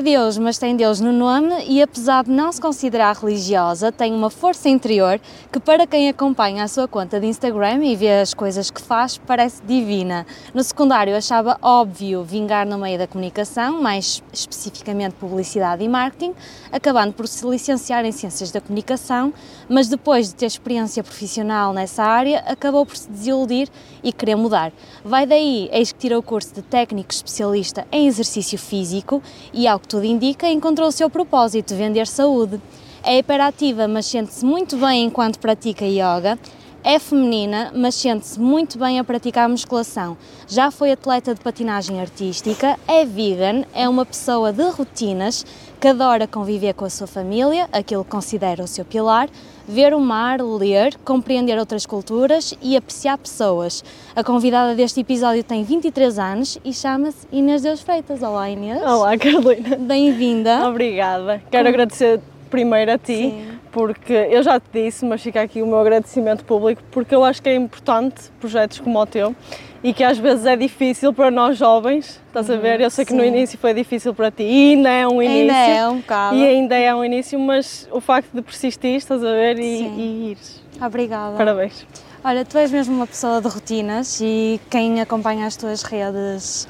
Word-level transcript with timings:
É 0.00 0.02
Deus, 0.02 0.38
mas 0.38 0.56
tem 0.56 0.74
Deus 0.74 0.98
no 0.98 1.12
nome 1.12 1.62
e, 1.68 1.82
apesar 1.82 2.24
de 2.24 2.30
não 2.30 2.50
se 2.50 2.58
considerar 2.58 3.14
religiosa, 3.14 3.92
tem 3.92 4.14
uma 4.14 4.30
força 4.30 4.66
interior 4.66 5.20
que, 5.52 5.60
para 5.60 5.86
quem 5.86 6.08
acompanha 6.08 6.64
a 6.64 6.68
sua 6.68 6.88
conta 6.88 7.20
de 7.20 7.26
Instagram 7.26 7.84
e 7.84 7.94
vê 7.94 8.20
as 8.20 8.32
coisas 8.32 8.70
que 8.70 8.80
faz, 8.80 9.18
parece 9.18 9.62
divina. 9.62 10.26
No 10.54 10.64
secundário, 10.64 11.14
achava 11.14 11.58
óbvio 11.60 12.24
vingar 12.24 12.64
no 12.64 12.78
meio 12.78 12.98
da 12.98 13.06
comunicação, 13.06 13.82
mais 13.82 14.22
especificamente 14.32 15.16
publicidade 15.16 15.84
e 15.84 15.88
marketing, 15.88 16.32
acabando 16.72 17.12
por 17.12 17.28
se 17.28 17.46
licenciar 17.46 18.02
em 18.06 18.12
Ciências 18.12 18.50
da 18.50 18.58
Comunicação, 18.62 19.34
mas 19.68 19.86
depois 19.86 20.28
de 20.28 20.34
ter 20.34 20.46
experiência 20.46 21.04
profissional 21.04 21.74
nessa 21.74 22.02
área, 22.02 22.38
acabou 22.46 22.86
por 22.86 22.96
se 22.96 23.10
desiludir 23.10 23.68
e 24.02 24.14
querer 24.14 24.36
mudar. 24.36 24.72
Vai 25.04 25.26
daí, 25.26 25.68
eis 25.70 25.92
que 25.92 25.98
tirou 25.98 26.20
o 26.20 26.22
curso 26.22 26.54
de 26.54 26.62
técnico 26.62 27.12
especialista 27.12 27.86
em 27.92 28.06
exercício 28.06 28.58
físico 28.58 29.22
e, 29.52 29.68
ao 29.68 29.78
que 29.78 29.89
tudo 29.90 30.04
indica, 30.04 30.48
encontrou 30.48 30.86
o 30.86 30.92
seu 30.92 31.10
propósito, 31.10 31.74
vender 31.74 32.06
saúde. 32.06 32.60
É 33.02 33.18
hiperativa, 33.18 33.88
mas 33.88 34.06
sente-se 34.06 34.44
muito 34.44 34.76
bem 34.76 35.04
enquanto 35.04 35.40
pratica 35.40 35.84
yoga. 35.84 36.38
É 36.84 36.98
feminina, 37.00 37.72
mas 37.74 37.96
sente-se 37.96 38.38
muito 38.38 38.78
bem 38.78 39.00
a 39.00 39.04
praticar 39.04 39.48
musculação. 39.48 40.16
Já 40.46 40.70
foi 40.70 40.92
atleta 40.92 41.34
de 41.34 41.40
patinagem 41.40 42.00
artística, 42.00 42.78
é 42.86 43.04
vegan, 43.04 43.64
é 43.74 43.88
uma 43.88 44.06
pessoa 44.06 44.52
de 44.52 44.62
rotinas, 44.70 45.44
que 45.80 45.88
adora 45.88 46.26
conviver 46.26 46.74
com 46.74 46.84
a 46.84 46.90
sua 46.90 47.06
família, 47.06 47.66
aquilo 47.72 48.04
que 48.04 48.10
considera 48.10 48.62
o 48.62 48.68
seu 48.68 48.84
pilar, 48.84 49.30
ver 49.66 49.94
o 49.94 50.00
mar, 50.00 50.38
ler, 50.42 50.94
compreender 51.04 51.58
outras 51.58 51.86
culturas 51.86 52.54
e 52.60 52.76
apreciar 52.76 53.16
pessoas. 53.16 53.82
A 54.14 54.22
convidada 54.22 54.74
deste 54.74 55.00
episódio 55.00 55.42
tem 55.42 55.64
23 55.64 56.18
anos 56.18 56.58
e 56.62 56.74
chama-se 56.74 57.26
Inês 57.32 57.62
Deus 57.62 57.80
Freitas. 57.80 58.22
Olá 58.22 58.50
Inês. 58.50 58.82
Olá 58.82 59.16
Carolina. 59.16 59.76
Bem-vinda. 59.76 60.68
Obrigada. 60.68 61.42
Quero 61.50 61.64
Como... 61.64 61.68
agradecer 61.68 62.20
primeiro 62.50 62.92
a 62.92 62.98
ti, 62.98 63.14
Sim. 63.14 63.58
porque 63.70 64.12
eu 64.12 64.42
já 64.42 64.58
te 64.58 64.66
disse, 64.72 65.04
mas 65.04 65.22
fica 65.22 65.40
aqui 65.40 65.62
o 65.62 65.66
meu 65.66 65.78
agradecimento 65.78 66.44
público, 66.44 66.82
porque 66.90 67.14
eu 67.14 67.24
acho 67.24 67.40
que 67.42 67.48
é 67.48 67.54
importante 67.54 68.30
projetos 68.40 68.80
como 68.80 69.00
o 69.00 69.06
teu 69.06 69.34
e 69.82 69.94
que 69.94 70.04
às 70.04 70.18
vezes 70.18 70.44
é 70.44 70.56
difícil 70.56 71.12
para 71.12 71.30
nós 71.30 71.56
jovens, 71.56 72.20
estás 72.26 72.50
a 72.50 72.56
ver? 72.56 72.80
Eu 72.80 72.90
sei 72.90 73.04
que 73.04 73.12
Sim. 73.12 73.18
no 73.18 73.24
início 73.24 73.58
foi 73.58 73.72
difícil 73.72 74.12
para 74.14 74.30
ti 74.30 74.42
e 74.42 74.74
ainda 74.74 74.90
é 74.90 75.08
um 75.08 75.22
início. 75.22 75.54
Ainda 75.54 75.56
é 75.56 75.88
um 75.88 75.96
bocado. 75.98 76.36
E 76.36 76.46
ainda 76.46 76.76
é 76.76 76.94
um 76.94 77.04
início, 77.04 77.38
mas 77.38 77.88
o 77.90 78.00
facto 78.00 78.30
de 78.34 78.42
persistir, 78.42 78.96
estás 78.96 79.24
a 79.24 79.32
ver, 79.32 79.58
e, 79.58 79.62
e 79.62 80.30
ires. 80.32 80.62
Obrigada. 80.80 81.36
Parabéns. 81.36 81.86
Olha, 82.22 82.44
tu 82.44 82.58
és 82.58 82.70
mesmo 82.70 82.94
uma 82.94 83.06
pessoa 83.06 83.40
de 83.40 83.48
rotinas 83.48 84.20
e 84.20 84.60
quem 84.68 85.00
acompanha 85.00 85.46
as 85.46 85.56
tuas 85.56 85.82
redes 85.82 86.68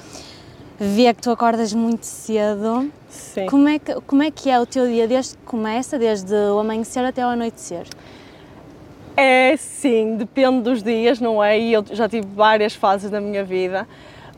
vê 0.80 1.12
que 1.12 1.20
tu 1.20 1.30
acordas 1.30 1.74
muito 1.74 2.04
cedo. 2.04 2.90
Sim. 3.10 3.44
Como 3.46 3.68
é 3.68 3.78
que, 3.78 3.94
como 4.06 4.22
é, 4.22 4.30
que 4.30 4.48
é 4.48 4.58
o 4.58 4.64
teu 4.64 4.86
dia 4.86 5.06
desde 5.06 5.36
que 5.36 5.42
começa, 5.44 5.98
desde 5.98 6.34
o 6.34 6.58
amanhecer 6.58 7.04
até 7.04 7.24
o 7.24 7.28
anoitecer? 7.28 7.86
É 9.14 9.54
sim, 9.58 10.16
depende 10.16 10.62
dos 10.62 10.82
dias, 10.82 11.20
não 11.20 11.44
é? 11.44 11.58
E 11.58 11.74
eu 11.74 11.84
já 11.92 12.08
tive 12.08 12.26
várias 12.34 12.74
fases 12.74 13.10
na 13.10 13.20
minha 13.20 13.44
vida, 13.44 13.86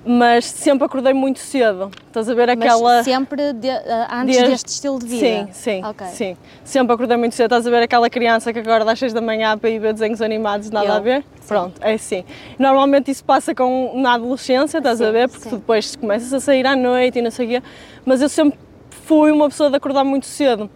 mas 0.05 0.45
sempre 0.45 0.85
acordei 0.85 1.13
muito 1.13 1.39
cedo. 1.39 1.91
Estás 2.09 2.29
a 2.29 2.35
ver 2.35 2.51
aquela. 2.51 2.97
Mas 2.97 3.05
sempre 3.05 3.53
de, 3.53 3.69
eh, 3.69 4.07
antes 4.11 4.37
desde... 4.37 4.51
deste 4.51 4.69
estilo 4.69 4.99
de 4.99 5.07
vida? 5.07 5.27
Sim, 5.27 5.49
sim, 5.53 5.85
okay. 5.85 6.07
sim. 6.09 6.37
Sempre 6.65 6.95
acordei 6.95 7.17
muito 7.17 7.35
cedo. 7.35 7.47
Estás 7.47 7.67
a 7.67 7.71
ver 7.71 7.83
aquela 7.83 8.11
criança 8.11 8.53
que 8.53 8.59
acorda 8.59 8.93
às 8.93 8.99
6 8.99 9.13
da 9.13 9.21
manhã 9.21 9.57
para 9.57 9.71
ir 9.71 9.79
ver 9.79 9.93
desenhos 9.93 10.21
animados, 10.21 10.71
nada 10.71 10.87
eu. 10.87 10.93
a 10.95 11.01
ver? 11.01 11.25
Sim. 11.41 11.49
Pronto, 11.49 11.81
é 11.81 11.95
assim. 11.95 12.25
Normalmente 12.59 13.11
isso 13.11 13.25
passa 13.25 13.55
com, 13.55 13.93
na 13.95 14.15
adolescência, 14.15 14.79
estás 14.79 14.99
sim, 14.99 15.05
a 15.05 15.11
ver? 15.11 15.29
Porque 15.29 15.49
sim. 15.49 15.57
depois 15.57 15.97
começas 15.97 16.33
a 16.33 16.41
sair 16.41 16.67
à 16.67 16.75
noite 16.75 17.19
e 17.19 17.23
não 17.23 17.31
sei 17.31 17.47
o 17.47 17.49
quê. 17.49 17.63
Mas 18.05 18.21
eu 18.21 18.29
sempre 18.29 18.59
fui 18.91 19.31
uma 19.31 19.49
pessoa 19.49 19.71
de 19.71 19.77
acordar 19.77 20.05
muito 20.05 20.27
cedo. 20.27 20.69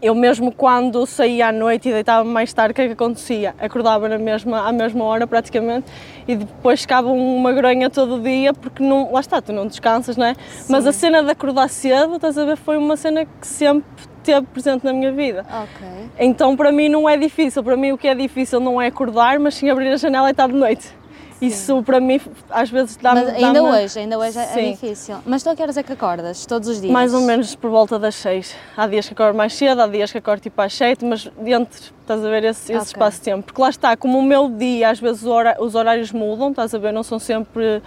Eu 0.00 0.14
mesmo 0.14 0.52
quando 0.52 1.06
saía 1.06 1.48
à 1.48 1.52
noite 1.52 1.88
e 1.88 1.92
deitava 1.92 2.22
mais 2.22 2.52
tarde, 2.52 2.72
o 2.72 2.74
que 2.74 2.82
é 2.82 2.86
que 2.86 2.92
acontecia? 2.92 3.54
Acordava 3.58 4.08
na 4.08 4.18
mesma, 4.18 4.68
à 4.68 4.72
mesma 4.72 5.04
hora 5.04 5.26
praticamente 5.26 5.86
e 6.28 6.36
depois 6.36 6.82
ficava 6.82 7.08
uma 7.08 7.52
gronha 7.52 7.88
todo 7.88 8.20
dia 8.20 8.52
porque 8.52 8.82
não, 8.82 9.10
lá 9.12 9.20
está, 9.20 9.40
tu 9.40 9.52
não 9.54 9.66
descansas, 9.66 10.16
não 10.16 10.26
é? 10.26 10.34
Sim. 10.34 10.70
Mas 10.72 10.86
a 10.86 10.92
cena 10.92 11.22
de 11.22 11.30
acordar 11.30 11.68
cedo, 11.68 12.16
estás 12.16 12.36
a 12.36 12.44
ver, 12.44 12.56
foi 12.56 12.76
uma 12.76 12.96
cena 12.96 13.24
que 13.24 13.46
sempre 13.46 13.86
teve 14.22 14.46
presente 14.48 14.84
na 14.84 14.92
minha 14.92 15.12
vida. 15.12 15.46
Ok. 15.48 15.86
Então 16.18 16.54
para 16.56 16.70
mim 16.70 16.90
não 16.90 17.08
é 17.08 17.16
difícil, 17.16 17.64
para 17.64 17.76
mim 17.76 17.92
o 17.92 17.98
que 17.98 18.06
é 18.06 18.14
difícil 18.14 18.60
não 18.60 18.80
é 18.80 18.88
acordar, 18.88 19.38
mas 19.38 19.54
sim 19.54 19.70
abrir 19.70 19.88
a 19.88 19.96
janela 19.96 20.28
e 20.28 20.32
estar 20.32 20.46
de 20.46 20.54
noite. 20.54 20.94
Sim. 21.38 21.46
Isso 21.46 21.82
para 21.82 22.00
mim 22.00 22.20
às 22.50 22.70
vezes 22.70 22.96
dá-me. 22.96 23.24
Mas 23.24 23.34
ainda 23.34 23.62
dá 23.62 23.62
hoje, 23.62 23.98
ainda 23.98 24.18
hoje 24.18 24.38
é, 24.38 24.68
é 24.68 24.70
difícil. 24.72 25.16
Mas 25.26 25.42
tu 25.42 25.50
a 25.50 25.56
que 25.56 25.62
horas 25.62 25.76
é 25.76 25.82
que 25.82 25.92
acordas? 25.92 26.46
Todos 26.46 26.68
os 26.68 26.80
dias? 26.80 26.92
Mais 26.92 27.12
ou 27.12 27.20
menos 27.20 27.54
por 27.54 27.70
volta 27.70 27.98
das 27.98 28.14
6. 28.16 28.54
Há 28.76 28.86
dias 28.86 29.06
que 29.06 29.12
acordo 29.12 29.36
mais 29.36 29.54
cedo, 29.54 29.82
há 29.82 29.86
dias 29.86 30.10
que 30.10 30.18
acordo 30.18 30.40
tipo 30.40 30.60
às 30.60 30.72
7, 30.72 31.04
mas 31.04 31.30
dentro, 31.38 31.92
estás 32.00 32.24
a 32.24 32.28
ver, 32.28 32.44
esse, 32.44 32.72
esse 32.72 32.72
okay. 32.72 32.86
espaço 32.86 33.18
de 33.18 33.24
tempo. 33.24 33.42
Porque 33.44 33.60
lá 33.60 33.68
está, 33.68 33.96
como 33.96 34.18
o 34.18 34.22
meu 34.22 34.48
dia, 34.48 34.90
às 34.90 34.98
vezes 34.98 35.22
os 35.58 35.74
horários 35.74 36.12
mudam, 36.12 36.50
estás 36.50 36.74
a 36.74 36.78
ver, 36.78 36.92
não 36.92 37.02
são 37.02 37.18
sempre 37.18 37.82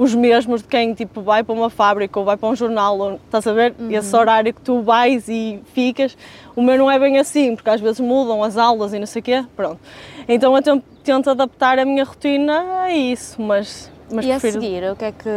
os 0.00 0.14
mesmos 0.14 0.62
de 0.62 0.68
quem 0.68 0.94
tipo 0.94 1.20
vai 1.20 1.44
para 1.44 1.54
uma 1.54 1.68
fábrica 1.68 2.18
ou 2.18 2.24
vai 2.24 2.34
para 2.34 2.48
um 2.48 2.56
jornal, 2.56 2.98
ou, 2.98 3.12
estás 3.16 3.46
a 3.46 3.52
ver? 3.52 3.74
Uhum. 3.78 3.90
Esse 3.90 4.16
horário 4.16 4.54
que 4.54 4.60
tu 4.62 4.80
vais 4.80 5.28
e 5.28 5.60
ficas, 5.74 6.16
o 6.56 6.62
meu 6.62 6.78
não 6.78 6.90
é 6.90 6.98
bem 6.98 7.18
assim, 7.18 7.54
porque 7.54 7.68
às 7.68 7.82
vezes 7.82 8.00
mudam 8.00 8.42
as 8.42 8.56
aulas 8.56 8.94
e 8.94 8.98
não 8.98 9.06
sei 9.06 9.20
o 9.20 9.22
quê, 9.22 9.44
pronto. 9.54 9.78
Então 10.26 10.56
eu 10.56 10.82
tento 11.04 11.28
adaptar 11.28 11.78
a 11.78 11.84
minha 11.84 12.02
rotina 12.02 12.80
a 12.84 12.90
isso, 12.90 13.42
mas 13.42 13.92
mas 14.10 14.24
e 14.24 14.28
prefiro... 14.28 14.58
a 14.58 14.60
seguir, 14.62 14.90
o 14.90 14.96
que 14.96 15.04
é 15.04 15.12
que, 15.12 15.28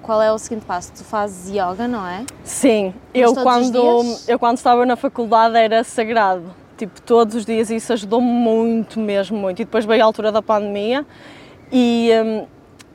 qual 0.00 0.22
é 0.22 0.32
o 0.32 0.38
seguinte 0.38 0.64
passo? 0.64 0.92
Tu 0.94 1.04
fazes 1.04 1.50
yoga, 1.50 1.86
não 1.86 2.08
é? 2.08 2.24
Sim, 2.42 2.94
eu 3.12 3.34
quando, 3.34 4.02
eu 4.26 4.38
quando 4.38 4.56
estava 4.56 4.86
na 4.86 4.96
faculdade 4.96 5.58
era 5.58 5.84
sagrado, 5.84 6.54
tipo 6.78 7.02
todos 7.02 7.34
os 7.34 7.44
dias 7.44 7.68
e 7.68 7.76
isso 7.76 7.92
ajudou-me 7.92 8.26
muito 8.26 8.98
mesmo, 8.98 9.36
muito. 9.36 9.60
E 9.60 9.66
depois 9.66 9.84
veio 9.84 10.02
a 10.02 10.06
altura 10.06 10.32
da 10.32 10.40
pandemia 10.40 11.04
e, 11.70 12.10
hum, 12.24 12.46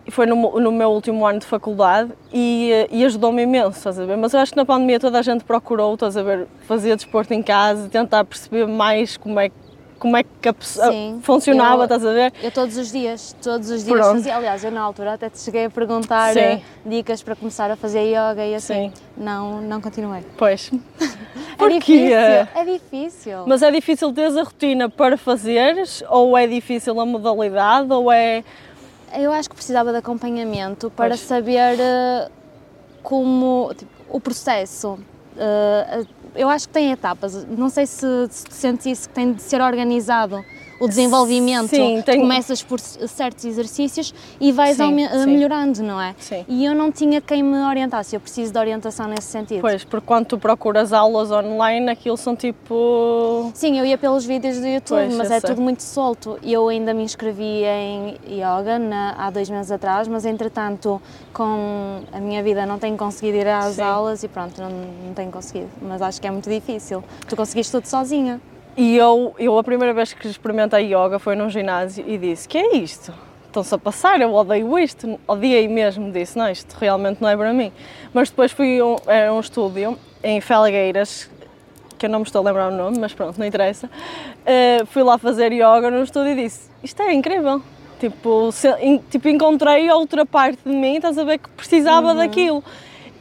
foi 0.09 0.25
no, 0.25 0.59
no, 0.59 0.71
meu 0.71 0.89
último 0.89 1.25
ano 1.25 1.39
de 1.39 1.45
faculdade 1.45 2.11
e, 2.33 2.71
eh, 2.71 2.87
e 2.91 3.05
ajudou-me 3.05 3.43
imenso, 3.43 3.77
estás 3.77 3.99
a 3.99 4.05
ver? 4.05 4.17
Mas 4.17 4.33
eu 4.33 4.39
acho 4.39 4.51
que 4.51 4.57
na 4.57 4.65
pandemia 4.65 4.99
toda 4.99 5.19
a 5.19 5.21
gente 5.21 5.43
procurou, 5.43 5.93
estás 5.93 6.17
a 6.17 6.23
ver, 6.23 6.47
fazer 6.67 6.95
desporto 6.95 7.33
em 7.33 7.43
casa, 7.43 7.87
tentar 7.89 8.23
perceber 8.25 8.65
mais 8.67 9.17
como 9.17 9.39
é, 9.39 9.51
como 9.99 10.17
é 10.17 10.23
que 10.23 10.49
a 10.49 10.53
pessoa 10.53 10.91
funcionava, 11.21 11.81
eu, 11.81 11.83
estás 11.83 12.03
a 12.03 12.11
ver? 12.11 12.33
Eu 12.41 12.51
todos 12.51 12.75
os 12.77 12.91
dias, 12.91 13.35
todos 13.41 13.69
os 13.69 13.83
dias 13.83 13.99
Pronto. 13.99 14.13
fazia, 14.13 14.35
aliás, 14.35 14.63
eu 14.63 14.71
na 14.71 14.81
altura 14.81 15.13
até 15.13 15.29
te 15.29 15.39
cheguei 15.39 15.65
a 15.65 15.69
perguntar 15.69 16.33
Sim. 16.33 16.39
Eh, 16.39 16.61
dicas 16.83 17.21
para 17.21 17.35
começar 17.35 17.69
a 17.69 17.75
fazer 17.75 18.01
yoga 18.01 18.43
e 18.43 18.55
assim, 18.55 18.89
Sim. 18.89 18.93
não, 19.15 19.61
não 19.61 19.79
continuei. 19.79 20.23
Pois. 20.35 20.71
é 21.59 21.69
difícil, 21.69 22.15
é 22.15 22.65
difícil. 22.65 23.43
Mas 23.45 23.61
é 23.61 23.69
difícil 23.69 24.11
teres 24.11 24.35
a 24.35 24.41
rotina 24.43 24.89
para 24.89 25.15
fazeres, 25.17 26.03
ou 26.09 26.35
é 26.35 26.47
difícil 26.47 26.99
a 26.99 27.05
modalidade, 27.05 27.93
ou 27.93 28.11
é 28.11 28.43
eu 29.15 29.31
acho 29.31 29.49
que 29.49 29.55
precisava 29.55 29.91
de 29.91 29.97
acompanhamento 29.97 30.89
para 30.91 31.09
pois. 31.09 31.21
saber 31.21 31.77
uh, 31.79 32.31
como 33.03 33.73
tipo, 33.75 33.91
o 34.09 34.19
processo. 34.19 34.99
Uh, 35.35 36.07
eu 36.35 36.49
acho 36.49 36.67
que 36.67 36.73
tem 36.73 36.91
etapas. 36.91 37.45
Não 37.45 37.69
sei 37.69 37.85
se, 37.85 38.05
se 38.29 38.45
sentes 38.49 38.85
isso 38.85 39.09
que 39.09 39.15
tem 39.15 39.33
de 39.33 39.41
ser 39.41 39.61
organizado 39.61 40.43
o 40.81 40.87
desenvolvimento. 40.87 41.69
Sim, 41.69 42.01
tenho... 42.03 42.21
Começas 42.21 42.63
por 42.63 42.79
certos 42.79 43.45
exercícios 43.45 44.13
e 44.39 44.51
vais 44.51 44.75
sim, 44.75 45.07
sim. 45.07 45.25
melhorando, 45.27 45.83
não 45.83 46.01
é? 46.01 46.15
Sim. 46.17 46.43
E 46.47 46.65
eu 46.65 46.73
não 46.73 46.91
tinha 46.91 47.21
quem 47.21 47.43
me 47.43 47.57
orientasse, 47.63 48.15
eu 48.15 48.19
preciso 48.19 48.51
de 48.51 48.57
orientação 48.57 49.07
nesse 49.07 49.27
sentido. 49.27 49.61
Pois, 49.61 49.83
porque 49.83 50.07
quando 50.07 50.25
tu 50.25 50.39
procuras 50.39 50.91
aulas 50.91 51.29
online, 51.31 51.87
aquilo 51.89 52.17
são 52.17 52.35
tipo. 52.35 53.51
Sim, 53.53 53.77
eu 53.77 53.85
ia 53.85 53.97
pelos 53.97 54.25
vídeos 54.25 54.57
do 54.57 54.67
YouTube, 54.67 55.05
pois, 55.05 55.15
mas 55.15 55.29
é 55.29 55.39
sei. 55.39 55.49
tudo 55.49 55.61
muito 55.61 55.83
solto. 55.83 56.39
Eu 56.41 56.67
ainda 56.67 56.93
me 56.95 57.03
inscrevi 57.03 57.63
em 57.63 58.17
yoga 58.27 58.79
na, 58.79 59.13
há 59.19 59.29
dois 59.29 59.49
meses 59.51 59.71
atrás, 59.71 60.07
mas 60.07 60.25
entretanto, 60.25 60.99
com 61.31 62.01
a 62.11 62.19
minha 62.19 62.41
vida, 62.41 62.65
não 62.65 62.79
tenho 62.79 62.97
conseguido 62.97 63.37
ir 63.37 63.47
às 63.47 63.77
aulas 63.77 64.23
e 64.23 64.27
pronto, 64.27 64.59
não, 64.59 64.69
não 64.69 65.13
tenho 65.13 65.31
conseguido. 65.31 65.69
Mas 65.79 66.01
acho 66.01 66.19
que 66.19 66.25
é 66.25 66.31
muito 66.31 66.49
difícil. 66.49 67.03
Tu 67.27 67.35
conseguiste 67.35 67.71
tudo 67.71 67.85
sozinha. 67.85 68.41
E 68.75 68.95
eu, 68.95 69.35
eu 69.37 69.57
a 69.57 69.63
primeira 69.63 69.93
vez 69.93 70.13
que 70.13 70.27
experimentei 70.27 70.93
yoga 70.93 71.19
foi 71.19 71.35
num 71.35 71.49
ginásio 71.49 72.05
e 72.07 72.17
disse: 72.17 72.47
que 72.47 72.57
é 72.57 72.77
isto? 72.77 73.13
Estão-se 73.47 73.75
a 73.75 73.77
passar, 73.77 74.21
eu 74.21 74.33
odeio 74.33 74.79
isto, 74.79 75.19
odiei 75.27 75.67
mesmo, 75.67 76.09
disse, 76.09 76.37
não, 76.37 76.49
isto 76.49 76.73
realmente 76.79 77.21
não 77.21 77.27
é 77.27 77.35
para 77.35 77.51
mim. 77.51 77.69
Mas 78.13 78.29
depois 78.29 78.53
fui 78.53 78.79
a 78.79 78.85
um, 78.85 78.95
um 79.35 79.39
estúdio 79.41 79.99
em 80.23 80.39
Felgueiras, 80.39 81.29
que 81.97 82.05
eu 82.05 82.09
não 82.09 82.19
me 82.19 82.25
estou 82.25 82.41
a 82.41 82.45
lembrar 82.45 82.71
o 82.71 82.75
nome, 82.75 82.97
mas 82.97 83.13
pronto, 83.13 83.37
não 83.37 83.45
interessa. 83.45 83.87
Uh, 83.87 84.85
fui 84.85 85.03
lá 85.03 85.17
fazer 85.17 85.51
yoga 85.51 85.91
no 85.91 86.01
estúdio 86.01 86.31
e 86.31 86.35
disse, 86.35 86.69
isto 86.81 87.01
é 87.01 87.13
incrível. 87.13 87.61
Tipo, 87.99 88.53
se, 88.53 88.67
in, 88.81 88.99
tipo, 89.09 89.27
encontrei 89.27 89.91
outra 89.91 90.25
parte 90.25 90.59
de 90.65 90.73
mim, 90.73 90.95
estás 90.95 91.17
a 91.17 91.23
ver, 91.25 91.37
que 91.37 91.49
precisava 91.49 92.11
uhum. 92.11 92.15
daquilo. 92.15 92.63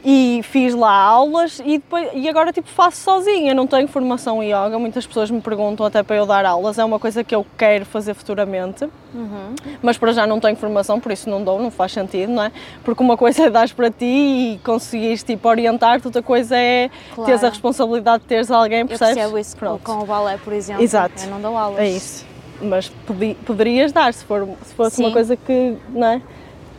E 0.03 0.41
fiz 0.43 0.73
lá 0.73 0.91
aulas 0.91 1.59
e, 1.59 1.77
depois, 1.77 2.09
e 2.13 2.27
agora 2.27 2.51
tipo 2.51 2.67
faço 2.67 2.97
sozinha, 3.01 3.53
não 3.53 3.67
tenho 3.67 3.87
formação 3.87 4.41
em 4.41 4.47
yoga, 4.47 4.79
muitas 4.79 5.05
pessoas 5.05 5.29
me 5.29 5.41
perguntam 5.41 5.85
até 5.85 6.01
para 6.01 6.15
eu 6.15 6.25
dar 6.25 6.45
aulas, 6.45 6.79
é 6.79 6.83
uma 6.83 6.99
coisa 6.99 7.23
que 7.23 7.35
eu 7.35 7.45
quero 7.57 7.85
fazer 7.85 8.13
futuramente, 8.13 8.85
uhum. 9.13 9.55
mas 9.81 9.97
para 9.97 10.11
já 10.11 10.25
não 10.25 10.39
tenho 10.39 10.55
formação, 10.55 10.99
por 10.99 11.11
isso 11.11 11.29
não 11.29 11.43
dou, 11.43 11.61
não 11.61 11.69
faz 11.69 11.91
sentido, 11.91 12.31
não 12.31 12.43
é? 12.43 12.51
Porque 12.83 13.03
uma 13.03 13.15
coisa 13.15 13.43
é 13.47 13.49
dar 13.49 13.69
para 13.69 13.91
ti 13.91 14.05
e 14.05 14.59
conseguires 14.63 15.23
tipo 15.23 15.47
orientar-te, 15.47 16.07
outra 16.07 16.23
coisa 16.23 16.57
é 16.57 16.89
claro. 17.13 17.25
teres 17.25 17.43
a 17.43 17.49
responsabilidade 17.49 18.23
de 18.23 18.29
teres 18.29 18.49
alguém, 18.49 18.85
percebes? 18.85 19.11
Eu 19.11 19.21
percebo 19.21 19.37
isso 19.37 19.57
Pronto. 19.57 19.83
com 19.83 20.03
o 20.03 20.05
balé, 20.05 20.37
por 20.43 20.53
exemplo, 20.53 20.83
Exato. 20.83 21.23
eu 21.23 21.29
não 21.29 21.41
dou 21.41 21.55
aulas. 21.55 21.79
É 21.79 21.87
isso, 21.87 22.25
mas 22.61 22.89
podi, 22.89 23.35
poderias 23.45 23.91
dar 23.91 24.13
se, 24.13 24.25
for, 24.25 24.47
se 24.63 24.73
fosse 24.73 24.95
sim. 24.95 25.03
uma 25.03 25.11
coisa 25.11 25.35
que, 25.35 25.77
não 25.89 26.07
é? 26.07 26.21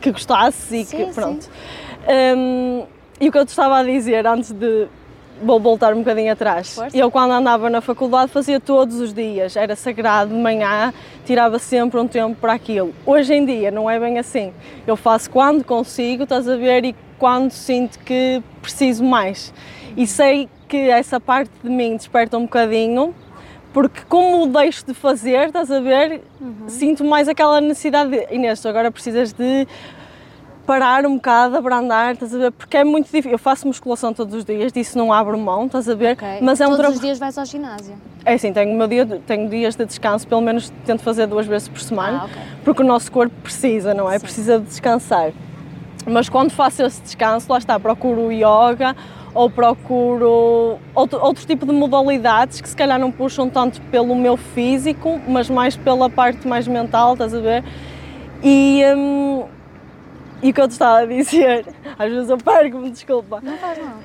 que 0.03 0.11
gostasses 0.11 0.71
e 0.71 0.83
sim, 0.83 0.97
que, 0.97 1.13
pronto. 1.13 1.49
Um, 2.37 2.83
e 3.19 3.29
o 3.29 3.31
que 3.31 3.37
eu 3.37 3.45
te 3.45 3.49
estava 3.49 3.79
a 3.79 3.83
dizer 3.83 4.25
antes 4.25 4.51
de. 4.51 4.87
Vou 5.41 5.59
voltar 5.59 5.93
um 5.93 5.99
bocadinho 5.99 6.31
atrás. 6.31 6.75
Força. 6.75 6.95
Eu, 6.95 7.09
quando 7.09 7.31
andava 7.31 7.69
na 7.69 7.81
faculdade, 7.81 8.31
fazia 8.31 8.59
todos 8.59 8.99
os 8.99 9.13
dias, 9.13 9.55
era 9.57 9.75
sagrado, 9.75 10.33
de 10.33 10.39
manhã, 10.39 10.93
tirava 11.25 11.57
sempre 11.59 11.99
um 11.99 12.07
tempo 12.07 12.35
para 12.39 12.53
aquilo. 12.53 12.93
Hoje 13.05 13.33
em 13.33 13.43
dia 13.43 13.71
não 13.71 13.89
é 13.89 13.99
bem 13.99 14.19
assim. 14.19 14.53
Eu 14.85 14.95
faço 14.95 15.29
quando 15.29 15.63
consigo, 15.63 16.23
estás 16.23 16.47
a 16.47 16.55
ver, 16.55 16.85
e 16.85 16.95
quando 17.17 17.51
sinto 17.51 17.99
que 17.99 18.41
preciso 18.61 19.03
mais. 19.03 19.53
E 19.97 20.05
sei 20.05 20.47
que 20.67 20.89
essa 20.89 21.19
parte 21.19 21.51
de 21.63 21.69
mim 21.69 21.97
desperta 21.97 22.37
um 22.37 22.43
bocadinho, 22.43 23.13
porque 23.73 24.01
como 24.07 24.43
o 24.43 24.47
deixo 24.47 24.85
de 24.85 24.93
fazer, 24.93 25.47
estás 25.47 25.71
a 25.71 25.79
ver, 25.79 26.21
uhum. 26.39 26.67
sinto 26.67 27.03
mais 27.03 27.27
aquela 27.27 27.59
necessidade 27.59 28.11
de 28.11 28.33
Inês, 28.33 28.65
agora 28.65 28.91
precisas 28.91 29.33
de 29.33 29.67
parar 30.65 31.05
um 31.05 31.15
bocado, 31.15 31.57
abrandar, 31.57 32.13
estás 32.13 32.33
a 32.33 32.37
ver? 32.37 32.51
Porque 32.51 32.77
é 32.77 32.83
muito 32.83 33.05
difícil. 33.05 33.31
Eu 33.31 33.37
faço 33.37 33.67
musculação 33.67 34.13
todos 34.13 34.33
os 34.33 34.45
dias, 34.45 34.71
disso 34.71 34.97
não 34.97 35.11
abro 35.11 35.37
mão, 35.37 35.65
estás 35.65 35.87
a 35.89 35.95
ver? 35.95 36.13
Okay. 36.13 36.39
Mas 36.41 36.61
é 36.61 36.67
um 36.67 36.75
Todos 36.75 36.95
os 36.95 36.99
dias 36.99 37.19
vais 37.19 37.37
ao 37.37 37.45
ginásio? 37.45 37.95
É 38.25 38.37
sim, 38.37 38.53
tenho, 38.53 38.75
meu 38.77 38.87
dia, 38.87 39.05
tenho 39.27 39.49
dias 39.49 39.75
de 39.75 39.85
descanso, 39.85 40.27
pelo 40.27 40.41
menos 40.41 40.71
tento 40.85 41.01
fazer 41.01 41.27
duas 41.27 41.45
vezes 41.45 41.67
por 41.67 41.81
semana, 41.81 42.21
ah, 42.21 42.25
okay. 42.25 42.41
porque 42.63 42.81
o 42.81 42.85
nosso 42.85 43.11
corpo 43.11 43.35
precisa, 43.43 43.93
não 43.93 44.09
é? 44.09 44.17
Sim. 44.17 44.25
Precisa 44.25 44.59
de 44.59 44.65
descansar. 44.65 45.31
Mas 46.05 46.29
quando 46.29 46.51
faço 46.51 46.83
esse 46.83 47.01
descanso, 47.01 47.51
lá 47.51 47.57
está, 47.57 47.79
procuro 47.79 48.31
yoga 48.31 48.95
ou 49.33 49.49
procuro 49.49 50.77
outro, 50.93 51.19
outro 51.19 51.45
tipo 51.45 51.65
de 51.65 51.71
modalidades 51.71 52.61
que 52.61 52.69
se 52.69 52.75
calhar 52.75 52.99
não 52.99 53.11
puxam 53.11 53.49
tanto 53.49 53.81
pelo 53.83 54.15
meu 54.15 54.37
físico, 54.37 55.19
mas 55.27 55.49
mais 55.49 55.75
pela 55.75 56.09
parte 56.09 56.47
mais 56.47 56.67
mental, 56.67 57.13
estás 57.13 57.33
a 57.33 57.39
ver? 57.39 57.63
E, 58.43 58.83
hum, 58.95 59.43
e 60.43 60.51
o 60.51 60.53
que 60.53 60.61
eu 60.61 60.67
te 60.67 60.71
estava 60.71 60.99
a 60.99 61.05
dizer, 61.05 61.65
às 61.97 62.11
vezes 62.11 62.29
eu 62.29 62.37
perco-me, 62.37 62.91
desculpa. 62.91 63.39
Não 63.41 63.57
faz 63.57 63.79
mal. 63.79 63.95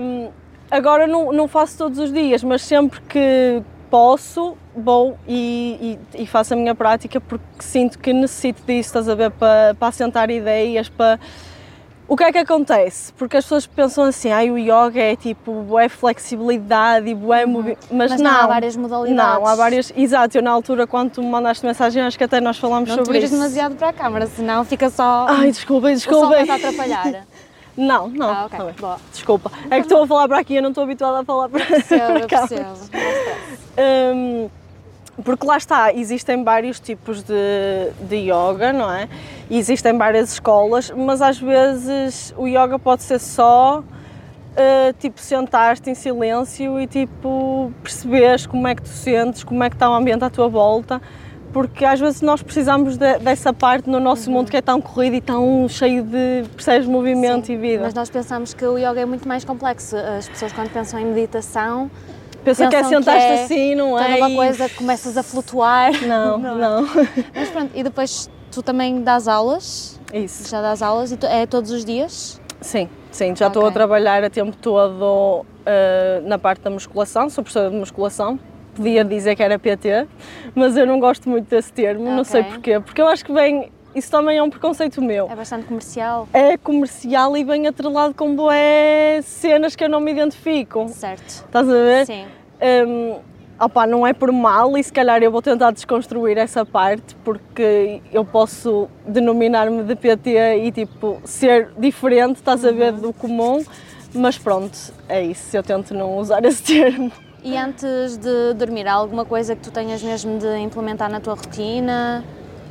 Um, 0.00 0.30
agora 0.70 1.06
não, 1.06 1.32
não 1.32 1.48
faço 1.48 1.76
todos 1.76 1.98
os 1.98 2.12
dias, 2.12 2.42
mas 2.44 2.62
sempre 2.62 3.00
que 3.02 3.62
posso, 3.90 4.56
vou 4.76 5.18
e, 5.26 5.98
e, 6.14 6.22
e, 6.22 6.26
faço 6.26 6.54
a 6.54 6.56
minha 6.56 6.74
prática 6.74 7.20
porque 7.20 7.44
sinto 7.58 7.98
que 7.98 8.12
necessito 8.12 8.62
disso, 8.62 8.88
estás 8.88 9.08
a 9.08 9.14
ver, 9.14 9.30
para, 9.30 9.74
para 9.74 9.88
assentar 9.88 10.30
ideias, 10.30 10.88
para 10.88 11.18
o 12.08 12.16
que 12.16 12.24
é 12.24 12.32
que 12.32 12.38
acontece? 12.38 13.12
Porque 13.12 13.36
as 13.36 13.44
pessoas 13.44 13.66
pensam 13.66 14.04
assim, 14.04 14.32
ah, 14.32 14.40
o 14.50 14.56
yoga 14.58 14.98
é 14.98 15.14
tipo, 15.14 15.78
é 15.78 15.88
flexibilidade 15.90 17.06
e 17.06 17.12
é 17.12 17.44
uhum. 17.44 17.76
mas, 17.90 18.10
mas 18.10 18.20
não, 18.20 18.32
não, 18.32 18.40
há 18.40 18.46
várias 18.46 18.76
modalidades. 18.76 19.16
Não, 19.16 19.46
há 19.46 19.54
várias, 19.54 19.92
exato, 19.94 20.38
eu 20.38 20.42
na 20.42 20.50
altura 20.50 20.86
quando 20.86 21.10
tu 21.10 21.22
me 21.22 21.28
mandaste 21.28 21.64
mensagem, 21.66 22.02
acho 22.02 22.16
que 22.16 22.24
até 22.24 22.40
nós 22.40 22.56
falámos 22.56 22.88
não 22.88 22.96
sobre 23.04 23.18
isso. 23.18 23.34
Não 23.34 23.42
demasiado 23.42 23.76
para 23.76 23.90
a 23.90 23.92
câmara, 23.92 24.26
senão 24.26 24.64
fica 24.64 24.88
só... 24.88 25.26
Ai, 25.28 25.50
desculpa, 25.52 25.92
desculpa. 25.92 26.44
Só 26.46 26.52
a 26.52 26.56
atrapalhar. 26.56 27.26
Não, 27.78 28.08
não. 28.08 28.28
Ah, 28.28 28.46
ok. 28.46 28.74
Boa. 28.80 28.98
Desculpa. 29.12 29.52
É 29.70 29.76
que 29.76 29.82
estou 29.82 30.02
a 30.02 30.06
falar 30.08 30.26
para 30.26 30.40
aqui, 30.40 30.56
eu 30.56 30.62
não 30.62 30.70
estou 30.70 30.82
habituada 30.82 31.20
a 31.20 31.24
falar 31.24 31.48
para, 31.48 31.64
percebo, 31.64 32.26
para 32.26 32.26
percebo. 32.48 32.70
Um, 33.78 34.50
porque 35.24 35.46
lá 35.46 35.56
está, 35.56 35.92
existem 35.92 36.44
vários 36.44 36.78
tipos 36.78 37.22
de, 37.22 37.90
de 38.08 38.16
yoga, 38.16 38.72
não 38.72 38.90
é? 38.90 39.08
E 39.50 39.58
existem 39.58 39.96
várias 39.96 40.32
escolas, 40.32 40.90
mas 40.90 41.20
às 41.20 41.38
vezes 41.38 42.32
o 42.36 42.46
yoga 42.46 42.78
pode 42.78 43.02
ser 43.02 43.18
só 43.18 43.80
uh, 43.80 44.92
tipo 44.98 45.20
sentar-te 45.20 45.90
em 45.90 45.94
silêncio 45.94 46.78
e 46.80 46.86
tipo 46.86 47.72
perceberes 47.82 48.46
como 48.46 48.66
é 48.68 48.74
que 48.74 48.82
tu 48.82 48.88
sentes, 48.88 49.42
como 49.42 49.62
é 49.64 49.70
que 49.70 49.76
está 49.76 49.90
o 49.90 49.94
ambiente 49.94 50.24
à 50.24 50.30
tua 50.30 50.48
volta, 50.48 51.00
porque 51.52 51.84
às 51.84 51.98
vezes 51.98 52.20
nós 52.20 52.42
precisamos 52.42 52.96
de, 52.96 53.18
dessa 53.18 53.52
parte 53.52 53.88
no 53.90 53.98
nosso 53.98 54.28
uhum. 54.28 54.36
mundo 54.36 54.50
que 54.50 54.56
é 54.56 54.62
tão 54.62 54.80
corrido 54.80 55.14
e 55.16 55.20
tão 55.20 55.68
cheio 55.68 56.04
de 56.04 56.44
percebes, 56.54 56.86
movimento 56.86 57.46
Sim, 57.46 57.54
e 57.54 57.56
vida. 57.56 57.84
Mas 57.84 57.94
nós 57.94 58.10
pensamos 58.10 58.54
que 58.54 58.64
o 58.64 58.78
yoga 58.78 59.00
é 59.00 59.06
muito 59.06 59.26
mais 59.26 59.44
complexo. 59.44 59.96
As 59.96 60.28
pessoas 60.28 60.52
quando 60.52 60.70
pensam 60.70 61.00
em 61.00 61.06
meditação 61.06 61.90
Pensa 62.48 62.68
que 62.68 62.76
é 62.76 62.84
sentar-te 62.84 63.22
é 63.22 63.44
assim, 63.44 63.74
não 63.74 63.98
é? 63.98 64.16
uma 64.16 64.30
coisa 64.30 64.68
que 64.68 64.76
começas 64.76 65.16
a 65.16 65.22
flutuar. 65.22 65.92
Não, 66.08 66.38
não. 66.38 66.56
não. 66.56 66.88
Mas 67.34 67.50
pronto, 67.50 67.70
e 67.74 67.82
depois 67.82 68.30
tu 68.50 68.62
também 68.62 69.02
dás 69.02 69.28
aulas? 69.28 70.00
Isso. 70.12 70.48
Já 70.48 70.62
dás 70.62 70.80
aulas? 70.80 71.12
E 71.12 71.18
é 71.26 71.46
todos 71.46 71.70
os 71.70 71.84
dias? 71.84 72.40
Sim, 72.60 72.88
sim. 73.10 73.36
Já 73.36 73.48
estou 73.48 73.66
a 73.66 73.70
trabalhar 73.70 74.24
a 74.24 74.30
tempo 74.30 74.56
todo 74.56 75.02
uh, 75.42 75.44
na 76.26 76.38
parte 76.38 76.62
da 76.62 76.70
musculação, 76.70 77.28
sou 77.28 77.44
professora 77.44 77.70
de 77.70 77.76
musculação. 77.76 78.38
Podia 78.74 79.04
dizer 79.04 79.36
que 79.36 79.42
era 79.42 79.58
PT, 79.58 80.06
mas 80.54 80.76
eu 80.76 80.86
não 80.86 81.00
gosto 81.00 81.28
muito 81.28 81.48
desse 81.48 81.72
termo, 81.72 82.04
okay. 82.04 82.14
não 82.14 82.24
sei 82.24 82.44
porquê. 82.44 82.80
Porque 82.80 83.00
eu 83.00 83.08
acho 83.08 83.24
que 83.24 83.32
vem 83.32 83.70
isso 83.94 84.10
também 84.10 84.38
é 84.38 84.42
um 84.42 84.50
preconceito 84.50 85.02
meu. 85.02 85.28
É 85.30 85.34
bastante 85.34 85.66
comercial. 85.66 86.28
É 86.32 86.56
comercial 86.56 87.36
e 87.36 87.44
bem 87.44 87.66
atrelado 87.66 88.14
com 88.14 88.36
boé 88.36 89.20
cenas 89.22 89.74
que 89.74 89.82
eu 89.82 89.88
não 89.88 90.00
me 90.00 90.12
identifico. 90.12 90.88
Certo. 90.88 91.44
Estás 91.46 91.68
a 91.68 91.72
ver? 91.72 92.06
Sim. 92.06 92.26
Um, 92.60 93.20
opa, 93.60 93.86
não 93.86 94.06
é 94.06 94.12
por 94.12 94.30
mal 94.32 94.76
e 94.76 94.82
se 94.82 94.92
calhar 94.92 95.22
eu 95.22 95.30
vou 95.30 95.42
tentar 95.42 95.70
desconstruir 95.70 96.38
essa 96.38 96.64
parte 96.64 97.16
porque 97.24 98.00
eu 98.12 98.24
posso 98.24 98.88
denominar-me 99.06 99.82
de 99.82 99.96
PT 99.96 100.58
e 100.64 100.72
tipo 100.72 101.20
ser 101.24 101.70
diferente, 101.78 102.36
estás 102.36 102.64
a 102.64 102.70
ver, 102.70 102.92
do 102.92 103.12
comum, 103.12 103.64
mas 104.14 104.38
pronto, 104.38 104.76
é 105.08 105.22
isso, 105.22 105.56
eu 105.56 105.62
tento 105.62 105.92
não 105.94 106.18
usar 106.18 106.44
esse 106.46 106.62
termo. 106.62 107.10
E 107.42 107.56
antes 107.56 108.16
de 108.16 108.54
dormir, 108.54 108.86
há 108.88 108.94
alguma 108.94 109.24
coisa 109.24 109.54
que 109.54 109.62
tu 109.62 109.70
tenhas 109.70 110.02
mesmo 110.02 110.38
de 110.38 110.58
implementar 110.58 111.08
na 111.08 111.20
tua 111.20 111.34
rotina? 111.34 112.24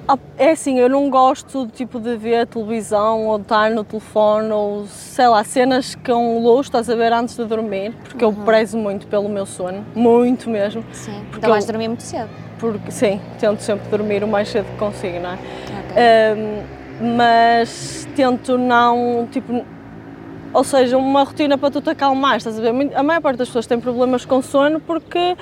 Ah, 0.09 0.17
é 0.37 0.51
assim, 0.51 0.79
eu 0.79 0.87
não 0.87 1.09
gosto 1.09 1.67
tipo 1.67 1.99
de 1.99 2.15
ver 2.15 2.47
televisão 2.47 3.25
ou 3.25 3.35
estar 3.35 3.69
no 3.71 3.83
telefone 3.83 4.53
ou 4.53 4.85
sei 4.85 5.27
lá, 5.27 5.43
cenas 5.43 5.95
com 5.95 6.41
luz, 6.41 6.67
estás 6.67 6.89
a 6.89 6.95
ver, 6.95 7.11
antes 7.11 7.35
de 7.35 7.43
dormir, 7.43 7.93
porque 8.05 8.23
uhum. 8.23 8.31
eu 8.31 8.45
prezo 8.45 8.77
muito 8.77 9.05
pelo 9.07 9.27
meu 9.27 9.45
sono, 9.45 9.85
muito 9.93 10.49
mesmo. 10.49 10.81
Sim, 10.93 11.25
porque 11.29 11.45
ainda 11.45 11.49
mais 11.49 11.65
eu, 11.65 11.73
dormir 11.73 11.89
muito 11.89 12.03
cedo. 12.03 12.29
Porque, 12.57 12.89
sim, 12.89 13.19
tento 13.37 13.59
sempre 13.59 13.89
dormir 13.89 14.23
o 14.23 14.27
mais 14.29 14.47
cedo 14.47 14.65
que 14.65 14.77
consigo, 14.77 15.19
não 15.19 15.31
é? 15.31 15.33
Okay. 15.33 16.37
Um, 16.37 17.15
mas 17.17 18.07
tento 18.15 18.57
não, 18.57 19.27
tipo, 19.29 19.65
ou 20.53 20.63
seja, 20.63 20.97
uma 20.97 21.23
rotina 21.23 21.57
para 21.57 21.69
tu 21.69 21.81
te 21.81 21.89
acalmar, 21.89 22.37
estás 22.37 22.57
a 22.57 22.61
ver? 22.61 22.95
A 22.95 23.03
maior 23.03 23.21
parte 23.21 23.39
das 23.39 23.49
pessoas 23.49 23.67
tem 23.67 23.77
problemas 23.77 24.23
com 24.23 24.41
sono 24.41 24.79
porque 24.79 25.35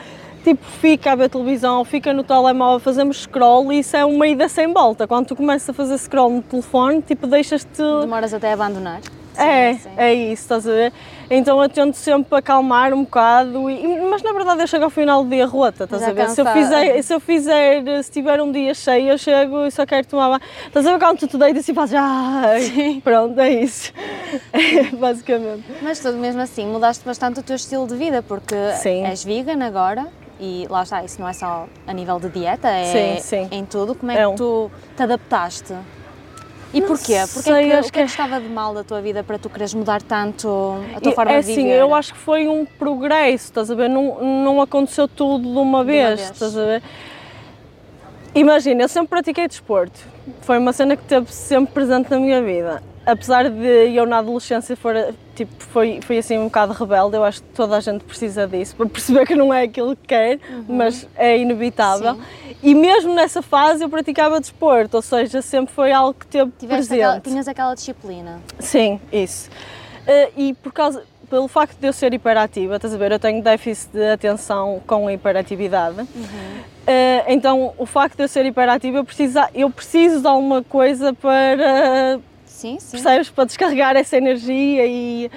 tipo, 0.46 0.64
fica 0.64 1.12
a 1.12 1.16
ver 1.16 1.28
televisão, 1.28 1.84
fica 1.84 2.14
no 2.14 2.24
telemóvel, 2.24 2.80
fazemos 2.80 3.24
scroll 3.24 3.74
e 3.74 3.80
isso 3.80 3.98
é 3.98 4.06
uma 4.06 4.28
ida 4.28 4.48
sem 4.48 4.72
volta. 4.72 5.08
Quando 5.08 5.26
tu 5.26 5.36
começas 5.36 5.68
a 5.68 5.74
fazer 5.74 5.98
scroll 5.98 6.30
no 6.30 6.42
telefone, 6.44 7.02
tipo, 7.02 7.26
deixas-te... 7.26 7.82
Demoras 8.02 8.32
até 8.32 8.52
a 8.52 8.54
abandonar. 8.54 9.02
É, 9.38 9.74
sim, 9.74 9.80
sim. 9.80 9.90
é 9.98 10.14
isso, 10.14 10.44
estás 10.44 10.68
a 10.68 10.72
ver? 10.72 10.94
Então 11.30 11.62
eu 11.62 11.68
tento 11.68 11.96
sempre 11.96 12.38
acalmar 12.38 12.94
um 12.94 13.04
bocado, 13.04 13.70
e, 13.70 13.86
mas 14.10 14.24
na 14.24 14.32
verdade 14.32 14.62
eu 14.62 14.68
chego 14.68 14.86
ao 14.86 14.90
final 14.90 15.26
do 15.26 15.30
dia 15.30 15.46
rota, 15.46 15.84
estás 15.84 16.02
Já 16.02 16.10
a 16.10 16.14
ver? 16.14 16.30
Se 16.30 16.40
eu, 16.40 16.46
fizer, 16.46 17.02
se 17.02 17.14
eu 17.14 17.20
fizer, 17.20 18.04
se 18.04 18.12
tiver 18.12 18.42
um 18.42 18.50
dia 18.50 18.74
cheio, 18.74 19.10
eu 19.10 19.18
chego 19.18 19.66
e 19.66 19.72
só 19.72 19.86
quero 19.86 20.08
tomar 20.08 20.30
banho. 20.30 20.42
Estás 20.68 20.88
a 20.88 20.92
ver 20.94 21.00
quando 21.00 21.20
tu 21.20 21.28
te 21.28 21.38
deitas 21.38 21.68
e 21.68 21.74
fazes, 21.74 21.96
ah, 22.00 22.56
sim. 22.62 23.02
pronto, 23.02 23.38
é 23.42 23.50
isso, 23.50 23.92
é, 24.54 24.84
basicamente. 24.96 25.66
Mas 25.82 26.00
tudo 26.00 26.18
mesmo 26.18 26.40
assim, 26.42 26.66
mudaste 26.68 27.04
bastante 27.04 27.42
o 27.42 27.44
teu 27.44 27.58
estilo 27.58 27.88
de 27.88 27.96
vida, 27.96 28.24
porque 28.24 28.56
sim. 28.76 29.04
és 29.04 29.22
vegan 29.26 29.66
agora, 29.66 30.08
e 30.40 30.68
lá 30.70 30.84
está, 30.84 31.04
isso 31.04 31.20
não 31.20 31.28
é 31.28 31.34
só 31.34 31.68
a 31.88 31.94
nível 31.94 32.20
de 32.20 32.30
dieta, 32.30 32.70
é 32.70 33.18
sim, 33.18 33.22
sim. 33.22 33.48
em 33.52 33.66
tudo. 33.66 33.96
Como 33.96 34.12
é, 34.12 34.20
é 34.20 34.28
um... 34.28 34.32
que 34.32 34.38
tu 34.38 34.72
te 34.96 35.04
adaptaste? 35.04 35.74
E 36.74 36.82
não 36.82 36.88
porquê? 36.88 37.20
Porquê 37.34 37.52
sei, 37.52 37.70
que, 37.70 37.80
o 37.88 37.92
que 37.92 38.00
é 38.00 38.04
que 38.04 38.10
estava 38.10 38.40
de 38.40 38.50
mal 38.50 38.74
da 38.74 38.84
tua 38.84 39.02
vida 39.02 39.24
para 39.24 39.40
tu 39.40 39.50
quereres 39.50 39.74
mudar 39.74 40.02
tanto 40.02 40.78
a 40.94 41.00
tua 41.00 41.14
forma 41.14 41.32
é 41.32 41.40
de 41.40 41.48
viver? 41.48 41.62
Sim, 41.62 41.68
eu 41.70 41.96
acho 41.96 42.14
que 42.14 42.20
foi 42.20 42.48
um 42.48 42.66
progresso, 42.66 43.46
estás 43.46 43.72
a 43.72 43.76
ver? 43.76 43.90
Não, 43.90 44.22
não 44.44 44.62
aconteceu 44.62 45.08
tudo 45.08 45.44
de 45.44 45.58
uma, 45.58 45.86
de 45.86 45.92
vez, 45.92 46.10
uma 46.10 46.16
vez, 46.16 46.32
estás 46.32 46.58
a 46.58 46.66
ver? 46.66 46.84
Imagina, 48.34 48.82
eu 48.84 48.90
sempre 48.90 49.08
pratiquei 49.08 49.48
desporto. 49.48 49.98
Foi 50.42 50.58
uma 50.58 50.74
cena 50.74 50.98
que 50.98 51.04
esteve 51.04 51.32
sempre 51.32 51.74
presente 51.74 52.10
na 52.12 52.20
minha 52.20 52.42
vida 52.42 52.84
apesar 53.06 53.50
de 53.50 53.96
eu 53.96 54.06
na 54.06 54.18
adolescência 54.18 54.76
for, 54.76 54.96
tipo, 55.36 55.52
foi, 55.60 56.00
foi 56.02 56.18
assim 56.18 56.38
um 56.38 56.46
bocado 56.46 56.74
rebelde, 56.74 57.16
eu 57.16 57.24
acho 57.24 57.42
que 57.42 57.50
toda 57.50 57.78
a 57.78 57.80
gente 57.80 58.04
precisa 58.04 58.48
disso 58.48 58.76
para 58.76 58.88
perceber 58.88 59.26
que 59.26 59.36
não 59.36 59.54
é 59.54 59.64
aquilo 59.64 59.96
que 59.96 60.08
quer, 60.08 60.40
uhum. 60.50 60.66
mas 60.70 61.08
é 61.16 61.38
inevitável. 61.38 62.16
Sim. 62.16 62.56
E 62.64 62.74
mesmo 62.74 63.14
nessa 63.14 63.42
fase 63.42 63.84
eu 63.84 63.90
praticava 63.90 64.40
desporto, 64.40 64.98
ou 64.98 65.02
seja, 65.02 65.42
sempre 65.42 65.74
foi 65.74 65.92
algo 65.92 66.14
que 66.20 66.26
teve 66.26 66.52
Tiveste 66.58 66.88
presente. 66.88 67.04
Aquela, 67.04 67.20
tinhas 67.20 67.48
aquela 67.48 67.76
disciplina. 67.76 68.42
Sim, 68.60 69.00
isso. 69.12 69.50
Uh, 70.08 70.32
e 70.38 70.54
por 70.54 70.72
causa, 70.72 71.04
pelo 71.30 71.48
facto 71.48 71.78
de 71.80 71.88
eu 71.88 71.94
ser 71.94 72.14
hiperativa, 72.14 72.76
estás 72.76 72.94
a 72.94 72.98
ver, 72.98 73.12
eu 73.12 73.20
tenho 73.20 73.44
déficit 73.44 73.92
de 73.92 74.12
atenção 74.12 74.82
com 74.86 75.10
hiperatividade. 75.10 76.00
Uhum. 76.00 76.06
Uh, 76.86 77.24
então, 77.28 77.74
o 77.78 77.86
facto 77.86 78.16
de 78.16 78.24
eu 78.24 78.28
ser 78.28 78.46
hiperativa, 78.46 78.98
eu 78.98 79.04
preciso, 79.04 79.40
eu 79.54 79.70
preciso 79.70 80.22
de 80.22 80.28
alguma 80.28 80.64
coisa 80.64 81.14
para, 81.14 82.20
sim, 82.66 82.80
sim. 82.80 82.92
Percebes? 82.92 83.30
para 83.30 83.46
descarregar 83.46 83.96
essa 83.96 84.18
energia 84.18 84.86
e, 84.86 85.32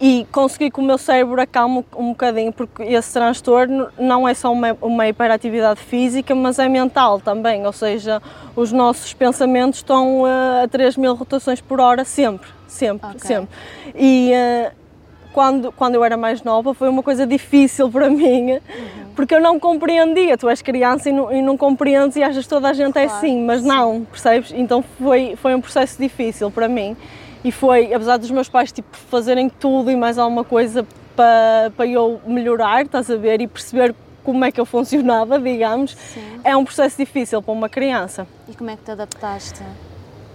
e 0.00 0.26
conseguir 0.30 0.70
que 0.70 0.78
o 0.78 0.82
meu 0.82 0.98
cérebro 0.98 1.40
acalme 1.40 1.84
um 1.96 2.08
bocadinho, 2.10 2.52
porque 2.52 2.82
esse 2.82 3.12
transtorno 3.12 3.88
não 3.98 4.28
é 4.28 4.34
só 4.34 4.52
uma, 4.52 4.76
uma 4.82 5.08
hiperatividade 5.08 5.80
física, 5.80 6.34
mas 6.34 6.58
é 6.58 6.68
mental 6.68 7.20
também, 7.20 7.64
ou 7.66 7.72
seja, 7.72 8.20
os 8.54 8.72
nossos 8.72 9.12
pensamentos 9.14 9.78
estão 9.78 10.22
uh, 10.22 10.64
a 10.64 10.68
3 10.68 10.96
mil 10.96 11.14
rotações 11.14 11.60
por 11.60 11.80
hora 11.80 12.04
sempre, 12.04 12.48
sempre, 12.66 13.08
okay. 13.08 13.20
sempre. 13.20 13.48
E 13.94 14.32
uh, 14.32 14.83
quando, 15.34 15.72
quando 15.72 15.96
eu 15.96 16.04
era 16.04 16.16
mais 16.16 16.44
nova 16.44 16.72
foi 16.72 16.88
uma 16.88 17.02
coisa 17.02 17.26
difícil 17.26 17.90
para 17.90 18.08
mim, 18.08 18.52
uhum. 18.52 18.60
porque 19.16 19.34
eu 19.34 19.40
não 19.40 19.58
compreendia. 19.58 20.38
Tu 20.38 20.48
és 20.48 20.62
criança 20.62 21.10
e 21.10 21.12
não, 21.12 21.32
e 21.32 21.42
não 21.42 21.56
compreendes 21.56 22.16
e 22.16 22.22
achas 22.22 22.44
que 22.44 22.48
toda 22.48 22.68
a 22.68 22.72
gente 22.72 22.96
é 22.96 23.04
claro, 23.04 23.10
é 23.10 23.16
assim, 23.16 23.44
mas 23.44 23.60
sim. 23.60 23.66
não, 23.66 24.04
percebes? 24.04 24.52
Então 24.54 24.82
foi, 24.82 25.34
foi 25.34 25.52
um 25.56 25.60
processo 25.60 26.00
difícil 26.00 26.52
para 26.52 26.68
mim 26.68 26.96
e 27.42 27.50
foi, 27.50 27.92
apesar 27.92 28.16
dos 28.16 28.30
meus 28.30 28.48
pais 28.48 28.70
tipo, 28.70 28.96
fazerem 28.96 29.48
tudo 29.48 29.90
e 29.90 29.96
mais 29.96 30.18
alguma 30.18 30.44
coisa 30.44 30.86
para, 31.16 31.72
para 31.76 31.86
eu 31.86 32.20
melhorar, 32.24 32.84
estás 32.84 33.10
a 33.10 33.16
ver, 33.16 33.40
e 33.40 33.48
perceber 33.48 33.92
como 34.22 34.44
é 34.44 34.52
que 34.52 34.60
eu 34.60 34.64
funcionava, 34.64 35.38
digamos, 35.40 35.96
sim. 36.14 36.40
é 36.44 36.56
um 36.56 36.64
processo 36.64 36.96
difícil 36.96 37.42
para 37.42 37.52
uma 37.52 37.68
criança. 37.68 38.24
E 38.48 38.54
como 38.54 38.70
é 38.70 38.76
que 38.76 38.84
te 38.84 38.92
adaptaste? 38.92 39.62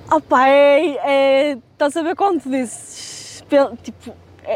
Ah 0.10 0.20
pá, 0.20 0.50
é, 0.50 0.98
é, 1.06 1.58
estás 1.72 1.96
a 1.96 2.02
ver 2.02 2.16
quando 2.16 2.42
dizes, 2.44 3.44
tipo, 3.82 4.14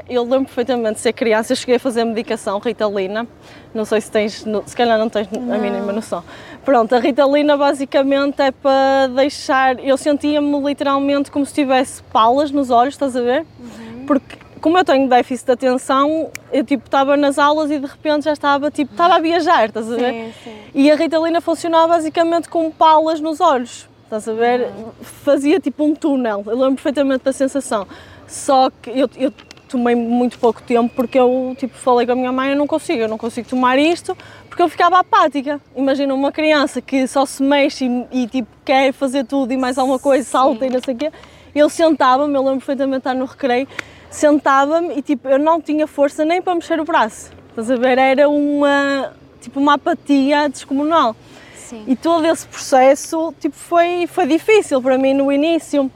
eu 0.10 0.24
lembro 0.24 0.46
perfeitamente 0.46 0.96
de 0.96 1.00
ser 1.02 1.14
criança, 1.14 1.54
eu 1.54 1.58
cheguei 1.58 1.76
a 1.76 1.80
fazer 1.80 2.04
medicação 2.04 2.60
Ritalina, 2.60 3.28
não 3.74 3.86
sei 3.86 4.02
se 4.02 4.12
tens, 4.12 4.46
se 4.66 4.76
calhar 4.76 4.98
não 4.98 5.10
tens 5.10 5.30
não. 5.30 5.54
a 5.54 5.58
mínima 5.58 5.92
noção. 5.92 6.24
Pronto, 6.64 6.96
a 6.96 7.00
Ritalina 7.00 7.58
basicamente 7.58 8.42
é 8.42 8.52
para 8.52 9.08
deixar, 9.16 9.80
eu 9.80 9.98
sentia-me 9.98 10.60
literalmente 10.62 11.30
como 11.30 11.46
se 11.46 11.54
tivesse 11.54 12.02
palas 12.04 12.52
nos 12.52 12.70
olhos, 12.70 12.94
estás 12.94 13.16
a 13.16 13.22
ver? 13.22 13.46
Uhum. 13.60 14.06
Porque 14.06 14.38
como 14.62 14.78
eu 14.78 14.86
tenho 14.86 15.10
déficit 15.10 15.46
de 15.46 15.52
atenção, 15.52 16.32
eu 16.52 16.64
tipo 16.64 16.86
estava 16.86 17.18
nas 17.18 17.38
aulas 17.38 17.70
e 17.70 17.80
de 17.80 17.86
repente 17.86 18.24
já 18.24 18.32
estava 18.32 18.72
tipo, 18.72 18.94
estava 18.94 19.16
a 19.16 19.20
viajar, 19.20 19.66
estás 19.66 19.92
a 19.92 19.96
ver? 19.96 20.14
Sim, 20.14 20.34
sim. 20.44 20.56
E 20.74 20.90
a 20.90 20.96
Ritalina 20.96 21.42
funcionava 21.42 21.90
basicamente 21.90 22.48
com 22.48 22.72
palas 22.72 23.20
nos 23.20 23.42
olhos, 23.42 23.90
estás 24.06 24.28
a 24.30 24.34
ver? 24.34 24.62
Uhum. 24.62 24.92
Fazia 25.02 25.60
tipo 25.60 25.84
um 25.84 25.94
túnel, 25.94 26.44
eu 26.48 26.56
lembro 26.56 26.76
perfeitamente 26.76 27.26
da 27.26 27.34
sensação. 27.34 27.86
Só 28.26 28.70
que 28.70 28.90
eu, 28.90 29.10
eu 29.18 29.34
tomei 29.74 29.96
muito 29.96 30.38
pouco 30.38 30.62
tempo 30.62 30.94
porque 30.96 31.20
eu 31.20 31.56
tipo 31.58 31.76
falei 31.76 32.06
com 32.06 32.12
a 32.12 32.16
minha 32.16 32.32
mãe 32.32 32.52
eu 32.52 32.56
não 32.56 32.68
consigo, 32.68 33.02
eu 33.02 33.08
não 33.08 33.18
consigo 33.18 33.50
tomar 33.50 33.80
isto 33.80 34.16
porque 34.48 34.62
eu 34.62 34.70
ficava 34.70 35.00
apática. 35.00 35.60
Imagina 35.76 36.14
uma 36.14 36.32
criança 36.32 36.80
que 36.80 37.08
só 37.08 37.26
se 37.26 37.42
mexe 37.42 37.86
e, 37.86 38.24
e 38.24 38.28
tipo 38.28 38.48
quer 38.64 38.94
fazer 38.94 39.26
tudo 39.26 39.52
e 39.52 39.58
mais 39.58 39.80
alguma 39.80 39.98
coisa, 39.98 40.24
salta 40.24 40.60
Sim. 40.60 40.68
e 40.68 40.70
não 40.70 40.80
sei 40.80 40.94
o 40.94 40.98
quê. 40.98 41.12
Eu 41.56 41.70
sentava-me, 41.70 42.36
eu 42.36 42.42
lembro 42.42 42.60
perfeitamente 42.60 43.00
estar 43.00 43.16
no 43.16 43.26
recreio, 43.26 43.68
sentava-me 44.12 44.96
e 44.96 45.02
tipo 45.02 45.28
eu 45.28 45.40
não 45.40 45.60
tinha 45.60 45.88
força 45.88 46.24
nem 46.24 46.40
para 46.40 46.54
mexer 46.54 46.80
o 46.80 46.86
braço. 46.86 47.32
Estás 47.50 47.72
a 47.72 47.76
ver? 47.76 47.98
Era 47.98 48.30
uma 48.30 49.12
tipo 49.42 49.60
uma 49.60 49.74
apatia 49.74 50.48
descomunal. 50.48 51.16
Sim. 51.56 51.84
E 51.88 51.96
todo 51.96 52.28
esse 52.28 52.48
processo 52.48 53.34
tipo 53.40 53.56
foi 53.56 54.06
foi 54.06 54.28
difícil 54.28 54.80
para 54.84 55.00
mim 55.00 55.16
no 55.16 55.32
início 55.32 55.92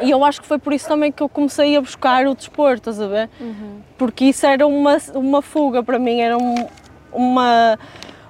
e 0.00 0.10
eu 0.10 0.24
acho 0.24 0.40
que 0.40 0.46
foi 0.46 0.58
por 0.58 0.72
isso 0.72 0.88
também 0.88 1.12
que 1.12 1.22
eu 1.22 1.28
comecei 1.28 1.76
a 1.76 1.80
buscar 1.80 2.26
o 2.26 2.34
desporto, 2.34 2.90
estás 2.90 3.00
a 3.00 3.06
ver? 3.06 3.30
Uhum. 3.40 3.80
Porque 3.98 4.26
isso 4.26 4.46
era 4.46 4.66
uma, 4.66 4.96
uma 5.14 5.42
fuga 5.42 5.82
para 5.82 5.98
mim, 5.98 6.20
era 6.20 6.38
um, 6.38 6.54
uma, 7.12 7.78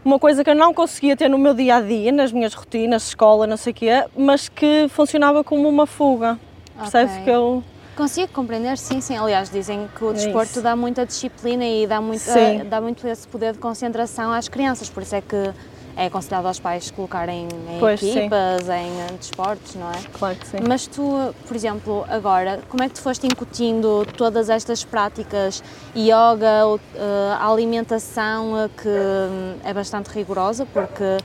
uma 0.04 0.18
coisa 0.18 0.42
que 0.42 0.50
eu 0.50 0.54
não 0.54 0.74
conseguia 0.74 1.16
ter 1.16 1.28
no 1.28 1.38
meu 1.38 1.54
dia 1.54 1.76
a 1.76 1.80
dia, 1.80 2.10
nas 2.10 2.32
minhas 2.32 2.54
rotinas, 2.54 3.08
escola, 3.08 3.46
não 3.46 3.56
sei 3.56 3.72
o 3.72 3.74
quê, 3.74 4.04
mas 4.16 4.48
que 4.48 4.86
funcionava 4.88 5.44
como 5.44 5.68
uma 5.68 5.86
fuga. 5.86 6.38
Okay. 6.74 6.80
Percebes 6.80 7.24
que 7.24 7.30
eu. 7.30 7.62
Consigo 7.94 8.32
compreender, 8.32 8.78
sim, 8.78 9.00
sim. 9.00 9.16
Aliás, 9.16 9.50
dizem 9.50 9.88
que 9.94 10.02
o 10.02 10.10
é 10.10 10.14
desporto 10.14 10.58
é 10.58 10.62
dá 10.62 10.74
muita 10.74 11.04
disciplina 11.04 11.64
e 11.64 11.86
dá 11.86 12.00
muito, 12.00 12.24
dá 12.68 12.80
muito 12.80 13.06
esse 13.06 13.28
poder 13.28 13.52
de 13.52 13.58
concentração 13.58 14.32
às 14.32 14.48
crianças, 14.48 14.88
por 14.88 15.02
isso 15.02 15.14
é 15.14 15.20
que 15.20 15.52
é 15.96 16.06
aconselhado 16.06 16.48
aos 16.48 16.58
pais 16.58 16.90
colocarem 16.90 17.48
em 17.68 17.78
pois, 17.78 18.02
equipas, 18.02 18.64
sim. 18.64 18.72
em 18.72 19.16
desportos, 19.16 19.74
não 19.74 19.90
é? 19.90 19.98
Claro 20.12 20.36
que 20.36 20.46
sim. 20.46 20.58
Mas 20.66 20.86
tu, 20.86 21.34
por 21.46 21.56
exemplo, 21.56 22.04
agora, 22.08 22.60
como 22.68 22.82
é 22.82 22.88
que 22.88 22.94
tu 22.94 23.02
foste 23.02 23.26
incutindo 23.26 24.06
todas 24.16 24.48
estas 24.48 24.84
práticas, 24.84 25.62
yoga, 25.96 26.80
eh, 26.94 27.36
alimentação, 27.40 28.58
eh, 28.58 28.70
que 28.80 28.88
hum, 28.88 29.56
é 29.64 29.74
bastante 29.74 30.08
rigorosa, 30.08 30.66
porque 30.66 31.18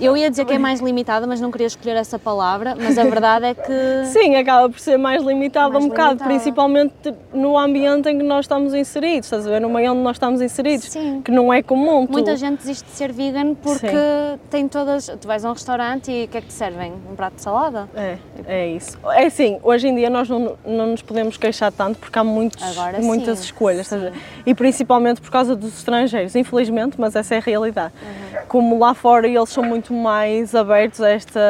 eu 0.00 0.16
ia 0.16 0.30
dizer 0.30 0.44
que 0.44 0.52
é 0.52 0.58
mais 0.58 0.80
limitada, 0.80 1.26
mas 1.26 1.40
não 1.40 1.50
queria 1.50 1.66
escolher 1.66 1.96
essa 1.96 2.18
palavra, 2.18 2.74
mas 2.74 2.98
a 2.98 3.04
verdade 3.04 3.46
é 3.46 3.54
que. 3.54 4.06
Sim, 4.12 4.36
acaba 4.36 4.68
por 4.68 4.78
ser 4.78 4.96
mais 4.96 5.22
limitada 5.22 5.70
mais 5.70 5.84
um 5.84 5.88
bocado, 5.88 6.10
limitada. 6.10 6.30
principalmente 6.30 6.94
no 7.32 7.58
ambiente 7.58 8.08
em 8.08 8.18
que 8.18 8.24
nós 8.24 8.44
estamos 8.44 8.74
inseridos, 8.74 9.26
estás 9.26 9.46
a 9.46 9.50
ver? 9.50 9.60
No 9.60 9.68
meio 9.68 9.92
onde 9.92 10.00
nós 10.00 10.16
estamos 10.16 10.40
inseridos, 10.40 10.90
Sim. 10.90 11.22
que 11.22 11.30
não 11.30 11.52
é 11.52 11.62
comum. 11.62 12.06
Muita 12.10 12.32
tu... 12.32 12.36
gente 12.36 12.58
desiste 12.58 12.84
de 12.84 12.92
ser 12.92 13.12
vegan 13.12 13.54
porque 13.54 13.88
Sim. 13.88 14.38
tem 14.50 14.68
todas. 14.68 15.06
Tu 15.20 15.26
vais 15.26 15.44
a 15.44 15.50
um 15.50 15.52
restaurante 15.52 16.10
e 16.10 16.24
o 16.24 16.28
que 16.28 16.38
é 16.38 16.40
que 16.40 16.48
te 16.48 16.52
servem? 16.52 16.92
Um 17.10 17.14
prato 17.14 17.34
de 17.34 17.42
salada? 17.42 17.88
É, 17.94 18.18
é 18.46 18.68
isso. 18.68 18.98
É 19.12 19.26
assim, 19.26 19.58
hoje 19.62 19.88
em 19.88 19.94
dia 19.94 20.10
nós 20.10 20.28
não, 20.28 20.56
não 20.64 20.86
nos 20.88 21.02
podemos 21.02 21.36
queixar 21.36 21.72
tanto 21.72 21.98
porque 21.98 22.18
há 22.18 22.24
muitos, 22.24 22.62
Agora, 22.62 23.00
muitas 23.00 23.38
sim. 23.38 23.44
escolhas, 23.46 23.86
sim. 23.86 24.10
e 24.44 24.54
principalmente 24.54 25.20
por 25.20 25.30
causa 25.30 25.56
dos 25.56 25.78
estrangeiros, 25.78 26.34
infelizmente, 26.34 26.96
mas 26.98 27.16
essa 27.16 27.34
é 27.34 27.38
a 27.38 27.40
realidade. 27.40 27.92
Uhum. 28.02 28.42
Como 28.48 28.78
lá 28.78 28.94
fora 28.94 29.26
eles 29.26 29.48
são 29.48 29.63
muito 29.64 29.92
mais 29.92 30.54
abertos 30.54 31.00
a 31.00 31.10
esta, 31.10 31.40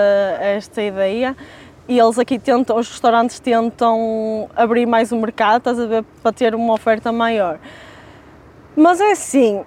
a 0.41 0.45
esta 0.45 0.83
ideia 0.83 1.37
e 1.87 1.99
eles 1.99 2.19
aqui 2.19 2.39
tentam, 2.39 2.79
os 2.79 2.89
restaurantes 2.89 3.39
tentam 3.39 4.49
abrir 4.57 4.87
mais 4.87 5.13
o 5.13 5.17
mercado, 5.17 5.59
estás 5.59 5.79
a 5.79 5.87
ver, 5.87 6.05
para 6.23 6.33
ter 6.33 6.55
uma 6.55 6.73
oferta 6.73 7.13
maior. 7.13 7.59
Mas 8.75 9.01
é 9.01 9.13
assim, 9.13 9.63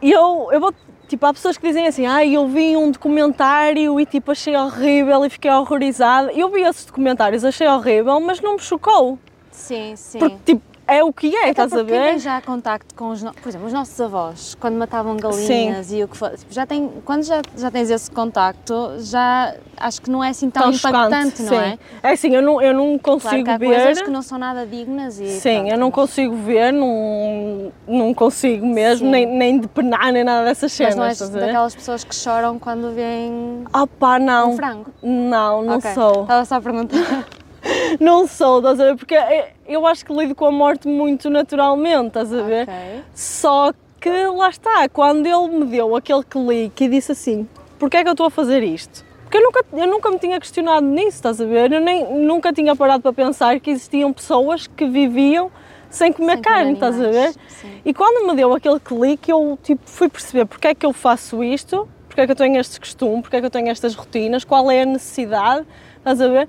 eu, 0.00 0.48
eu 0.52 0.60
vou, 0.60 0.72
tipo, 1.08 1.26
há 1.26 1.32
pessoas 1.32 1.56
que 1.56 1.66
dizem 1.66 1.86
assim, 1.86 2.06
ah, 2.06 2.24
eu 2.24 2.46
vi 2.46 2.76
um 2.76 2.90
documentário 2.90 3.98
e 3.98 4.06
tipo 4.06 4.30
achei 4.30 4.56
horrível 4.56 5.24
e 5.24 5.30
fiquei 5.30 5.50
horrorizada. 5.50 6.32
Eu 6.32 6.50
vi 6.50 6.62
esses 6.62 6.84
documentários, 6.84 7.44
achei 7.44 7.66
horrível, 7.66 8.20
mas 8.20 8.40
não 8.40 8.54
me 8.54 8.60
chocou. 8.60 9.18
Sim, 9.50 9.94
sim. 9.96 10.18
Porque, 10.18 10.36
tipo, 10.44 10.62
é 10.86 11.02
o 11.02 11.12
que 11.12 11.34
é, 11.34 11.50
estás 11.50 11.72
a 11.72 11.82
ver? 11.82 12.10
Quem 12.10 12.18
já 12.18 12.40
contacto 12.40 12.94
com 12.94 13.08
os, 13.10 13.22
por 13.22 13.48
exemplo, 13.48 13.66
os 13.66 13.72
nossos 13.72 13.98
avós, 14.00 14.54
quando 14.60 14.76
matavam 14.76 15.16
galinhas 15.16 15.86
Sim. 15.86 15.98
e 15.98 16.04
o 16.04 16.08
que 16.08 16.16
for, 16.16 16.30
tipo, 16.30 16.52
já 16.52 16.66
tem, 16.66 16.90
quando 17.04 17.22
já, 17.22 17.40
já 17.56 17.70
tens 17.70 17.90
esse 17.90 18.10
contacto, 18.10 18.96
já 18.98 19.54
acho 19.76 20.02
que 20.02 20.10
não 20.10 20.22
é 20.22 20.28
assim 20.28 20.50
tão, 20.50 20.62
tão 20.62 20.72
impactante, 20.72 21.42
não 21.42 21.48
Sim. 21.48 21.56
é? 21.56 21.78
É 22.02 22.12
assim, 22.12 22.34
eu 22.34 22.42
não, 22.42 22.60
eu 22.60 22.74
não 22.74 22.98
consigo 22.98 23.28
claro 23.28 23.44
que 23.44 23.50
há 23.50 23.58
ver. 23.58 23.66
coisas 23.66 24.02
que 24.02 24.10
não 24.10 24.22
são 24.22 24.38
nada 24.38 24.66
dignas 24.66 25.18
e. 25.18 25.28
Sim, 25.28 25.54
pronto, 25.54 25.70
eu 25.72 25.78
não 25.78 25.90
consigo 25.90 26.36
ver, 26.36 26.72
não, 26.72 27.72
não 27.86 28.14
consigo 28.14 28.66
mesmo, 28.66 29.08
nem, 29.08 29.26
nem 29.26 29.58
de 29.58 29.68
penar, 29.68 30.12
nem 30.12 30.24
nada 30.24 30.44
dessas 30.44 30.72
cenas. 30.72 30.96
Mas 30.96 31.20
não 31.20 31.26
és 31.26 31.30
daquelas 31.30 31.74
pessoas 31.74 32.04
que 32.04 32.14
choram 32.14 32.58
quando 32.58 32.94
veem. 32.94 33.64
Ah 33.72 33.86
pá, 33.86 34.18
não. 34.18 34.52
Um 34.52 34.56
frango? 34.56 34.90
Não, 35.02 35.62
não 35.62 35.76
okay. 35.78 35.92
sou. 35.94 36.22
Estava 36.22 36.44
só 36.44 36.56
a 36.56 36.60
perguntar. 36.60 37.26
não 38.00 38.26
sou, 38.26 38.58
estás 38.58 38.80
a 38.80 38.84
ver? 38.84 38.96
Porque 38.96 39.14
é, 39.14 39.52
eu 39.66 39.86
acho 39.86 40.04
que 40.04 40.12
lido 40.12 40.34
com 40.34 40.46
a 40.46 40.50
morte 40.50 40.88
muito 40.88 41.30
naturalmente, 41.30 42.08
estás 42.08 42.32
a 42.32 42.42
ver? 42.42 42.64
Okay. 42.64 43.02
Só 43.14 43.72
que 44.00 44.26
lá 44.26 44.50
está, 44.50 44.88
quando 44.88 45.26
ele 45.26 45.58
me 45.58 45.64
deu 45.64 45.96
aquele 45.96 46.22
clique 46.24 46.84
e 46.84 46.88
disse 46.88 47.12
assim: 47.12 47.48
porquê 47.78 47.98
é 47.98 48.02
que 48.02 48.08
eu 48.08 48.12
estou 48.12 48.26
a 48.26 48.30
fazer 48.30 48.62
isto? 48.62 49.04
Porque 49.22 49.38
eu 49.38 49.42
nunca, 49.42 49.64
eu 49.72 49.86
nunca 49.86 50.10
me 50.10 50.18
tinha 50.18 50.38
questionado 50.38 50.86
nisso, 50.86 51.16
estás 51.16 51.40
a 51.40 51.44
ver? 51.44 51.72
Eu 51.72 51.80
nem, 51.80 52.04
nunca 52.18 52.52
tinha 52.52 52.76
parado 52.76 53.02
para 53.02 53.12
pensar 53.12 53.58
que 53.58 53.70
existiam 53.70 54.12
pessoas 54.12 54.66
que 54.66 54.86
viviam 54.86 55.50
sem 55.90 56.12
comer 56.12 56.34
sem 56.34 56.42
carne, 56.42 56.74
comer 56.74 56.74
estás 56.74 57.00
a 57.00 57.10
ver? 57.10 57.34
Sim. 57.48 57.80
E 57.84 57.94
quando 57.94 58.26
me 58.26 58.36
deu 58.36 58.52
aquele 58.52 58.78
clique, 58.78 59.30
eu 59.30 59.58
tipo, 59.62 59.82
fui 59.86 60.08
perceber 60.08 60.44
porque 60.44 60.68
é 60.68 60.74
que 60.74 60.84
eu 60.84 60.92
faço 60.92 61.42
isto, 61.42 61.88
porque 62.06 62.20
é 62.20 62.26
que 62.26 62.32
eu 62.32 62.36
tenho 62.36 62.60
este 62.60 62.78
costume, 62.78 63.22
porque 63.22 63.36
é 63.36 63.40
que 63.40 63.46
eu 63.46 63.50
tenho 63.50 63.68
estas 63.68 63.94
rotinas, 63.94 64.44
qual 64.44 64.70
é 64.70 64.82
a 64.82 64.86
necessidade, 64.86 65.66
estás 65.98 66.20
a 66.20 66.28
ver? 66.28 66.48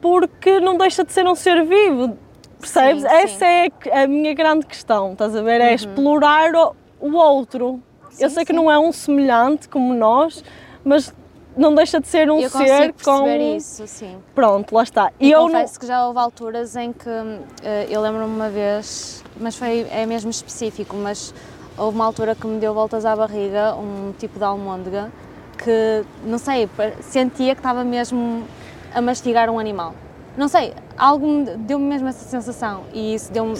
Porque 0.00 0.60
não 0.60 0.76
deixa 0.76 1.04
de 1.04 1.12
ser 1.12 1.26
um 1.26 1.34
ser 1.34 1.64
vivo, 1.64 2.16
percebes? 2.58 3.02
Sim, 3.02 3.08
Essa 3.08 3.38
sim. 3.38 3.90
é 3.90 4.02
a 4.02 4.06
minha 4.06 4.34
grande 4.34 4.66
questão, 4.66 5.12
estás 5.12 5.34
a 5.34 5.42
ver? 5.42 5.60
É 5.60 5.68
uhum. 5.68 5.74
explorar 5.74 6.52
o, 7.00 7.14
outro. 7.14 7.80
Sim, 8.10 8.24
Eu 8.24 8.30
sei 8.30 8.44
que 8.44 8.52
não 8.52 8.70
é 8.70 8.78
um 8.78 8.92
semelhante 8.92 9.68
como 9.68 9.94
nós, 9.94 10.42
mas 10.84 11.14
não 11.56 11.74
deixa 11.74 12.00
de 12.00 12.08
ser 12.08 12.30
um 12.30 12.40
eu 12.40 12.48
ser 12.48 12.94
com. 13.04 13.26
isso, 13.28 13.86
sim. 13.86 14.16
Pronto, 14.34 14.74
lá 14.74 14.82
está. 14.82 15.12
E, 15.20 15.30
eu 15.30 15.42
confesso 15.42 15.74
não... 15.74 15.80
que 15.80 15.86
já 15.86 16.06
houve 16.06 16.18
alturas 16.18 16.76
em 16.76 16.92
que 16.92 17.08
uh, 17.08 17.44
eu 17.88 18.00
lembro-me 18.00 18.32
uma 18.32 18.48
vez, 18.48 19.22
mas 19.38 19.56
foi 19.56 19.86
é 19.90 20.06
mesmo 20.06 20.30
específico, 20.30 20.96
mas 20.96 21.34
houve 21.76 21.96
uma 21.96 22.04
altura 22.04 22.34
que 22.34 22.46
me 22.46 22.58
deu 22.58 22.72
voltas 22.72 23.04
à 23.04 23.14
barriga, 23.14 23.74
um 23.74 24.12
tipo 24.18 24.38
de 24.38 24.44
almôndega, 24.44 25.10
que 25.58 26.04
não 26.24 26.38
sei, 26.38 26.68
sentia 27.00 27.54
que 27.54 27.60
estava 27.60 27.84
mesmo 27.84 28.44
a 28.94 29.00
mastigar 29.00 29.48
um 29.50 29.58
animal. 29.58 29.94
Não 30.36 30.48
sei, 30.48 30.72
algo 30.96 31.44
deu-me 31.58 31.84
mesmo 31.84 32.08
essa 32.08 32.24
sensação 32.24 32.84
e 32.92 33.14
isso 33.14 33.32
deu-me, 33.32 33.54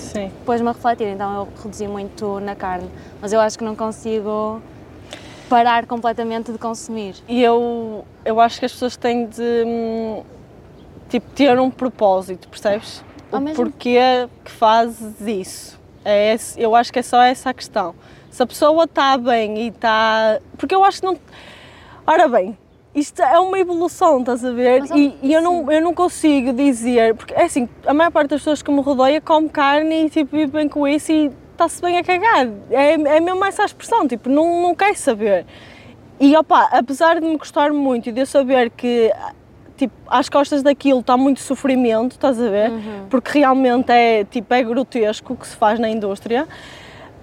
pôs-me 0.47 0.69
a 0.69 0.73
refletir, 0.73 1.09
então 1.09 1.35
eu 1.35 1.49
reduzi 1.63 1.87
muito 1.89 2.39
na 2.41 2.55
carne, 2.55 2.89
mas 3.21 3.33
eu 3.33 3.41
acho 3.41 3.59
que 3.59 3.65
não 3.65 3.75
consigo 3.75 4.63
parar 5.49 5.85
completamente 5.87 6.53
de 6.53 6.59
consumir. 6.59 7.17
E 7.29 7.43
eu, 7.43 8.05
eu 8.25 8.41
acho 8.41 8.61
que 8.61 8.67
as 8.67 8.73
pessoas 8.73 8.97
têm 8.97 9.27
de 9.27 9.65
hum, 9.67 10.23
tipo, 11.09 11.29
ter 11.33 11.59
um 11.59 11.71
propósito, 11.71 12.49
percebes? 12.49 13.03
o 13.33 13.41
mesmo... 13.41 13.57
porquê 13.57 14.29
que 14.45 14.51
fazes 14.51 15.21
isso. 15.21 15.81
É 16.05 16.35
esse, 16.35 16.61
eu 16.61 16.75
acho 16.75 16.93
que 16.93 16.99
é 16.99 17.03
só 17.03 17.21
essa 17.23 17.51
a 17.51 17.55
questão. 17.55 17.95
Se 18.31 18.43
a 18.43 18.47
pessoa 18.47 18.85
está 18.85 19.19
bem 19.19 19.59
e 19.59 19.69
está. 19.69 20.41
Porque 20.57 20.75
eu 20.75 20.85
acho 20.85 21.01
que 21.01 21.07
não. 21.07 21.19
Ora 22.07 22.27
bem, 22.29 22.57
isto 22.95 23.23
é 23.23 23.39
uma 23.39 23.59
evolução, 23.59 24.21
estás 24.21 24.45
a 24.45 24.51
ver? 24.51 24.81
Mas, 24.81 24.91
e, 24.91 25.15
e 25.23 25.33
eu, 25.33 25.41
não, 25.41 25.71
eu 25.71 25.81
não 25.81 25.95
consigo 25.95 26.53
dizer. 26.53 27.15
Porque 27.15 27.33
é 27.35 27.45
assim, 27.45 27.69
a 27.87 27.95
maior 27.95 28.11
parte 28.11 28.31
das 28.31 28.41
pessoas 28.41 28.63
que 28.63 28.71
me 28.71 28.81
rodeia 28.81 29.21
come 29.21 29.49
carne 29.49 30.07
e 30.07 30.11
tipo, 30.11 30.37
vive 30.37 30.53
bem 30.53 30.69
com 30.69 30.87
isso 30.87 31.13
e 31.13 31.31
está-se 31.53 31.81
bem 31.81 31.99
a 31.99 32.05
cagar. 32.05 32.49
É, 32.71 32.93
é 32.93 33.21
mesmo 33.21 33.45
essa 33.45 33.63
a 33.63 33.67
expressão, 33.67 34.09
tipo, 34.09 34.29
não, 34.29 34.63
não 34.63 34.75
quer 34.75 34.97
saber. 34.97 35.47
E 36.19 36.37
opa, 36.37 36.69
apesar 36.73 37.21
de 37.21 37.27
me 37.27 37.37
gostar 37.37 37.73
muito 37.73 38.09
e 38.09 38.13
de 38.13 38.21
eu 38.21 38.27
saber 38.27 38.71
que 38.71 39.11
tipo, 39.77 39.95
às 40.07 40.29
costas 40.29 40.63
daquilo 40.63 41.01
está 41.01 41.17
muito 41.17 41.41
sofrimento, 41.41 42.13
estás 42.13 42.39
a 42.39 42.51
ver? 42.51 42.71
Uhum. 42.71 43.07
Porque 43.09 43.39
realmente 43.39 43.91
é, 43.91 44.25
tipo, 44.25 44.53
é 44.53 44.63
grotesco 44.63 45.33
o 45.33 45.37
que 45.37 45.47
se 45.47 45.57
faz 45.57 45.79
na 45.79 45.89
indústria. 45.89 46.47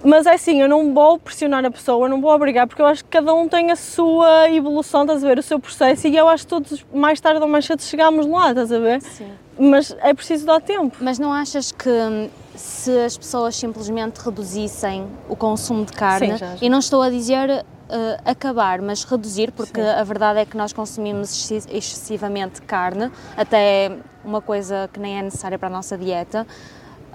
Mas 0.08 0.26
é 0.26 0.36
assim, 0.36 0.62
eu 0.62 0.70
não 0.70 0.94
vou 0.94 1.20
pressionar 1.20 1.66
a 1.66 1.70
pessoa, 1.70 2.08
não 2.08 2.22
vou 2.22 2.32
obrigar, 2.32 2.66
porque 2.66 2.82
eu 2.82 2.86
acho 2.86 3.04
que 3.04 3.10
cada 3.10 3.34
um 3.34 3.50
tem 3.50 3.72
a 3.72 3.76
sua 3.76 4.50
evolução, 4.50 5.02
estás 5.02 5.22
a 5.22 5.28
ver, 5.28 5.38
o 5.38 5.44
seu 5.44 5.60
processo, 5.60 6.08
e 6.08 6.16
eu 6.16 6.30
acho 6.30 6.44
que 6.44 6.50
todos, 6.50 6.86
mais 6.94 7.20
tarde 7.20 7.42
ou 7.42 7.48
mais 7.48 7.66
cedo, 7.66 7.82
chegamos 7.82 8.26
lá, 8.26 8.52
estás 8.52 8.72
a 8.72 8.80
ver? 8.80 9.02
Sim. 9.02 9.30
Mas 9.60 9.94
é 10.00 10.14
preciso 10.14 10.46
dar 10.46 10.62
tempo. 10.62 10.96
Mas 11.02 11.20
não 11.20 11.34
achas 11.34 11.74
que 11.74 11.90
hum, 11.90 12.30
se 12.56 12.90
as 13.00 13.18
pessoas 13.18 13.58
simplesmente 13.58 14.20
reduzissem 14.20 15.06
o 15.28 15.36
consumo 15.36 15.84
de 15.84 15.92
carne, 15.92 16.38
Sim, 16.38 16.46
e 16.62 16.70
não 16.70 16.80
estou 16.80 17.02
a 17.02 17.10
dizer 17.10 17.66
uh, 17.90 18.22
acabar, 18.24 18.82
mas 18.82 19.04
reduzir, 19.04 19.52
porque 19.52 19.82
Sim. 19.82 19.90
a 19.90 20.04
verdade 20.06 20.40
é 20.40 20.46
que 20.46 20.56
nós 20.56 20.72
consumimos 20.72 21.52
excessivamente 21.52 22.62
carne, 22.62 23.12
até 23.36 23.92
uma 24.24 24.42
coisa 24.42 24.90
que 24.94 25.02
nem 25.02 25.20
é 25.20 25.22
necessária 25.22 25.60
para 25.60 25.68
a 25.68 25.72
nossa 25.72 25.98
dieta. 25.98 26.48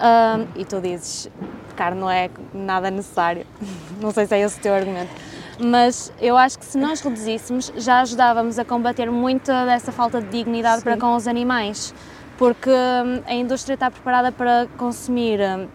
Uh, 0.03 0.45
e 0.57 0.65
tu 0.65 0.81
dizes 0.81 1.29
carne 1.77 1.99
não 2.01 2.09
é 2.09 2.29
nada 2.53 2.91
necessário. 2.91 3.45
não 4.01 4.11
sei 4.11 4.25
se 4.25 4.35
é 4.35 4.39
esse 4.41 4.59
o 4.59 4.61
teu 4.61 4.73
argumento. 4.73 5.11
Mas 5.59 6.11
eu 6.19 6.35
acho 6.35 6.59
que 6.59 6.65
se 6.65 6.77
nós 6.77 6.99
reduzíssemos, 6.99 7.71
já 7.77 8.01
ajudávamos 8.01 8.59
a 8.59 8.65
combater 8.65 9.09
muita 9.09 9.65
dessa 9.65 9.91
falta 9.91 10.21
de 10.21 10.27
dignidade 10.29 10.79
Sim. 10.79 10.83
para 10.83 10.97
com 10.97 11.15
os 11.15 11.27
animais. 11.27 11.93
Porque 12.37 12.69
hum, 12.69 13.21
a 13.25 13.33
indústria 13.33 13.75
está 13.75 13.89
preparada 13.89 14.31
para 14.31 14.67
consumir 14.77 15.39
hum, 15.39 15.67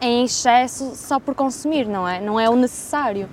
em 0.00 0.24
excesso 0.24 0.94
só 0.94 1.18
por 1.18 1.34
consumir, 1.34 1.86
não 1.86 2.08
é? 2.08 2.20
Não 2.20 2.40
é 2.40 2.48
o 2.48 2.56
necessário. 2.56 3.28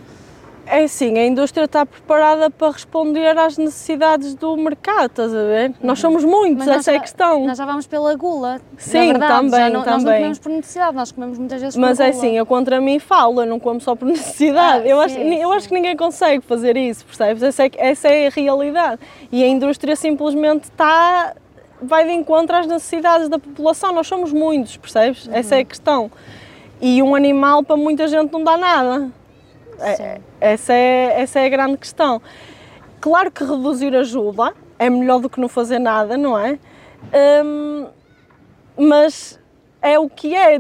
É 0.70 0.86
sim, 0.88 1.18
a 1.18 1.26
indústria 1.26 1.64
está 1.64 1.86
preparada 1.86 2.50
para 2.50 2.72
responder 2.72 3.38
às 3.38 3.58
necessidades 3.58 4.36
do 4.36 4.56
mercado, 4.58 5.12
estás 5.12 5.34
a 5.34 5.44
ver? 5.44 5.74
Nós 5.82 6.00
somos 6.00 6.26
muitos, 6.26 6.68
essa 6.68 6.92
é 6.92 6.98
a 6.98 7.00
questão. 7.00 7.46
Nós 7.46 7.58
já 7.58 7.66
vamos 7.66 7.88
pela 7.88 8.14
gula. 8.16 8.60
Sim, 8.78 9.14
verdade, 9.14 9.34
também, 9.34 9.70
não, 9.72 9.84
também. 9.84 9.94
Nós 9.94 10.04
não 10.04 10.14
comemos 10.14 10.40
por 10.40 10.50
necessidade, 10.50 10.96
nós 10.96 11.12
comemos 11.12 11.40
muitas 11.40 11.62
vezes 11.62 11.78
Mas 11.78 12.00
é 12.02 12.10
assim, 12.10 12.38
eu 12.38 12.46
contra 12.46 12.82
mim 12.82 13.00
falo, 13.00 13.42
eu 13.42 13.46
não 13.46 13.60
como 13.60 13.80
só 13.80 13.96
por 13.96 14.06
necessidade. 14.08 14.84
Ah, 14.84 14.88
eu, 14.88 14.98
sim, 14.98 15.06
acho, 15.06 15.16
sim. 15.16 15.36
eu 15.36 15.52
acho 15.54 15.68
que 15.70 15.74
ninguém 15.74 15.96
consegue 15.96 16.44
fazer 16.44 16.76
isso, 16.76 17.06
percebes? 17.06 17.42
Essa 17.44 17.66
é, 17.66 17.72
essa 17.78 18.08
é 18.10 18.28
a 18.28 18.30
realidade. 18.30 19.00
E 19.32 19.44
a 19.44 19.48
indústria 19.48 19.96
simplesmente 19.96 20.66
está 20.66 21.34
vai 21.82 22.06
de 22.06 22.12
encontro 22.12 22.56
às 22.56 22.68
necessidades 22.68 23.30
da 23.30 23.40
população. 23.40 23.94
Nós 23.94 24.08
somos 24.08 24.34
muitos, 24.34 24.78
percebes? 24.78 25.28
Uhum. 25.28 25.34
Essa 25.34 25.56
é 25.56 25.60
a 25.60 25.66
questão. 25.66 26.12
E 26.82 27.02
um 27.02 27.16
animal 27.16 27.64
para 27.64 27.78
muita 27.78 28.08
gente 28.08 28.32
não 28.32 28.44
dá 28.44 28.58
nada. 28.58 29.12
É, 29.80 30.20
essa, 30.40 30.74
é, 30.74 31.22
essa 31.22 31.40
é 31.40 31.46
a 31.46 31.50
grande 31.50 31.78
questão. 31.78 32.22
Claro 33.00 33.32
que 33.32 33.44
reduzir 33.44 33.96
ajuda, 33.96 34.54
é 34.80 34.90
melhor 34.90 35.20
do 35.20 35.30
que 35.30 35.40
não 35.40 35.48
fazer 35.48 35.80
nada, 35.80 36.18
não 36.18 36.38
é? 36.38 36.60
Hum, 37.44 37.88
mas 38.78 39.40
é 39.82 39.98
o 40.00 40.10
que 40.10 40.36
é. 40.36 40.60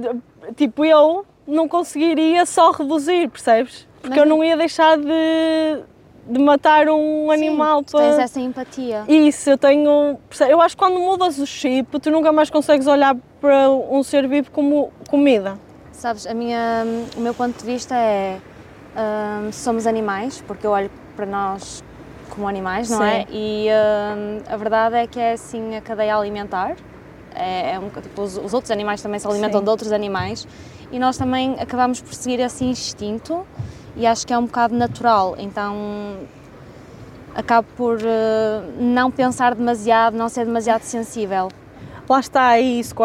Tipo, 0.55 0.85
eu 0.85 1.25
não 1.45 1.67
conseguiria 1.67 2.45
só 2.45 2.71
reduzir, 2.71 3.29
percebes? 3.29 3.87
Porque 4.01 4.19
mas 4.19 4.19
eu 4.19 4.25
não 4.25 4.43
ia 4.43 4.55
deixar 4.55 4.97
de, 4.97 5.83
de 6.27 6.39
matar 6.39 6.87
um 6.89 7.31
animal 7.31 7.79
Sim, 7.79 7.91
para. 7.91 8.09
Tens 8.09 8.19
essa 8.19 8.39
empatia. 8.39 9.03
Isso, 9.07 9.49
eu 9.49 9.57
tenho. 9.57 10.17
Eu 10.47 10.61
acho 10.61 10.75
que 10.75 10.83
quando 10.83 10.99
mudas 10.99 11.39
o 11.39 11.45
chip, 11.45 11.99
tu 11.99 12.11
nunca 12.11 12.31
mais 12.31 12.49
consegues 12.49 12.87
olhar 12.87 13.15
para 13.41 13.69
um 13.69 14.03
ser 14.03 14.27
vivo 14.27 14.51
como 14.51 14.91
comida. 15.09 15.57
Sabes, 15.91 16.27
a 16.27 16.33
minha, 16.33 16.85
o 17.15 17.21
meu 17.21 17.33
ponto 17.33 17.57
de 17.57 17.65
vista 17.65 17.95
é 17.95 18.39
somos 19.51 19.87
animais, 19.87 20.43
porque 20.47 20.65
eu 20.65 20.71
olho 20.71 20.91
para 21.15 21.25
nós 21.25 21.83
como 22.29 22.47
animais, 22.47 22.89
não 22.89 23.03
é? 23.03 23.21
Sim. 23.21 23.21
é? 23.21 23.25
E 23.31 23.67
a 24.47 24.57
verdade 24.57 24.95
é 24.95 25.07
que 25.07 25.19
é 25.19 25.33
assim 25.33 25.75
a 25.75 25.81
cadeia 25.81 26.15
alimentar. 26.15 26.75
É, 27.33 27.73
é 27.73 27.79
um, 27.79 27.89
tipo, 27.89 28.21
os, 28.21 28.37
os, 28.37 28.53
outros 28.53 28.71
animais 28.71 29.01
também 29.01 29.19
se 29.19 29.27
alimentam 29.27 29.59
Sim. 29.59 29.63
de 29.63 29.69
outros 29.69 29.91
animais 29.91 30.47
e 30.91 30.97
nós 30.97 31.17
também 31.17 31.55
acabamos 31.59 32.01
por 32.01 32.13
seguir 32.13 32.39
esse 32.39 32.65
instinto 32.65 33.45
e 33.95 34.07
acho 34.07 34.25
que 34.25 34.33
é 34.33 34.37
um 34.37 34.45
bocado 34.45 34.75
natural. 34.75 35.35
Então 35.37 36.17
acabo 37.35 37.67
por 37.75 37.97
uh, 37.97 38.81
não 38.81 39.11
pensar 39.11 39.53
demasiado, 39.53 40.17
não 40.17 40.29
ser 40.29 40.45
demasiado 40.45 40.81
sensível. 40.81 41.49
Lá 42.09 42.19
está, 42.19 42.57
é 42.57 42.61
isso 42.61 42.95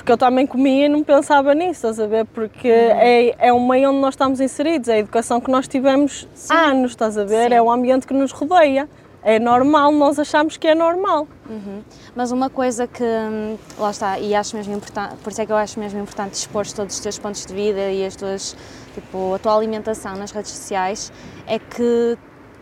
porque 0.00 0.12
eu 0.12 0.16
também 0.16 0.46
comia 0.46 0.86
e 0.86 0.88
não 0.88 1.04
pensava 1.04 1.54
nisso, 1.54 1.86
estás 1.86 2.00
a 2.00 2.06
ver? 2.06 2.24
Porque 2.24 2.68
uhum. 2.68 2.74
é, 2.74 3.34
é 3.38 3.52
um 3.52 3.68
meio 3.68 3.90
onde 3.90 4.00
nós 4.00 4.14
estamos 4.14 4.40
inseridos, 4.40 4.88
é 4.88 4.94
a 4.94 4.98
educação 4.98 5.40
que 5.40 5.50
nós 5.50 5.68
tivemos 5.68 6.26
Sim. 6.34 6.54
há 6.54 6.70
anos, 6.70 6.92
estás 6.92 7.18
a 7.18 7.24
ver? 7.24 7.50
Sim. 7.50 7.54
É 7.54 7.60
o 7.60 7.70
ambiente 7.70 8.06
que 8.06 8.14
nos 8.14 8.32
rodeia. 8.32 8.88
É 9.22 9.38
normal, 9.38 9.92
nós 9.92 10.18
achamos 10.18 10.56
que 10.56 10.66
é 10.66 10.74
normal. 10.74 11.28
Uhum. 11.50 11.82
Mas 12.16 12.32
uma 12.32 12.48
coisa 12.48 12.86
que, 12.86 13.04
hum, 13.04 13.58
lá 13.78 13.90
está, 13.90 14.18
e 14.18 14.34
acho 14.34 14.56
mesmo 14.56 14.74
importante, 14.74 15.16
por 15.16 15.30
isso 15.30 15.42
é 15.42 15.44
que 15.44 15.52
eu 15.52 15.56
acho 15.56 15.78
mesmo 15.78 16.00
importante 16.00 16.32
expor 16.32 16.66
todos 16.66 16.94
os 16.94 17.00
teus 17.00 17.18
pontos 17.18 17.44
de 17.44 17.52
vida 17.52 17.90
e 17.90 18.06
as 18.06 18.16
tuas, 18.16 18.56
tipo, 18.94 19.34
a 19.34 19.38
tua 19.38 19.54
alimentação 19.54 20.16
nas 20.16 20.30
redes 20.30 20.50
sociais, 20.50 21.12
é 21.46 21.58
que 21.58 22.16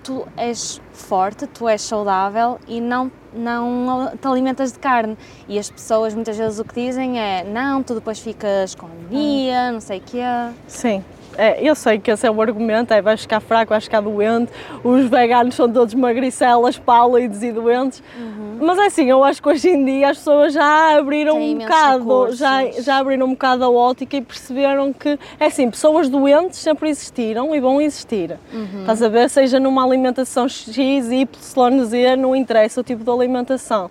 tu 0.09 0.27
és 0.39 0.81
forte, 0.95 1.47
tu 1.47 1.69
és 1.69 1.83
saudável 1.83 2.59
e 2.67 2.81
não, 2.81 3.13
não 3.35 4.11
te 4.17 4.27
alimentas 4.27 4.73
de 4.73 4.79
carne. 4.79 5.19
E 5.47 5.59
as 5.59 5.71
pessoas 5.71 6.15
muitas 6.15 6.39
vezes 6.39 6.59
o 6.59 6.65
que 6.65 6.75
dizem 6.75 7.21
é: 7.21 7.45
não, 7.45 7.83
tu 7.83 7.95
depois 7.95 8.19
ficas 8.19 8.75
com 8.75 8.87
anemia, 8.87 9.71
não 9.71 9.81
sei 9.81 9.99
o 9.99 10.01
quê. 10.01 10.23
Sim. 10.67 11.05
É, 11.39 11.63
eu 11.63 11.77
sei 11.77 12.01
que 12.01 12.11
esse 12.11 12.27
é 12.27 12.31
o 12.31 12.43
argumento, 12.43 12.93
é 12.93 13.01
vais 13.01 13.21
ficar 13.21 13.39
fraco, 13.39 13.71
vais 13.71 13.85
ficar 13.85 14.01
doente, 14.01 14.51
os 14.83 15.07
veganos 15.07 15.55
são 15.55 15.73
todos 15.73 15.95
magricelas, 15.95 16.77
pálidos 16.77 17.45
e 17.45 17.53
doentes, 17.53 18.03
uhum. 18.19 18.59
mas 18.61 18.77
é 18.77 18.87
assim, 18.87 19.09
eu 19.09 19.23
acho 19.23 19.41
que 19.41 19.49
hoje 19.49 19.69
em 19.69 19.85
dia 19.85 20.11
as 20.11 20.19
pessoas 20.19 20.53
já 20.53 20.99
abriram 20.99 21.37
Tem 21.37 21.55
um 21.55 21.59
bocado, 21.61 22.35
já, 22.35 22.67
já 22.73 22.97
abriram 22.99 23.27
um 23.27 23.31
bocado 23.31 23.63
a 23.63 23.71
ótica 23.71 24.17
e 24.17 24.21
perceberam 24.21 24.93
que, 24.93 25.17
é 25.39 25.47
assim, 25.47 25.71
pessoas 25.71 26.09
doentes 26.09 26.59
sempre 26.59 26.89
existiram 26.89 27.55
e 27.55 27.61
vão 27.61 27.81
existir, 27.81 28.37
uhum. 28.53 28.81
estás 28.81 29.01
a 29.01 29.09
ver, 29.09 29.31
seja 29.31 29.61
numa 29.61 29.85
alimentação 29.85 30.49
X, 30.49 30.77
Y, 30.77 31.85
Z, 31.85 32.17
não 32.17 32.35
interessa 32.35 32.81
o 32.81 32.83
tipo 32.83 33.05
de 33.05 33.11
alimentação. 33.11 33.89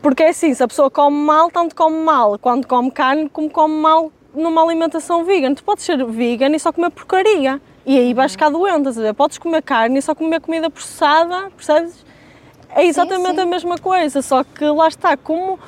Porque 0.00 0.22
é 0.22 0.28
assim, 0.28 0.54
se 0.54 0.62
a 0.62 0.68
pessoa 0.68 0.90
come 0.90 1.16
mal, 1.16 1.50
tanto 1.50 1.74
come 1.74 1.98
mal 1.98 2.38
quando 2.38 2.66
come 2.66 2.90
carne, 2.90 3.28
como 3.28 3.50
come 3.50 3.74
mal 3.74 4.12
numa 4.36 4.62
alimentação 4.62 5.24
vegan. 5.24 5.54
Tu 5.54 5.64
podes 5.64 5.84
ser 5.84 6.04
vegan 6.04 6.54
e 6.54 6.58
só 6.58 6.72
comer 6.72 6.90
porcaria. 6.90 7.60
E 7.84 7.98
aí 7.98 8.12
vais 8.12 8.32
ficar 8.32 8.50
doente, 8.50 8.90
ver? 8.90 9.14
Podes 9.14 9.38
comer 9.38 9.62
carne 9.62 9.98
e 9.98 10.02
só 10.02 10.14
comer 10.14 10.40
comida 10.40 10.68
processada, 10.68 11.50
percebes? 11.56 12.04
É 12.74 12.84
exatamente 12.84 13.30
sim, 13.30 13.36
sim. 13.36 13.42
a 13.42 13.46
mesma 13.46 13.78
coisa, 13.78 14.20
só 14.20 14.44
que 14.44 14.64
lá 14.64 14.88
está, 14.88 15.16
como. 15.16 15.58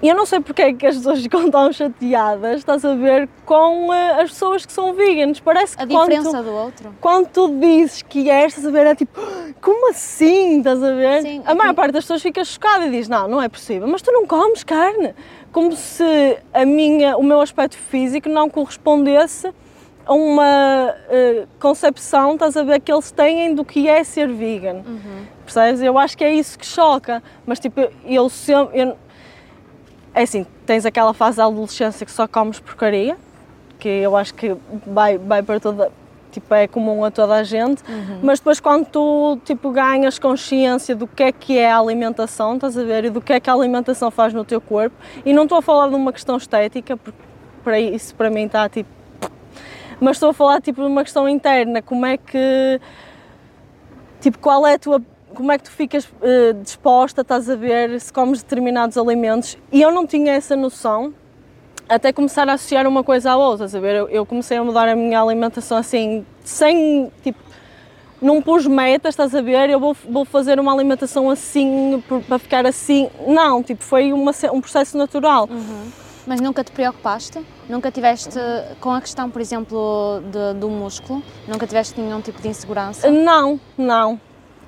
Eu 0.00 0.14
não 0.14 0.24
sei 0.24 0.38
porque 0.38 0.62
é 0.62 0.72
que 0.72 0.86
as 0.86 0.96
pessoas 0.96 1.20
ficam 1.24 1.50
tão 1.50 1.72
chateadas, 1.72 2.58
estás 2.58 2.84
a 2.84 2.94
ver, 2.94 3.28
com 3.44 3.88
uh, 3.88 4.20
as 4.20 4.30
pessoas 4.30 4.64
que 4.64 4.72
são 4.72 4.92
veganos. 4.92 5.40
Parece 5.40 5.76
que 5.76 5.82
a 5.82 5.86
diferença 5.86 6.42
do 6.42 6.52
outro. 6.52 6.94
Quando 7.00 7.26
tu 7.28 7.48
dizes 7.58 8.02
que 8.02 8.30
és, 8.30 8.52
estás 8.52 8.66
a 8.66 8.70
ver, 8.70 8.86
é 8.86 8.94
tipo, 8.94 9.20
como 9.60 9.90
assim? 9.90 10.58
Estás 10.58 10.80
a 10.82 10.92
ver? 10.92 11.22
Sim, 11.22 11.42
a 11.44 11.54
maior 11.54 11.74
parte 11.74 11.92
das 11.92 12.04
pessoas 12.04 12.22
fica 12.22 12.44
chocada 12.44 12.86
e 12.86 12.90
diz: 12.90 13.08
Não, 13.08 13.26
não 13.26 13.42
é 13.42 13.48
possível, 13.48 13.88
mas 13.88 14.02
tu 14.02 14.12
não 14.12 14.26
comes 14.26 14.62
carne 14.62 15.14
como 15.52 15.72
se 15.72 16.38
a 16.52 16.64
minha, 16.64 17.16
o 17.16 17.22
meu 17.22 17.40
aspecto 17.40 17.76
físico 17.76 18.28
não 18.28 18.48
correspondesse 18.48 19.52
a 20.04 20.14
uma 20.14 20.94
uh, 20.94 21.46
concepção, 21.60 22.32
estás 22.32 22.56
a 22.56 22.62
ver, 22.62 22.80
que 22.80 22.90
eles 22.90 23.10
têm 23.10 23.54
do 23.54 23.64
que 23.64 23.88
é 23.88 24.02
ser 24.02 24.28
vegan. 24.28 24.82
Uhum. 24.86 25.26
Percebes? 25.44 25.82
Eu 25.82 25.98
acho 25.98 26.16
que 26.16 26.24
é 26.24 26.32
isso 26.32 26.58
que 26.58 26.64
choca. 26.64 27.22
Mas 27.46 27.60
tipo, 27.60 27.80
eu 28.04 28.28
sempre. 28.28 28.80
Eu, 28.80 28.96
é 30.14 30.22
assim, 30.22 30.46
tens 30.64 30.86
aquela 30.86 31.12
fase 31.12 31.36
da 31.36 31.44
adolescência 31.44 32.06
que 32.06 32.10
só 32.10 32.26
comes 32.26 32.58
porcaria, 32.58 33.16
que 33.78 33.88
eu 33.88 34.16
acho 34.16 34.34
que 34.34 34.56
vai, 34.86 35.18
vai 35.18 35.42
para 35.42 35.60
toda 35.60 35.92
tipo, 36.30 36.54
é 36.54 36.66
comum 36.66 37.04
a 37.04 37.10
toda 37.10 37.34
a 37.34 37.42
gente, 37.42 37.82
uhum. 37.88 38.20
mas 38.22 38.38
depois 38.38 38.60
quando 38.60 38.86
tu 38.86 39.38
tipo, 39.44 39.70
ganhas 39.70 40.18
consciência 40.18 40.94
do 40.94 41.06
que 41.06 41.22
é 41.22 41.32
que 41.32 41.58
é 41.58 41.70
a 41.70 41.78
alimentação, 41.78 42.54
estás 42.54 42.76
a 42.76 42.84
ver, 42.84 43.06
e 43.06 43.10
do 43.10 43.20
que 43.20 43.32
é 43.32 43.40
que 43.40 43.50
a 43.50 43.52
alimentação 43.52 44.10
faz 44.10 44.32
no 44.32 44.44
teu 44.44 44.60
corpo, 44.60 44.96
e 45.24 45.32
não 45.32 45.44
estou 45.44 45.58
a 45.58 45.62
falar 45.62 45.88
de 45.88 45.94
uma 45.94 46.12
questão 46.12 46.36
estética, 46.36 46.96
porque 46.96 47.28
para 47.68 47.78
isso 47.78 48.14
para 48.14 48.30
mim 48.30 48.44
está 48.44 48.68
tipo. 48.68 48.88
Mas 50.00 50.16
estou 50.16 50.30
a 50.30 50.34
falar 50.34 50.60
tipo 50.60 50.80
de 50.80 50.86
uma 50.86 51.02
questão 51.02 51.28
interna, 51.28 51.82
como 51.82 52.06
é 52.06 52.16
que. 52.16 52.80
Tipo, 54.20 54.38
qual 54.38 54.66
é 54.66 54.74
a 54.74 54.78
tua. 54.78 55.02
Como 55.34 55.52
é 55.52 55.58
que 55.58 55.64
tu 55.64 55.70
ficas 55.70 56.06
uh, 56.06 56.54
disposta, 56.62 57.20
estás 57.20 57.50
a 57.50 57.54
ver, 57.54 58.00
se 58.00 58.12
comes 58.12 58.42
determinados 58.42 58.96
alimentos? 58.96 59.58
E 59.70 59.82
eu 59.82 59.92
não 59.92 60.06
tinha 60.06 60.32
essa 60.32 60.56
noção 60.56 61.12
até 61.88 62.12
começar 62.12 62.48
a 62.48 62.52
associar 62.52 62.86
uma 62.86 63.02
coisa 63.02 63.32
à 63.32 63.36
outra, 63.36 63.66
a 63.66 63.80
ver? 63.80 63.96
Eu, 63.96 64.08
eu, 64.08 64.26
comecei 64.26 64.56
a 64.58 64.64
mudar 64.64 64.88
a 64.88 64.94
minha 64.94 65.20
alimentação 65.20 65.78
assim, 65.78 66.24
sem, 66.44 67.10
tipo, 67.22 67.38
não 68.20 68.42
pus 68.42 68.66
metas, 68.66 69.14
estás 69.14 69.34
a 69.34 69.40
ver? 69.40 69.70
Eu 69.70 69.80
vou, 69.80 69.96
vou 70.08 70.24
fazer 70.24 70.60
uma 70.60 70.72
alimentação 70.72 71.30
assim, 71.30 72.02
para 72.26 72.38
ficar 72.38 72.66
assim. 72.66 73.08
Não, 73.26 73.62
tipo, 73.62 73.82
foi 73.82 74.12
uma, 74.12 74.32
um 74.52 74.60
processo 74.60 74.98
natural. 74.98 75.48
Uhum. 75.50 75.90
Mas 76.26 76.40
nunca 76.40 76.62
te 76.62 76.70
preocupaste? 76.72 77.40
Nunca 77.68 77.90
tiveste, 77.90 78.38
com 78.80 78.90
a 78.90 79.00
questão, 79.00 79.30
por 79.30 79.40
exemplo, 79.40 80.22
de, 80.30 80.60
do 80.60 80.68
músculo, 80.68 81.22
nunca 81.46 81.66
tiveste 81.66 81.98
nenhum 81.98 82.20
tipo 82.20 82.42
de 82.42 82.48
insegurança? 82.48 83.10
Não, 83.10 83.58
não. 83.78 84.20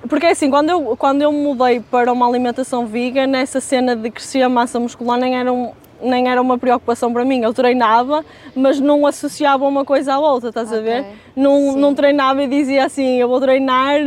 Porque 0.09 0.25
assim, 0.25 0.49
quando 0.49 0.69
eu, 0.69 0.97
quando 0.97 1.21
eu 1.21 1.31
mudei 1.31 1.79
para 1.79 2.11
uma 2.11 2.27
alimentação 2.27 2.87
vegan, 2.87 3.37
essa 3.37 3.61
cena 3.61 3.95
de 3.95 4.09
crescer 4.09 4.41
a 4.41 4.49
massa 4.49 4.79
muscular 4.79 5.19
nem 5.19 5.37
era 5.37 5.53
um, 5.53 5.71
nem 6.01 6.29
era 6.29 6.41
uma 6.41 6.57
preocupação 6.57 7.11
para 7.13 7.23
mim. 7.23 7.41
Eu 7.41 7.53
treinava, 7.53 8.25
mas 8.55 8.79
não 8.79 9.05
associava 9.05 9.65
uma 9.67 9.85
coisa 9.85 10.13
à 10.13 10.19
outra, 10.19 10.49
estás 10.49 10.69
okay. 10.71 10.79
a 10.79 10.83
ver? 10.83 11.05
Não, 11.35 11.75
não 11.75 11.93
treinava 11.93 12.43
e 12.43 12.47
dizia 12.47 12.85
assim, 12.85 13.17
eu 13.17 13.27
vou 13.27 13.39
treinar, 13.39 13.99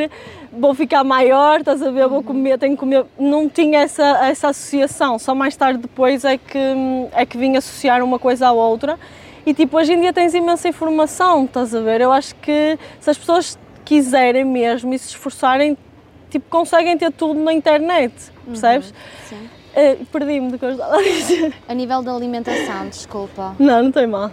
vou 0.53 0.75
ficar 0.75 1.05
maior, 1.05 1.61
estás 1.61 1.83
a 1.83 1.91
ver, 1.91 2.05
uhum. 2.05 2.11
vou 2.11 2.23
comer, 2.23 2.59
tenho 2.59 2.75
que 2.75 2.81
comer. 2.81 3.05
Não 3.19 3.49
tinha 3.49 3.81
essa, 3.81 4.27
essa 4.27 4.49
associação, 4.49 5.19
só 5.19 5.35
mais 5.35 5.57
tarde 5.57 5.81
depois 5.81 6.25
é 6.25 6.37
que, 6.39 6.59
é 7.13 7.27
que 7.27 7.37
vim 7.37 7.57
associar 7.57 8.03
uma 8.03 8.19
coisa 8.19 8.49
à 8.49 8.53
outra. 8.53 8.99
E 9.47 9.53
tipo, 9.53 9.77
hoje 9.77 9.93
em 9.93 10.01
dia 10.01 10.13
tens 10.13 10.33
imensa 10.35 10.69
informação, 10.69 11.45
estás 11.45 11.75
a 11.75 11.81
ver? 11.81 12.01
Eu 12.01 12.11
acho 12.11 12.35
que 12.37 12.79
se 12.99 13.11
as 13.11 13.19
pessoas 13.19 13.59
quiserem 13.85 14.45
mesmo 14.45 14.95
e 14.95 14.99
se 14.99 15.09
esforçarem, 15.09 15.77
tipo, 16.31 16.47
conseguem 16.49 16.97
ter 16.97 17.13
tudo 17.13 17.39
na 17.39 17.53
internet, 17.53 18.15
percebes? 18.47 18.89
Uhum. 18.89 18.95
Sim. 19.29 19.51
Uh, 19.77 20.05
Perdi-me 20.07 20.53
do 20.53 20.59
que 20.59 20.65
eu 20.65 20.71
estava 20.71 20.97
a 20.97 21.03
dizer. 21.03 21.53
A 21.69 21.75
nível 21.75 22.03
da 22.03 22.13
alimentação, 22.15 22.89
desculpa. 22.89 23.57
Não, 23.59 23.83
não 23.83 23.91
tem 23.93 24.07
mal. 24.07 24.31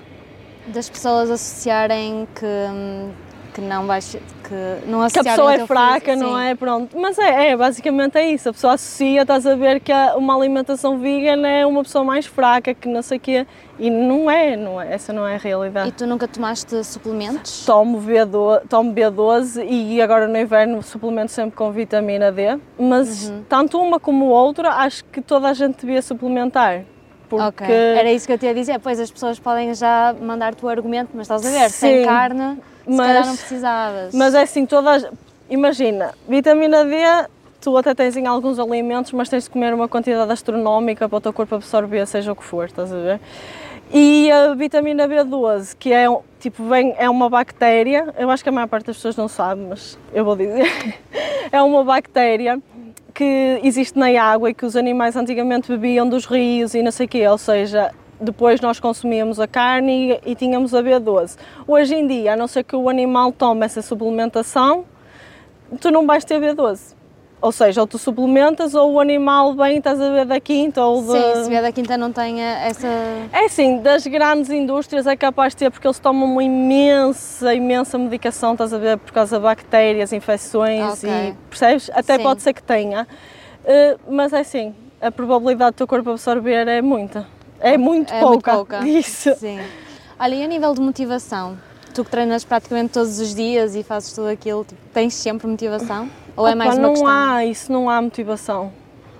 Das 0.67 0.87
pessoas 0.89 1.31
associarem 1.31 2.27
que, 2.35 2.45
hum, 2.45 3.11
que 3.53 3.61
não 3.61 3.85
vais 3.85 4.17
que 4.51 4.89
não 4.89 5.07
Que 5.07 5.19
a 5.19 5.23
pessoa 5.23 5.53
é 5.53 5.65
fraca, 5.65 6.15
não 6.15 6.37
é? 6.37 6.55
Pronto. 6.55 6.97
Mas 6.97 7.17
é, 7.17 7.49
é, 7.49 7.57
basicamente 7.57 8.17
é 8.17 8.31
isso. 8.31 8.49
A 8.49 8.53
pessoa 8.53 8.73
associa, 8.73 9.21
estás 9.21 9.45
a 9.47 9.55
ver 9.55 9.79
que 9.79 9.91
uma 10.15 10.35
alimentação 10.35 10.99
vegan 10.99 11.47
é 11.47 11.65
uma 11.65 11.83
pessoa 11.83 12.03
mais 12.03 12.25
fraca, 12.25 12.73
que 12.73 12.87
não 12.87 13.01
sei 13.01 13.17
o 13.17 13.21
quê. 13.21 13.47
E 13.79 13.89
não 13.89 14.29
é, 14.29 14.55
não 14.55 14.79
é, 14.79 14.93
essa 14.93 15.11
não 15.11 15.27
é 15.27 15.35
a 15.35 15.37
realidade. 15.37 15.89
E 15.89 15.91
tu 15.91 16.05
nunca 16.05 16.27
tomaste 16.27 16.83
suplementos? 16.83 17.65
Tomo 17.65 18.01
B12, 18.01 18.67
tomo 18.67 18.93
B12 18.93 19.65
e 19.67 20.01
agora 20.01 20.27
no 20.27 20.37
inverno 20.37 20.81
suplemento 20.83 21.31
sempre 21.31 21.55
com 21.55 21.71
vitamina 21.71 22.31
D. 22.31 22.59
Mas 22.77 23.29
uhum. 23.29 23.43
tanto 23.47 23.79
uma 23.79 23.99
como 23.99 24.25
outra, 24.25 24.69
acho 24.75 25.03
que 25.05 25.21
toda 25.21 25.47
a 25.47 25.53
gente 25.53 25.85
devia 25.85 26.01
suplementar. 26.01 26.83
Porque... 27.31 27.63
Okay. 27.63 27.97
Era 27.97 28.11
isso 28.11 28.27
que 28.27 28.33
eu 28.33 28.37
te 28.37 28.45
ia 28.45 28.53
dizer, 28.53 28.77
pois 28.79 28.99
as 28.99 29.09
pessoas 29.09 29.39
podem 29.39 29.73
já 29.73 30.13
mandar-te 30.21 30.65
o 30.65 30.67
argumento, 30.67 31.11
mas 31.13 31.21
estás 31.21 31.45
a 31.45 31.49
ver, 31.49 31.69
Sim. 31.69 31.79
sem 31.79 32.05
carne 32.05 32.57
mas, 32.85 32.95
Se 32.95 32.97
calhar 32.97 33.25
não 33.25 33.37
precisavas. 33.37 34.13
Mas 34.13 34.35
é 34.35 34.41
assim, 34.41 34.65
todas. 34.65 35.07
Imagina, 35.49 36.13
vitamina 36.27 36.83
D 36.83 36.95
tu 37.61 37.77
até 37.77 37.93
tens 37.93 38.17
em 38.17 38.25
alguns 38.25 38.59
alimentos, 38.59 39.13
mas 39.13 39.29
tens 39.29 39.45
de 39.45 39.49
comer 39.49 39.73
uma 39.73 39.87
quantidade 39.87 40.31
astronómica 40.31 41.07
para 41.07 41.17
o 41.17 41.21
teu 41.21 41.31
corpo 41.31 41.55
absorver, 41.55 42.05
seja 42.07 42.31
o 42.31 42.35
que 42.35 42.43
for, 42.43 42.65
estás 42.65 42.91
a 42.91 42.97
ver? 42.97 43.19
E 43.93 44.31
a 44.31 44.53
vitamina 44.55 45.07
B12, 45.07 45.75
que 45.77 45.93
é 45.93 46.07
tipo 46.39 46.67
vem 46.67 46.95
é 46.97 47.09
uma 47.09 47.29
bactéria, 47.29 48.13
eu 48.17 48.31
acho 48.31 48.41
que 48.41 48.49
a 48.49 48.51
maior 48.51 48.67
parte 48.67 48.87
das 48.87 48.95
pessoas 48.95 49.15
não 49.15 49.27
sabe, 49.27 49.61
mas 49.61 49.97
eu 50.11 50.25
vou 50.25 50.35
dizer, 50.35 50.65
é 51.51 51.61
uma 51.61 51.83
bactéria 51.83 52.59
que 53.11 53.59
existe 53.63 53.97
na 53.97 54.07
água 54.21 54.49
e 54.49 54.53
que 54.53 54.65
os 54.65 54.75
animais 54.75 55.15
antigamente 55.15 55.67
bebiam 55.67 56.07
dos 56.07 56.25
rios 56.25 56.73
e 56.73 56.81
não 56.81 56.91
sei 56.91 57.05
o 57.05 57.09
quê, 57.09 57.27
ou 57.27 57.37
seja, 57.37 57.91
depois 58.19 58.61
nós 58.61 58.79
consumíamos 58.79 59.39
a 59.39 59.47
carne 59.47 60.19
e, 60.23 60.31
e, 60.31 60.35
tínhamos 60.35 60.73
a 60.73 60.81
B12. 60.81 61.37
Hoje 61.67 61.95
em 61.95 62.07
dia, 62.07 62.33
a 62.33 62.35
não 62.35 62.47
ser 62.47 62.63
que 62.63 62.75
o 62.75 62.87
animal 62.87 63.31
tome 63.31 63.65
essa 63.65 63.81
suplementação, 63.81 64.85
tu 65.79 65.91
não 65.91 66.05
vais 66.05 66.23
ter 66.23 66.39
B12. 66.39 67.00
Ou 67.41 67.51
seja, 67.51 67.81
ou 67.81 67.87
tu 67.87 67.97
suplementas 67.97 68.75
ou 68.75 68.93
o 68.93 68.99
animal 68.99 69.55
vem, 69.55 69.79
estás 69.79 69.99
a 69.99 70.11
ver 70.11 70.25
da 70.25 70.39
quinta 70.39 70.83
ou 70.85 71.01
de... 71.01 71.11
Sim, 71.11 71.43
se 71.43 71.49
vier 71.49 71.63
da 71.63 71.71
quinta 71.71 71.97
não 71.97 72.11
tem 72.11 72.39
essa... 72.39 72.87
É 72.87 73.45
assim, 73.45 73.79
das 73.79 74.05
grandes 74.05 74.51
indústrias 74.51 75.07
é 75.07 75.15
capaz 75.15 75.53
de 75.53 75.57
ter 75.57 75.71
porque 75.71 75.87
eles 75.87 75.97
tomam 75.97 76.31
uma 76.31 76.43
imensa, 76.43 77.55
imensa 77.55 77.97
medicação, 77.97 78.51
estás 78.51 78.71
a 78.71 78.77
ver, 78.77 78.97
por 78.99 79.11
causa 79.11 79.37
de 79.37 79.43
bactérias, 79.43 80.13
infecções 80.13 80.99
okay. 80.99 81.29
e, 81.29 81.33
percebes? 81.49 81.89
Até 81.95 82.17
Sim. 82.17 82.23
pode 82.23 82.43
ser 82.43 82.53
que 82.53 82.61
tenha, 82.61 83.07
uh, 83.63 83.99
mas 84.07 84.33
é 84.33 84.41
assim, 84.41 84.75
a 85.01 85.11
probabilidade 85.11 85.71
do 85.71 85.77
teu 85.77 85.87
corpo 85.87 86.11
absorver 86.11 86.67
é 86.67 86.79
muita. 86.79 87.25
É 87.59 87.75
muito 87.75 88.13
é 88.13 88.19
pouca. 88.19 88.53
Muito 88.53 88.67
pouca. 88.69 88.85
Isso. 88.87 89.33
Sim. 89.35 89.59
Olha, 90.19 90.35
e 90.35 90.43
a 90.43 90.47
nível 90.47 90.75
de 90.75 90.81
motivação? 90.81 91.57
Tu 91.93 92.05
que 92.05 92.11
treinas 92.11 92.45
praticamente 92.45 92.93
todos 92.93 93.19
os 93.19 93.33
dias 93.35 93.75
e 93.75 93.83
fazes 93.83 94.13
tudo 94.13 94.27
aquilo, 94.27 94.63
tipo, 94.63 94.79
tens 94.93 95.13
sempre 95.13 95.47
motivação? 95.47 96.09
Ou 96.35 96.47
é 96.47 96.55
mais 96.55 96.77
uma 96.77 96.87
não 96.87 96.93
questão? 96.93 97.09
Há, 97.09 97.45
isso 97.45 97.71
não 97.71 97.89
há 97.89 98.01
motivação. 98.01 98.71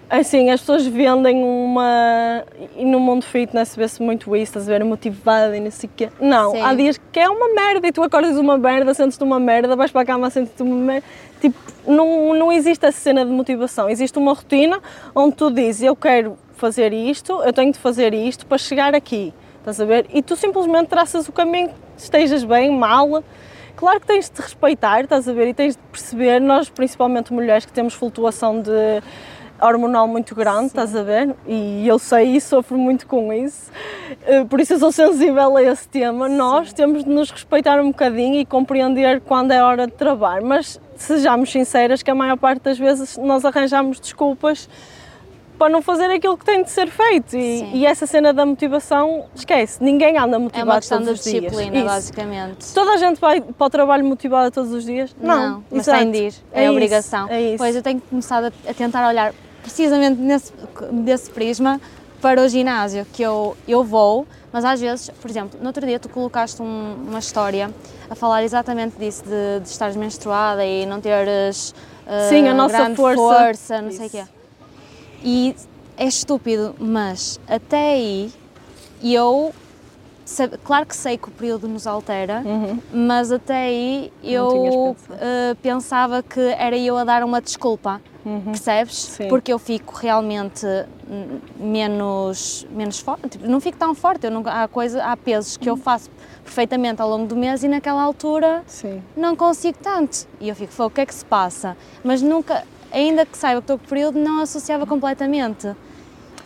Assim, 0.10 0.50
as 0.50 0.60
pessoas 0.60 0.86
vendem 0.86 1.42
uma. 1.42 2.44
E 2.76 2.84
no 2.84 3.00
mundo 3.00 3.24
fitness 3.24 3.76
vê-se 3.78 4.04
muito 4.04 4.36
isso, 4.36 4.44
estás 4.58 4.68
a 4.68 4.72
ver, 4.78 4.84
motivada 4.84 5.56
e 5.56 5.60
não 5.62 5.72
sei 5.72 5.90
o 5.90 5.94
quê. 5.96 6.10
Não, 6.20 6.52
Sim. 6.52 6.62
há 6.62 6.74
dias 6.74 7.00
que 7.12 7.20
é 7.20 7.30
uma 7.30 7.54
merda 7.54 7.88
e 7.88 7.94
tu 7.94 8.04
acordas 8.04 8.38
uma 8.38 8.58
merda, 8.58 8.94
sentes-te 8.94 9.24
uma 9.24 9.40
merda, 9.40 9.74
vais 9.74 9.90
para 9.90 10.02
a 10.02 10.06
cama, 10.06 10.30
sentes-te 10.30 10.62
uma 10.64 10.76
merda. 10.76 11.08
Tipo, 11.40 11.58
não, 11.88 12.34
não 12.34 12.52
existe 12.52 12.86
essa 12.86 13.00
cena 13.00 13.24
de 13.24 13.32
motivação. 13.32 13.90
Existe 13.90 14.20
uma 14.20 14.34
rotina 14.34 14.82
onde 15.16 15.36
tu 15.36 15.50
dizes, 15.50 15.84
eu 15.84 15.96
quero 15.96 16.38
fazer 16.58 16.92
isto, 16.92 17.42
eu 17.44 17.54
tenho 17.54 17.72
de 17.72 17.80
fazer 17.80 18.14
isto 18.14 18.46
para 18.46 18.58
chegar 18.58 18.94
aqui, 18.94 19.34
estás 19.60 19.80
a 19.80 19.86
ver? 19.86 20.08
E 20.14 20.22
tu 20.22 20.36
simplesmente 20.36 20.90
traças 20.90 21.28
o 21.28 21.32
caminho, 21.32 21.72
estejas 21.98 22.44
bem, 22.44 22.70
mal. 22.70 23.24
Claro 23.82 24.00
que 24.00 24.06
tens 24.06 24.30
de 24.30 24.40
respeitar, 24.40 25.02
estás 25.02 25.28
a 25.28 25.34
ver? 25.34 25.48
E 25.48 25.56
tens 25.56 25.76
de 25.76 25.82
perceber, 25.92 26.40
nós, 26.40 26.70
principalmente 26.70 27.34
mulheres, 27.34 27.66
que 27.66 27.74
temos 27.74 27.96
flutuação 27.96 28.62
de 28.62 29.02
hormonal 29.60 30.08
muito 30.08 30.36
grande, 30.36 30.60
Sim. 30.60 30.66
estás 30.68 30.96
a 30.96 31.02
ver? 31.02 31.36
E 31.48 31.88
eu 31.88 31.98
sei 31.98 32.36
e 32.36 32.40
sofro 32.40 32.78
muito 32.78 33.08
com 33.08 33.34
isso, 33.34 33.72
eh, 34.28 34.44
por 34.44 34.60
isso 34.60 34.74
eu 34.74 34.80
sou 34.80 34.92
sensível 34.92 35.58
a 35.58 35.64
esse 35.64 35.90
tema. 35.90 36.30
Sim. 36.30 36.36
Nós 36.36 36.72
temos 36.74 37.04
de 37.04 37.10
nos 37.10 37.32
respeitar 37.32 37.82
um 37.82 37.88
bocadinho 37.88 38.40
e 38.40 38.46
compreender 38.46 39.20
quando 39.22 39.50
é 39.50 39.64
hora 39.64 39.88
de 39.88 39.94
trabalhar, 39.94 40.44
mas 40.44 40.80
sejamos 40.96 41.52
sinceras 41.52 42.04
que 42.04 42.12
a 42.12 42.16
maior 42.16 42.38
parte 42.38 42.62
das 42.62 42.78
vezes 42.78 43.18
nós 43.18 43.44
arranjamos 43.44 44.00
desculpas 44.00 44.70
para 45.62 45.70
não 45.70 45.84
fazer 45.84 46.06
aquilo 46.06 46.36
que 46.36 46.44
tem 46.44 46.64
de 46.64 46.72
ser 46.72 46.90
feito. 46.90 47.38
E, 47.38 47.78
e, 47.78 47.86
essa 47.86 48.08
cena 48.08 48.34
da 48.34 48.44
motivação, 48.44 49.26
esquece, 49.36 49.78
ninguém 49.84 50.18
anda 50.18 50.40
motivado 50.40 50.60
é 50.60 50.74
uma 50.74 50.80
questão 50.80 50.98
todos 50.98 51.20
os 51.20 51.24
dias. 51.24 51.52
disciplina, 51.52 51.86
basicamente. 51.86 52.74
Toda 52.74 52.94
a 52.94 52.98
gente 52.98 53.22
vai 53.22 53.42
para 53.42 53.68
o 53.68 53.70
trabalho 53.70 54.04
motivada 54.04 54.50
todos 54.50 54.74
os 54.74 54.84
dias? 54.84 55.16
Não, 55.22 55.52
não 55.52 55.64
mas 55.70 55.86
tem 55.86 56.10
de 56.10 56.18
ir, 56.18 56.34
é, 56.52 56.64
é 56.66 56.72
obrigação. 56.72 57.30
É 57.30 57.40
isso. 57.40 57.58
Pois 57.60 57.76
eu 57.76 57.84
tenho 57.84 58.02
começado 58.02 58.52
a, 58.68 58.74
tentar 58.74 59.08
olhar 59.08 59.36
precisamente 59.62 60.20
nesse, 60.20 60.52
desse 60.94 61.30
prisma 61.30 61.80
para 62.20 62.42
o 62.42 62.48
ginásio, 62.48 63.06
que 63.14 63.22
eu, 63.22 63.56
eu 63.68 63.84
vou, 63.84 64.26
mas 64.52 64.66
às 64.66 64.82
vezes, 64.82 65.12
por 65.12 65.30
exemplo, 65.30 65.60
no 65.60 65.68
outro 65.68 65.86
dia 65.86 66.00
tu 66.00 66.10
colocaste 66.10 66.60
um, 66.60 67.06
uma 67.08 67.20
história 67.20 67.70
a 68.10 68.16
falar 68.16 68.44
exatamente 68.44 68.96
disso, 68.98 69.24
de, 69.26 69.60
de 69.60 69.70
estares 69.70 69.96
menstruada 69.96 70.66
e 70.66 70.88
não 70.88 71.00
teres 71.00 71.70
uh, 72.08 72.30
Sim, 72.30 72.48
a 72.48 72.54
nossa 72.56 72.96
força, 72.96 73.22
força 73.22 73.82
não 73.84 73.92
sei 73.92 74.08
o 74.08 74.10
quê. 74.10 74.24
E 75.24 75.56
é 75.98 76.06
estúpido, 76.06 76.76
mas 76.80 77.40
até 77.48 77.94
aí 77.94 78.32
eu 79.04 79.54
claro 80.64 80.86
que 80.86 80.96
sei 80.96 81.18
que 81.18 81.28
o 81.28 81.32
período 81.32 81.68
nos 81.68 81.86
altera, 81.86 82.42
uhum. 82.46 82.80
mas 82.94 83.32
até 83.32 83.64
aí 83.64 84.14
eu 84.24 84.96
uh, 84.96 85.56
pensava 85.62 86.24
que 86.24 86.40
era 86.40 86.78
eu 86.78 86.98
a 86.98 87.04
dar 87.04 87.24
uma 87.24 87.42
desculpa, 87.42 88.02
uhum. 88.26 88.42
percebes? 88.44 88.96
Sim. 88.96 89.28
Porque 89.28 89.52
eu 89.52 89.60
fico 89.60 89.96
realmente 89.96 90.66
menos, 91.58 92.66
menos 92.72 93.00
forte, 93.00 93.30
tipo, 93.30 93.48
não 93.48 93.60
fico 93.60 93.78
tão 93.78 93.94
forte, 93.94 94.26
eu 94.26 94.32
não, 94.32 94.44
há, 94.46 94.68
coisa, 94.68 95.04
há 95.04 95.18
pesos 95.18 95.58
que 95.58 95.70
uhum. 95.70 95.76
eu 95.76 95.82
faço 95.82 96.10
perfeitamente 96.44 97.02
ao 97.02 97.10
longo 97.10 97.28
do 97.28 97.36
mês 97.36 97.64
e 97.64 97.68
naquela 97.68 98.02
altura 98.02 98.64
Sim. 98.66 99.02
não 99.16 99.36
consigo 99.36 99.78
tanto. 99.82 100.28
E 100.40 100.50
eu 100.50 100.56
fico, 100.56 100.72
o 100.84 100.90
que 100.90 101.02
é 101.02 101.06
que 101.06 101.14
se 101.14 101.26
passa? 101.26 101.76
Mas 102.04 102.22
nunca, 102.22 102.64
ainda 102.92 103.26
que 103.26 103.38
saiba 103.38 103.62
que 103.62 103.66
estou 103.66 103.78
com 103.78 103.86
período, 103.86 104.20
não 104.20 104.42
associava 104.42 104.86
completamente. 104.86 105.68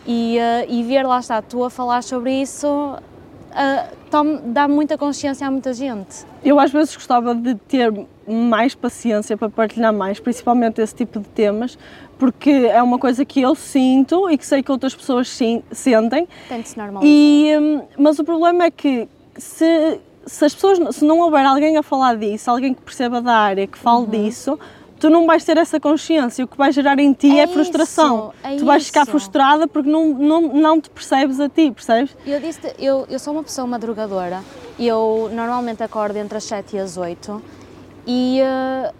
E, 0.06 0.38
uh, 0.38 0.72
e 0.72 0.82
ver, 0.84 1.04
lá 1.04 1.18
está, 1.18 1.42
tu 1.42 1.64
a 1.64 1.70
falar 1.70 2.02
sobre 2.02 2.32
isso, 2.40 2.68
uh, 2.68 4.42
dá 4.44 4.68
muita 4.68 4.96
consciência 4.96 5.46
a 5.46 5.50
muita 5.50 5.74
gente. 5.74 6.24
Eu 6.44 6.60
às 6.60 6.70
vezes 6.70 6.94
gostava 6.94 7.34
de 7.34 7.54
ter 7.54 7.92
mais 8.26 8.74
paciência 8.74 9.36
para 9.36 9.48
partilhar 9.48 9.92
mais, 9.92 10.20
principalmente 10.20 10.80
esse 10.80 10.94
tipo 10.94 11.20
de 11.20 11.28
temas, 11.28 11.76
porque 12.18 12.50
é 12.50 12.82
uma 12.82 12.98
coisa 12.98 13.24
que 13.24 13.40
eu 13.40 13.54
sinto 13.54 14.30
e 14.30 14.38
que 14.38 14.46
sei 14.46 14.62
que 14.62 14.70
outras 14.70 14.94
pessoas 14.94 15.28
sim, 15.28 15.62
sentem. 15.72 16.28
Tem 16.48 16.60
de 16.60 16.68
se 16.68 16.78
normalizar. 16.78 17.08
E, 17.08 17.56
hum, 17.58 17.82
mas 17.98 18.18
o 18.18 18.24
problema 18.24 18.64
é 18.64 18.70
que 18.70 19.08
se, 19.36 20.00
se 20.24 20.44
as 20.44 20.54
pessoas, 20.54 20.96
se 20.96 21.04
não 21.04 21.18
houver 21.20 21.44
alguém 21.44 21.76
a 21.76 21.82
falar 21.82 22.16
disso, 22.16 22.50
alguém 22.50 22.74
que 22.74 22.82
perceba 22.82 23.20
da 23.20 23.34
área, 23.34 23.66
que 23.66 23.78
fale 23.78 24.04
uhum. 24.04 24.10
disso, 24.10 24.58
tu 24.98 25.10
não 25.10 25.26
vais 25.26 25.44
ter 25.44 25.56
essa 25.56 25.78
consciência. 25.78 26.44
O 26.44 26.48
que 26.48 26.56
vai 26.56 26.72
gerar 26.72 26.98
em 26.98 27.12
ti 27.12 27.38
é, 27.38 27.42
é 27.42 27.46
frustração. 27.46 28.32
Isso, 28.44 28.54
é 28.54 28.56
tu 28.56 28.64
vais 28.64 28.86
ficar 28.86 29.06
frustrada 29.06 29.66
porque 29.68 29.90
não, 29.90 30.08
não, 30.08 30.40
não 30.54 30.80
te 30.80 30.90
percebes 30.90 31.38
a 31.40 31.48
ti, 31.48 31.70
percebes? 31.70 32.16
Eu, 32.26 32.40
disse 32.40 32.74
eu, 32.78 33.06
eu 33.08 33.18
sou 33.18 33.32
uma 33.32 33.42
pessoa 33.42 33.66
madrugadora. 33.66 34.42
Eu 34.78 35.30
normalmente 35.32 35.82
acordo 35.82 36.16
entre 36.16 36.38
as 36.38 36.44
7 36.44 36.76
e 36.76 36.78
as 36.78 36.96
8 36.96 37.42
e 38.06 38.40
uh, 38.40 38.94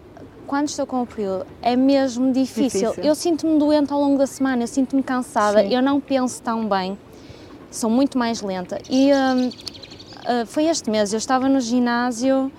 quando 0.45 0.69
estou 0.69 0.85
com 0.85 1.01
o 1.01 1.07
período 1.07 1.45
é 1.61 1.75
mesmo 1.75 2.31
difícil. 2.31 2.89
difícil. 2.89 3.03
Eu 3.03 3.15
sinto-me 3.15 3.57
doente 3.59 3.93
ao 3.93 3.99
longo 3.99 4.17
da 4.17 4.27
semana, 4.27 4.63
eu 4.63 4.67
sinto-me 4.67 5.03
cansada, 5.03 5.61
Sim. 5.61 5.73
eu 5.73 5.81
não 5.81 5.99
penso 5.99 6.41
tão 6.41 6.67
bem, 6.67 6.97
sou 7.71 7.89
muito 7.89 8.17
mais 8.17 8.41
lenta. 8.41 8.79
E 8.89 9.11
uh, 9.11 9.47
uh, 9.47 10.45
foi 10.45 10.65
este 10.65 10.89
mês, 10.89 11.13
eu 11.13 11.17
estava 11.17 11.47
no 11.47 11.59
ginásio 11.59 12.51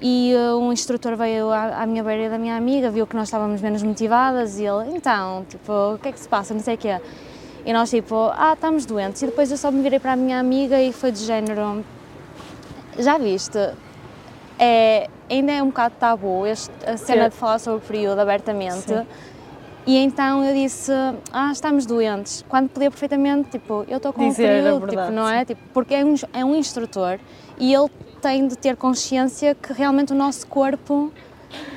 e 0.00 0.34
uh, 0.34 0.58
um 0.58 0.72
instrutor 0.72 1.16
veio 1.16 1.50
à, 1.50 1.82
à, 1.82 1.86
minha 1.86 2.02
beira 2.02 2.28
da 2.28 2.38
minha 2.38 2.56
amiga, 2.56 2.90
viu 2.90 3.06
que 3.06 3.16
nós 3.16 3.28
estávamos 3.28 3.60
menos 3.60 3.82
motivadas 3.82 4.58
e 4.58 4.64
ele, 4.64 4.96
então, 4.96 5.44
tipo, 5.48 5.72
o 5.94 5.98
que 5.98 6.08
é 6.08 6.12
que 6.12 6.20
se 6.20 6.28
passa, 6.28 6.52
não 6.52 6.60
sei 6.60 6.74
o 6.74 6.78
quê. 6.78 7.00
E 7.64 7.72
nós, 7.72 7.88
tipo, 7.88 8.30
ah, 8.36 8.52
estamos 8.52 8.84
doentes. 8.84 9.22
E 9.22 9.26
depois 9.26 9.50
eu 9.50 9.56
só 9.56 9.70
me 9.70 9.82
virei 9.82 9.98
para 9.98 10.12
a 10.12 10.16
minha 10.16 10.38
amiga 10.38 10.80
e 10.80 10.92
foi 10.92 11.10
de 11.10 11.20
género, 11.20 11.82
já 12.98 13.16
viste, 13.16 13.58
é, 14.58 15.08
ainda 15.30 15.52
é 15.52 15.62
um 15.62 15.68
bocado 15.68 15.94
tabu 15.98 16.46
este, 16.46 16.70
a 16.86 16.96
cena 16.96 17.30
de 17.30 17.36
falar 17.36 17.58
sobre 17.58 17.78
o 17.78 17.86
período 17.86 18.18
abertamente. 18.18 18.82
Sim. 18.82 19.06
E 19.86 19.98
então 19.98 20.42
eu 20.42 20.54
disse, 20.54 20.92
ah, 21.30 21.50
estamos 21.52 21.84
doentes, 21.84 22.42
quando 22.48 22.70
podia 22.70 22.90
perfeitamente, 22.90 23.50
tipo, 23.50 23.84
eu 23.86 23.98
estou 23.98 24.14
com 24.14 24.26
Dizer 24.28 24.44
um 24.44 24.80
período, 24.80 24.88
tipo, 24.88 25.10
não 25.10 25.28
é? 25.28 25.44
Tipo, 25.44 25.60
porque 25.74 25.94
é 25.94 26.04
um, 26.04 26.14
é 26.32 26.44
um 26.44 26.54
instrutor 26.54 27.18
e 27.58 27.74
ele 27.74 27.90
tem 28.24 28.48
de 28.48 28.56
ter 28.56 28.74
consciência 28.74 29.54
que 29.54 29.70
realmente 29.74 30.14
o 30.14 30.16
nosso 30.16 30.46
corpo 30.46 31.12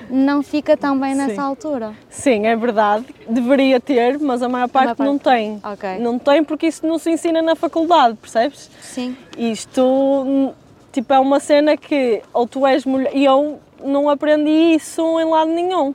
não 0.10 0.41
fica 0.41 0.77
tão 0.77 0.97
bem 0.97 1.13
nessa 1.13 1.36
Sim. 1.36 1.41
altura. 1.41 1.93
Sim, 2.10 2.47
é 2.47 2.55
verdade. 2.55 3.05
Deveria 3.27 3.81
ter, 3.81 4.17
mas 4.17 4.41
a 4.41 4.47
maior 4.47 4.69
parte, 4.69 4.91
a 4.91 4.95
maior 4.95 4.95
parte... 4.95 5.10
não 5.10 5.17
tem. 5.19 5.62
Okay. 5.73 5.99
Não 5.99 6.17
tem 6.17 6.45
porque 6.45 6.67
isso 6.67 6.88
não 6.88 6.97
se 6.97 7.12
ensina 7.12 7.41
na 7.41 7.53
faculdade, 7.53 8.15
percebes? 8.15 8.71
Sim. 8.79 9.17
Isto, 9.38 10.53
tipo, 10.93 11.13
é 11.13 11.19
uma 11.19 11.41
cena 11.41 11.75
que 11.75 12.21
ou 12.33 12.47
tu 12.47 12.65
és 12.65 12.86
mulher... 12.86 13.12
E 13.13 13.25
eu 13.25 13.60
não 13.83 14.10
aprendi 14.10 14.73
isso 14.73 15.01
em 15.19 15.25
lado 15.25 15.51
nenhum. 15.51 15.93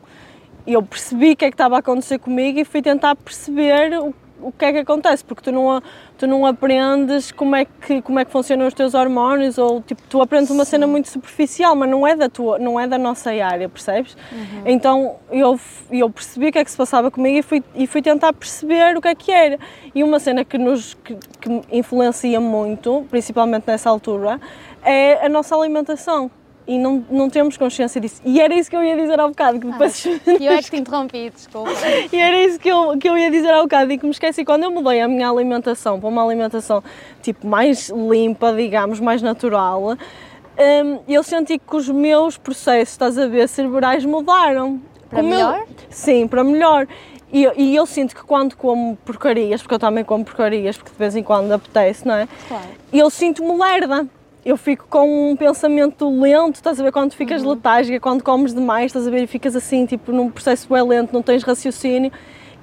Eu 0.66 0.82
percebi 0.82 1.32
o 1.32 1.36
que 1.36 1.46
é 1.46 1.48
que 1.48 1.54
estava 1.54 1.76
a 1.76 1.78
acontecer 1.78 2.18
comigo 2.18 2.58
e 2.58 2.64
fui 2.64 2.82
tentar 2.82 3.16
perceber 3.16 3.98
o 3.98 4.14
o 4.42 4.50
que 4.50 4.64
é 4.64 4.72
que 4.72 4.78
acontece, 4.78 5.24
porque 5.24 5.42
tu 5.42 5.52
não, 5.52 5.80
tu 6.22 6.26
não 6.28 6.46
aprendes 6.46 7.32
como 7.32 7.56
é, 7.56 7.64
que, 7.64 8.00
como 8.00 8.20
é 8.20 8.24
que 8.24 8.30
funcionam 8.30 8.68
os 8.68 8.74
teus 8.74 8.94
hormônios, 8.94 9.58
ou 9.58 9.82
tipo, 9.82 10.00
tu 10.08 10.22
aprendes 10.22 10.50
uma 10.50 10.64
Sim. 10.64 10.70
cena 10.70 10.86
muito 10.86 11.08
superficial, 11.08 11.74
mas 11.74 11.90
não 11.90 12.06
é 12.06 12.14
da, 12.14 12.28
tua, 12.28 12.60
não 12.60 12.78
é 12.78 12.86
da 12.86 12.96
nossa 12.96 13.30
área, 13.30 13.68
percebes? 13.68 14.16
Uhum. 14.30 14.62
Então 14.64 15.16
eu, 15.32 15.58
eu 15.90 16.08
percebi 16.08 16.46
o 16.46 16.52
que 16.52 16.60
é 16.60 16.64
que 16.64 16.70
se 16.70 16.76
passava 16.76 17.10
comigo 17.10 17.38
e 17.38 17.42
fui, 17.42 17.60
e 17.74 17.88
fui 17.88 18.00
tentar 18.00 18.32
perceber 18.32 18.96
o 18.96 19.00
que 19.00 19.08
é 19.08 19.14
que 19.16 19.32
era. 19.32 19.58
E 19.92 20.04
uma 20.04 20.20
cena 20.20 20.44
que 20.44 20.56
nos 20.56 20.94
que, 20.94 21.16
que 21.40 21.62
influencia 21.72 22.38
muito, 22.40 23.04
principalmente 23.10 23.64
nessa 23.66 23.90
altura, 23.90 24.40
é 24.84 25.26
a 25.26 25.28
nossa 25.28 25.56
alimentação 25.56 26.30
e 26.72 26.78
não, 26.78 27.04
não 27.10 27.28
temos 27.28 27.56
consciência 27.58 28.00
disso. 28.00 28.22
E 28.24 28.40
era 28.40 28.54
isso 28.54 28.70
que 28.70 28.76
eu 28.76 28.82
ia 28.82 28.96
dizer 28.96 29.20
há 29.20 29.28
bocado, 29.28 29.60
que 29.60 29.66
depois... 29.66 30.06
Ah, 30.06 30.30
eu 30.40 30.52
é 30.52 30.62
que 30.62 30.70
te 30.70 30.76
interrompi, 30.80 31.30
desculpa. 31.30 31.70
e 32.10 32.16
era 32.16 32.38
isso 32.44 32.58
que 32.58 32.68
eu, 32.68 32.96
que 32.96 33.08
eu 33.08 33.18
ia 33.18 33.30
dizer 33.30 33.52
há 33.52 33.60
bocado 33.62 33.92
e 33.92 33.98
que 33.98 34.04
me 34.04 34.10
esqueci. 34.10 34.42
Quando 34.42 34.64
eu 34.64 34.70
mudei 34.70 35.00
a 35.02 35.08
minha 35.08 35.28
alimentação 35.28 36.00
para 36.00 36.08
uma 36.08 36.24
alimentação 36.24 36.82
tipo 37.20 37.46
mais 37.46 37.90
limpa, 37.90 38.52
digamos, 38.54 39.00
mais 39.00 39.20
natural, 39.20 39.82
um, 39.92 40.98
eu 41.06 41.22
senti 41.22 41.58
que 41.58 41.76
os 41.76 41.88
meus 41.90 42.38
processos, 42.38 42.94
estás 42.94 43.18
a 43.18 43.26
ver, 43.26 43.48
cerebrais 43.48 44.04
mudaram. 44.04 44.80
Para 45.10 45.22
melhor? 45.22 45.66
sim, 45.90 46.26
para 46.26 46.42
melhor. 46.42 46.88
E, 47.30 47.46
e, 47.56 47.76
eu 47.76 47.84
sinto 47.84 48.14
que 48.14 48.22
quando 48.22 48.56
como 48.56 48.96
porcarias, 48.96 49.60
porque 49.62 49.74
eu 49.74 49.78
também 49.78 50.04
como 50.04 50.24
porcarias, 50.24 50.76
porque 50.76 50.90
de 50.90 50.98
vez 50.98 51.16
em 51.16 51.22
quando 51.22 51.52
apetece, 51.52 52.06
não 52.06 52.14
é? 52.14 52.28
Claro. 52.48 52.64
Eu 52.92 53.10
sinto-me 53.10 53.58
lerda 53.58 54.06
eu 54.44 54.56
fico 54.56 54.86
com 54.90 55.30
um 55.30 55.36
pensamento 55.36 56.08
lento, 56.20 56.56
estás 56.56 56.80
a 56.80 56.82
ver? 56.82 56.90
Quando 56.90 57.12
ficas 57.12 57.42
uhum. 57.42 57.50
letárgica, 57.50 58.00
quando 58.00 58.22
comes 58.22 58.52
demais, 58.52 58.86
estás 58.86 59.06
a 59.06 59.10
ver? 59.10 59.22
E 59.22 59.26
ficas 59.26 59.54
assim, 59.54 59.86
tipo, 59.86 60.10
num 60.10 60.30
processo 60.30 60.68
bem 60.68 60.82
lento, 60.82 61.12
não 61.12 61.22
tens 61.22 61.44
raciocínio. 61.44 62.10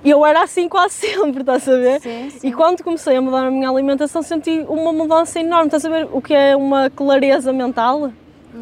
E 0.04 0.10
eu 0.10 0.26
era 0.26 0.44
assim 0.44 0.68
quase 0.68 0.96
sempre, 1.08 1.42
estás 1.42 1.68
a 1.68 1.78
ver? 1.78 2.02
Sim, 2.02 2.30
sim. 2.32 2.48
E 2.48 2.54
quando 2.54 2.84
comecei 2.84 3.16
a 3.16 3.22
mudar 3.22 3.48
a 3.48 3.52
minha 3.52 3.70
alimentação, 3.70 4.22
senti 4.22 4.66
uma 4.68 4.92
mudança 4.92 5.40
enorme. 5.40 5.68
Estás 5.68 5.86
a 5.86 5.90
ver 5.90 6.08
o 6.12 6.22
que 6.22 6.34
é 6.34 6.56
uma 6.56 6.90
clareza 6.90 7.54
mental? 7.54 8.02
Uhum. 8.02 8.12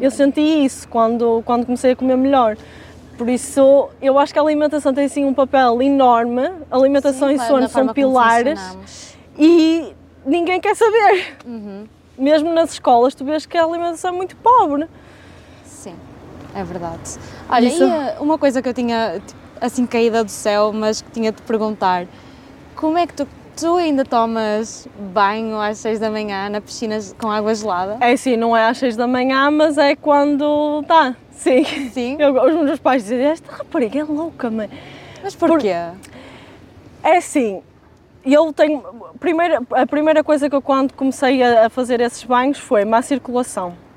Eu 0.00 0.10
senti 0.10 0.40
isso 0.40 0.86
quando, 0.88 1.42
quando 1.44 1.66
comecei 1.66 1.92
a 1.92 1.96
comer 1.96 2.16
melhor. 2.16 2.56
Por 3.16 3.28
isso, 3.28 3.88
eu 4.00 4.16
acho 4.16 4.32
que 4.32 4.38
a 4.38 4.42
alimentação 4.42 4.94
tem 4.94 5.06
assim 5.06 5.24
um 5.24 5.34
papel 5.34 5.82
enorme. 5.82 6.50
Alimentação 6.70 7.28
sim, 7.28 7.34
e 7.34 7.38
sono 7.40 7.68
são 7.68 7.88
pilares. 7.88 8.60
E 9.36 9.92
ninguém 10.24 10.60
quer 10.60 10.76
saber. 10.76 11.36
Uhum 11.44 11.97
mesmo 12.18 12.52
nas 12.52 12.72
escolas, 12.72 13.14
tu 13.14 13.24
vês 13.24 13.46
que 13.46 13.56
a 13.56 13.64
alimentação 13.64 14.12
é 14.12 14.16
muito 14.16 14.36
pobre. 14.36 14.86
Sim, 15.64 15.94
é 16.54 16.64
verdade. 16.64 17.18
Olha, 17.48 17.66
Isso... 17.66 17.84
e 17.84 17.88
eh, 17.88 18.16
uma 18.20 18.36
coisa 18.36 18.60
que 18.60 18.68
eu 18.68 18.74
tinha 18.74 19.20
tipo, 19.26 19.40
assim 19.60 19.86
caída 19.86 20.24
do 20.24 20.30
céu, 20.30 20.72
mas 20.72 21.00
que 21.00 21.10
tinha 21.10 21.32
de 21.32 21.40
perguntar: 21.42 22.06
como 22.74 22.98
é 22.98 23.06
que 23.06 23.14
tu, 23.14 23.28
tu 23.56 23.76
ainda 23.76 24.04
tomas 24.04 24.88
banho 25.12 25.60
às 25.60 25.78
6 25.78 26.00
da 26.00 26.10
manhã 26.10 26.48
na 26.48 26.60
piscina 26.60 26.98
com 27.18 27.30
água 27.30 27.54
gelada? 27.54 27.96
É 28.00 28.16
sim, 28.16 28.36
não 28.36 28.56
é 28.56 28.66
às 28.66 28.78
6 28.78 28.96
da 28.96 29.06
manhã, 29.06 29.50
mas 29.50 29.78
é 29.78 29.94
quando 29.94 30.80
está. 30.82 31.14
Sim. 31.30 31.64
Sim. 31.92 32.16
Eu, 32.18 32.34
os 32.34 32.54
meus 32.64 32.80
pais 32.80 33.02
dizem: 33.04 33.24
Esta 33.24 33.50
rapariga 33.52 34.00
é 34.00 34.04
louca, 34.04 34.50
mãe. 34.50 34.68
Mas 35.22 35.34
porquê? 35.34 35.74
Por... 35.74 37.08
É 37.10 37.16
assim, 37.18 37.62
eu 38.34 38.52
tenho. 38.52 38.82
Primeira, 39.18 39.62
a 39.72 39.86
primeira 39.86 40.24
coisa 40.24 40.48
que 40.48 40.54
eu, 40.56 40.62
quando 40.62 40.92
comecei 40.92 41.42
a, 41.42 41.66
a 41.66 41.70
fazer 41.70 42.00
esses 42.00 42.24
banhos, 42.24 42.58
foi 42.58 42.84
má 42.84 43.00
circulação. 43.02 43.87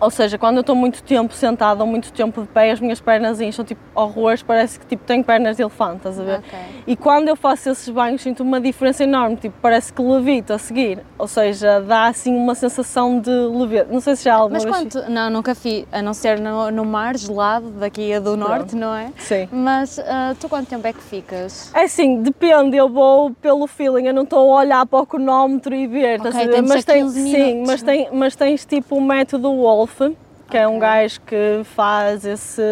Ou 0.00 0.10
seja, 0.10 0.36
quando 0.36 0.56
eu 0.56 0.60
estou 0.60 0.74
muito 0.74 1.02
tempo 1.02 1.32
sentada 1.34 1.82
ou 1.82 1.88
muito 1.88 2.12
tempo 2.12 2.42
de 2.42 2.48
pé, 2.48 2.70
as 2.70 2.80
minhas 2.80 3.00
pernas 3.00 3.40
incham 3.40 3.64
tipo 3.64 3.80
horrores, 3.94 4.42
parece 4.42 4.78
que 4.78 4.86
tipo, 4.86 5.04
tenho 5.04 5.24
pernas 5.24 5.56
de 5.56 5.62
elefante, 5.62 5.96
estás 5.98 6.20
a 6.20 6.22
ver? 6.22 6.38
Okay. 6.38 6.58
E 6.86 6.96
quando 6.96 7.28
eu 7.28 7.36
faço 7.36 7.70
esses 7.70 7.88
banhos 7.88 8.22
sinto 8.22 8.42
uma 8.42 8.60
diferença 8.60 9.04
enorme, 9.04 9.36
tipo, 9.36 9.54
parece 9.60 9.92
que 9.92 10.02
levito 10.02 10.52
a 10.52 10.58
seguir. 10.58 11.00
Ou 11.18 11.28
seja, 11.28 11.80
dá 11.80 12.06
assim 12.06 12.34
uma 12.34 12.54
sensação 12.54 13.18
de 13.18 13.30
leveza. 13.30 13.88
Não 13.90 14.00
sei 14.00 14.16
se 14.16 14.24
já 14.24 14.34
alguma 14.34 14.60
Mas 14.60 14.64
quanto? 14.64 15.10
Não, 15.10 15.30
nunca 15.30 15.54
fiz, 15.54 15.86
a 15.92 16.02
não 16.02 16.14
ser 16.14 16.40
no, 16.40 16.70
no 16.70 16.84
mar 16.84 17.16
gelado, 17.16 17.70
daqui 17.70 18.12
a 18.12 18.20
do 18.20 18.36
norte, 18.36 18.70
Pronto. 18.70 18.76
não 18.76 18.94
é? 18.94 19.10
Sim. 19.18 19.48
Mas 19.50 19.98
uh, 19.98 20.34
tu 20.40 20.48
quanto 20.48 20.68
tempo 20.68 20.86
é 20.86 20.92
que 20.92 21.02
ficas? 21.02 21.70
É 21.74 21.84
assim, 21.84 22.22
depende, 22.22 22.76
eu 22.76 22.88
vou 22.88 23.30
pelo 23.32 23.66
feeling, 23.66 24.06
eu 24.06 24.14
não 24.14 24.22
estou 24.22 24.52
a 24.52 24.60
olhar 24.60 24.86
para 24.86 24.98
o 24.98 25.06
cronómetro 25.06 25.74
e 25.74 25.86
ver, 25.86 26.20
okay, 26.20 26.28
estás 26.28 26.36
a 26.36 26.50
ver? 26.50 26.62
Mas, 26.62 26.84
tem, 26.84 27.08
sim, 27.08 27.64
mas, 27.66 27.82
tem, 27.82 28.08
mas 28.12 28.36
tens 28.36 28.64
tipo 28.64 28.96
o 28.96 29.00
método 29.00 29.50
Wolf 29.86 30.14
que 30.48 30.58
é 30.58 30.68
um 30.68 30.78
gajo 30.78 31.20
que 31.22 31.62
faz 31.64 32.24
esse. 32.24 32.62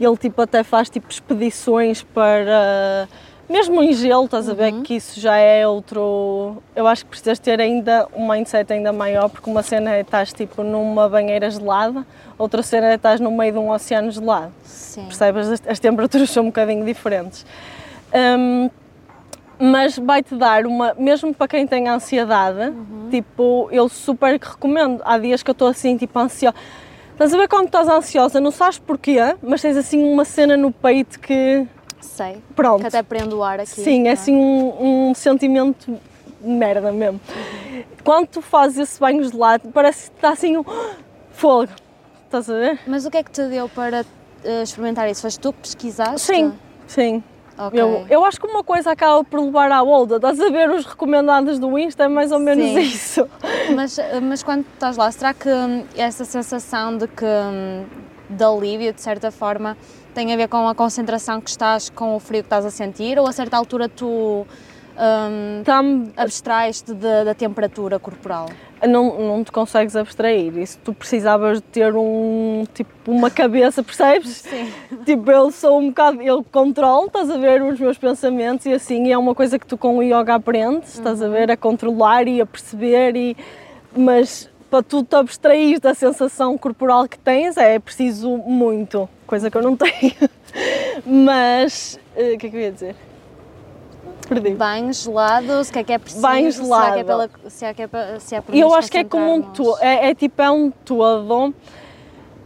Ele 0.00 0.16
tipo 0.16 0.40
até 0.40 0.62
faz 0.62 0.88
tipo 0.88 1.10
expedições 1.10 2.02
para. 2.02 3.08
Mesmo 3.48 3.82
em 3.82 3.94
gelo, 3.94 4.26
estás 4.26 4.46
uhum. 4.46 4.52
a 4.52 4.54
ver 4.54 4.72
uhum. 4.74 4.82
que 4.82 4.94
isso 4.94 5.18
já 5.18 5.36
é 5.36 5.66
outro. 5.66 6.62
Eu 6.76 6.86
acho 6.86 7.04
que 7.04 7.10
precisas 7.10 7.38
ter 7.38 7.60
ainda 7.60 8.06
um 8.14 8.28
mindset 8.28 8.70
ainda 8.72 8.92
maior, 8.92 9.30
porque 9.30 9.48
uma 9.48 9.62
cena 9.62 9.94
é 9.94 10.02
estás 10.02 10.34
tipo 10.34 10.62
numa 10.62 11.08
banheira 11.08 11.50
gelada, 11.50 12.06
outra 12.36 12.62
cena 12.62 12.88
é 12.88 12.94
estás 12.94 13.20
no 13.20 13.30
meio 13.30 13.54
de 13.54 13.58
um 13.58 13.70
oceano 13.70 14.10
gelado. 14.10 14.52
Sim. 14.64 15.06
Percebes? 15.06 15.48
As, 15.48 15.62
as 15.66 15.80
temperaturas 15.80 16.28
são 16.30 16.44
um 16.44 16.46
bocadinho 16.46 16.84
diferentes. 16.84 17.46
Um, 18.14 18.70
mas 19.58 19.98
vai-te 19.98 20.34
dar 20.36 20.66
uma, 20.66 20.94
mesmo 20.94 21.34
para 21.34 21.48
quem 21.48 21.66
tem 21.66 21.88
ansiedade, 21.88 22.70
uhum. 22.70 23.08
tipo, 23.10 23.68
eu 23.70 23.88
super 23.88 24.38
recomendo. 24.40 25.00
Há 25.04 25.18
dias 25.18 25.42
que 25.42 25.50
eu 25.50 25.52
estou 25.52 25.68
assim, 25.68 25.96
tipo, 25.96 26.18
ansiosa 26.18 26.54
Estás 27.18 27.34
a 27.34 27.36
ver 27.36 27.48
quando 27.48 27.66
estás 27.66 27.88
ansiosa, 27.88 28.40
não 28.40 28.52
sabes 28.52 28.78
porquê, 28.78 29.18
mas 29.42 29.60
tens 29.60 29.76
assim 29.76 30.00
uma 30.04 30.24
cena 30.24 30.56
no 30.56 30.70
peito 30.70 31.18
que. 31.18 31.66
Sei. 32.00 32.40
Pronto. 32.54 32.80
Que 32.80 32.86
até 32.86 33.02
prende 33.02 33.34
o 33.34 33.42
ar 33.42 33.58
aqui. 33.58 33.70
Sim, 33.70 34.06
é, 34.06 34.10
é 34.10 34.12
assim 34.12 34.36
um, 34.36 35.08
um, 35.08 35.14
sentimento 35.14 35.98
de 36.40 36.48
merda 36.48 36.92
mesmo. 36.92 37.20
Uhum. 37.28 37.82
Quando 38.04 38.28
tu 38.28 38.40
fazes 38.40 38.78
esse 38.78 39.00
banho 39.00 39.28
gelado, 39.28 39.68
parece 39.74 40.12
que 40.12 40.16
está 40.16 40.30
assim 40.30 40.58
um 40.58 40.64
fogo. 41.32 41.72
Estás 42.26 42.48
a 42.48 42.54
ver? 42.54 42.78
Mas 42.86 43.04
o 43.04 43.10
que 43.10 43.16
é 43.16 43.22
que 43.24 43.32
te 43.32 43.42
deu 43.48 43.68
para 43.68 44.02
uh, 44.02 44.62
experimentar 44.62 45.10
isso? 45.10 45.22
Foste 45.22 45.40
tu 45.40 45.52
que 45.52 45.62
pesquisaste? 45.62 46.20
Sim, 46.20 46.52
sim. 46.86 47.24
Ok. 47.58 47.78
Eu, 47.78 48.06
eu 48.08 48.24
acho 48.24 48.40
que 48.40 48.46
uma 48.46 48.62
coisa 48.62 48.92
acaba 48.92 49.24
por 49.24 49.40
levar 49.40 49.70
à 49.72 49.82
outra. 49.82 50.16
Estás 50.16 50.40
a 50.40 50.48
ver 50.48 50.70
os 50.70 50.86
recomendados 50.86 51.58
do 51.58 51.76
Insta, 51.76 52.04
é 52.04 52.08
mais 52.08 52.30
ou 52.30 52.38
menos 52.38 52.64
Sim. 52.64 52.80
isso. 52.80 53.28
Mas, 53.74 53.98
mas 54.22 54.42
quando 54.42 54.64
estás 54.74 54.96
lá, 54.96 55.10
será 55.10 55.34
que 55.34 55.48
hum, 55.48 55.84
essa 55.96 56.24
sensação 56.24 56.96
de 56.96 57.08
que 57.08 57.24
hum, 57.24 57.84
de 58.30 58.44
alívio, 58.44 58.92
de 58.92 59.00
certa 59.00 59.30
forma, 59.30 59.76
tem 60.14 60.32
a 60.32 60.36
ver 60.36 60.48
com 60.48 60.68
a 60.68 60.74
concentração 60.74 61.40
que 61.40 61.50
estás, 61.50 61.90
com 61.90 62.14
o 62.14 62.20
frio 62.20 62.42
que 62.42 62.46
estás 62.46 62.64
a 62.64 62.70
sentir, 62.70 63.18
ou 63.18 63.26
a 63.26 63.32
certa 63.32 63.56
altura 63.56 63.88
tu 63.88 64.46
hum, 64.96 66.12
abstrais-te 66.16 66.92
da 66.94 67.34
temperatura 67.34 67.98
corporal? 67.98 68.46
Não, 68.86 69.18
não 69.18 69.44
te 69.44 69.50
consegues 69.50 69.96
abstrair. 69.96 70.56
Isso 70.58 70.78
tu 70.84 70.92
precisavas 70.92 71.58
de 71.58 71.64
ter 71.64 71.94
um 71.94 72.64
tipo 72.74 73.10
uma 73.10 73.30
cabeça, 73.30 73.82
percebes? 73.82 74.36
Sim. 74.36 74.70
Tipo, 75.04 75.30
eu 75.30 75.50
sou 75.50 75.78
um 75.78 75.88
bocado, 75.88 76.20
eu 76.20 76.44
controlo, 76.44 77.06
estás 77.06 77.30
a 77.30 77.38
ver, 77.38 77.62
os 77.62 77.80
meus 77.80 77.96
pensamentos 77.96 78.66
e 78.66 78.72
assim, 78.72 79.06
e 79.06 79.12
é 79.12 79.16
uma 79.16 79.34
coisa 79.34 79.58
que 79.58 79.66
tu 79.66 79.78
com 79.78 79.96
o 79.96 80.02
yoga 80.02 80.34
aprendes, 80.34 80.94
estás 80.94 81.22
a 81.22 81.28
ver, 81.28 81.50
a 81.50 81.56
controlar 81.56 82.28
e 82.28 82.40
a 82.40 82.46
perceber, 82.46 83.16
e, 83.16 83.36
mas 83.96 84.50
para 84.70 84.82
tu 84.82 85.02
te 85.02 85.16
abstrair 85.16 85.80
da 85.80 85.94
sensação 85.94 86.58
corporal 86.58 87.08
que 87.08 87.18
tens 87.18 87.56
é 87.56 87.78
preciso 87.78 88.36
muito, 88.36 89.08
coisa 89.26 89.50
que 89.50 89.56
eu 89.56 89.62
não 89.62 89.74
tenho. 89.76 90.12
Mas, 91.06 91.98
eh, 92.14 92.34
o 92.34 92.38
que 92.38 92.48
é 92.48 92.50
que 92.50 92.56
eu 92.56 92.60
ia 92.60 92.72
dizer? 92.72 92.96
Perdi. 94.28 94.50
Banho 94.50 94.92
gelado, 94.92 95.64
se 95.64 95.78
é 95.78 95.84
que 95.84 95.92
é 95.92 95.98
preciso, 95.98 96.22
Banho 96.22 96.52
se 96.52 96.60
é 96.60 96.64
que 96.64 96.98
é, 97.00 97.04
pela, 97.04 97.26
gelado. 97.26 97.50
se 97.50 97.64
é, 97.64 97.74
que 97.74 97.82
é, 97.82 97.88
se 98.18 98.34
é 98.34 98.40
por 98.40 98.54
eu 98.54 98.74
acho 98.74 98.90
que 98.90 98.98
é 98.98 99.04
como 99.04 99.34
um 99.34 99.42
todo, 99.42 99.78
é, 99.80 100.10
é 100.10 100.14
tipo, 100.14 100.42
é 100.42 100.50
um 100.50 100.70
todo. 100.70 101.54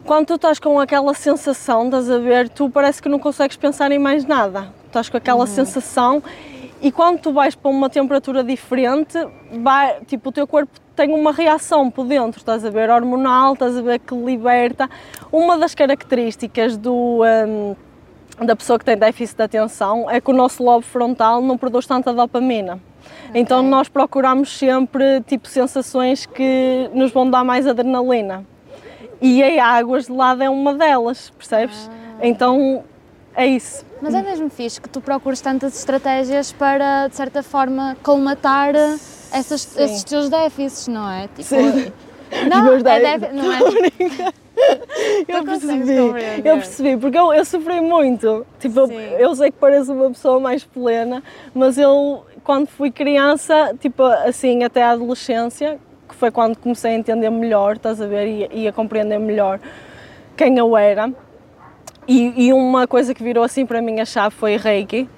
Quando 0.05 0.27
tu 0.27 0.35
estás 0.35 0.59
com 0.59 0.79
aquela 0.81 1.15
sensação, 1.15 1.87
estás 1.87 2.11
a 2.11 2.19
ver, 2.19 2.49
tu 2.49 2.71
parece 2.71 3.01
que 3.03 3.09
não 3.09 3.19
consegues 3.19 3.57
pensar 3.57 3.91
em 3.93 3.99
mais 3.99 4.25
nada. 4.25 4.73
Estás 4.87 5.09
com 5.09 5.17
aquela 5.17 5.47
sensação 5.47 6.23
e 6.83 6.91
quando 6.91 7.21
tu 7.21 7.33
vais 7.33 7.55
para 7.55 7.71
uma 7.71 7.89
temperatura 7.89 8.43
diferente, 8.43 9.17
vai, 9.63 10.01
tipo, 10.01 10.31
o 10.31 10.33
teu 10.33 10.49
corpo 10.49 10.73
tem 10.97 11.15
uma 11.15 11.33
reação 11.33 11.89
por 11.89 12.05
dentro, 12.05 12.41
estás 12.41 12.65
a 12.65 12.71
ver, 12.71 12.91
hormonal, 12.91 13.53
estás 13.53 13.77
a 13.77 13.81
ver 13.81 14.01
que 14.01 14.13
liberta. 14.15 14.91
Uma 15.31 15.57
das 15.57 15.77
características 15.77 16.77
do, 16.77 17.23
hum, 17.23 17.77
da 18.41 18.57
pessoa 18.57 18.79
que 18.79 18.85
tem 18.85 18.97
déficit 18.97 19.37
de 19.37 19.43
atenção 19.43 20.11
é 20.11 20.21
que 20.21 20.31
o 20.31 20.35
nosso 20.35 20.63
lobo 20.63 20.83
frontal 20.83 21.41
não 21.41 21.57
produz 21.59 21.87
tanta 21.87 22.13
dopamina. 22.13 22.81
Então 23.35 23.63
nós 23.63 23.89
procuramos 23.89 24.57
sempre 24.57 25.21
tipo 25.23 25.49
sensações 25.49 26.27
que 26.27 26.91
nos 26.95 27.13
vão 27.13 27.29
dar 27.29 27.45
mais 27.45 27.67
adrenalina. 27.67 28.45
E 29.21 29.43
a 29.43 29.67
água 29.67 30.01
gelada 30.01 30.45
é 30.45 30.51
uma 30.51 30.75
delas, 30.75 31.31
percebes? 31.31 31.89
Então 32.21 32.85
é 33.35 33.47
isso. 33.47 33.85
Mas 34.01 34.15
é 34.15 34.23
mesmo 34.23 34.51
fixe 34.51 34.81
que 34.81 34.89
tu 34.89 35.01
procures 35.01 35.41
tantas 35.41 35.79
estratégias 35.79 36.53
para, 36.53 37.07
de 37.07 37.15
certa 37.15 37.43
forma, 37.43 37.97
colmatar 38.03 38.75
essas, 39.33 39.77
esses 39.77 40.03
teus 40.03 40.29
déficits, 40.29 40.89
não 40.89 41.09
é? 41.09 41.29
Tipo, 41.29 41.45
Sim. 41.45 41.93
Não, 42.49 42.65
meus 42.65 42.85
é 42.85 43.19
déficit, 43.19 43.35
não 43.35 43.53
é? 43.53 44.33
Eu 45.29 45.45
percebi, 45.45 45.97
eu 46.45 46.57
percebi, 46.57 46.97
porque 46.97 47.17
eu, 47.17 47.33
eu 47.33 47.45
sofri 47.45 47.81
muito. 47.81 48.47
Tipo, 48.59 48.81
eu, 48.81 48.91
eu 48.91 49.35
sei 49.35 49.51
que 49.51 49.59
pareço 49.59 49.93
uma 49.93 50.09
pessoa 50.09 50.41
mais 50.41 50.65
plena, 50.65 51.23
mas 51.55 51.79
eu, 51.79 52.25
quando 52.43 52.67
fui 52.67 52.91
criança, 52.91 53.75
tipo 53.81 54.03
assim, 54.03 54.65
até 54.65 54.83
a 54.83 54.91
adolescência, 54.91 55.79
que 56.09 56.15
foi 56.15 56.31
quando 56.31 56.57
comecei 56.57 56.93
a 56.93 56.95
entender 56.95 57.31
melhor, 57.31 57.77
estás 57.77 58.01
a 58.01 58.07
ver, 58.07 58.27
e, 58.27 58.63
e 58.63 58.69
a 58.69 58.73
compreender 58.73 59.19
melhor 59.19 59.61
quem 60.37 60.59
eu 60.59 60.77
era. 60.77 61.13
E, 62.07 62.47
e 62.47 62.53
uma 62.53 62.87
coisa 62.87 63.15
que 63.15 63.23
virou 63.23 63.45
assim 63.45 63.65
para 63.65 63.81
mim 63.81 64.01
a 64.01 64.05
chave 64.05 64.35
foi 64.35 64.57
Reiki, 64.57 65.09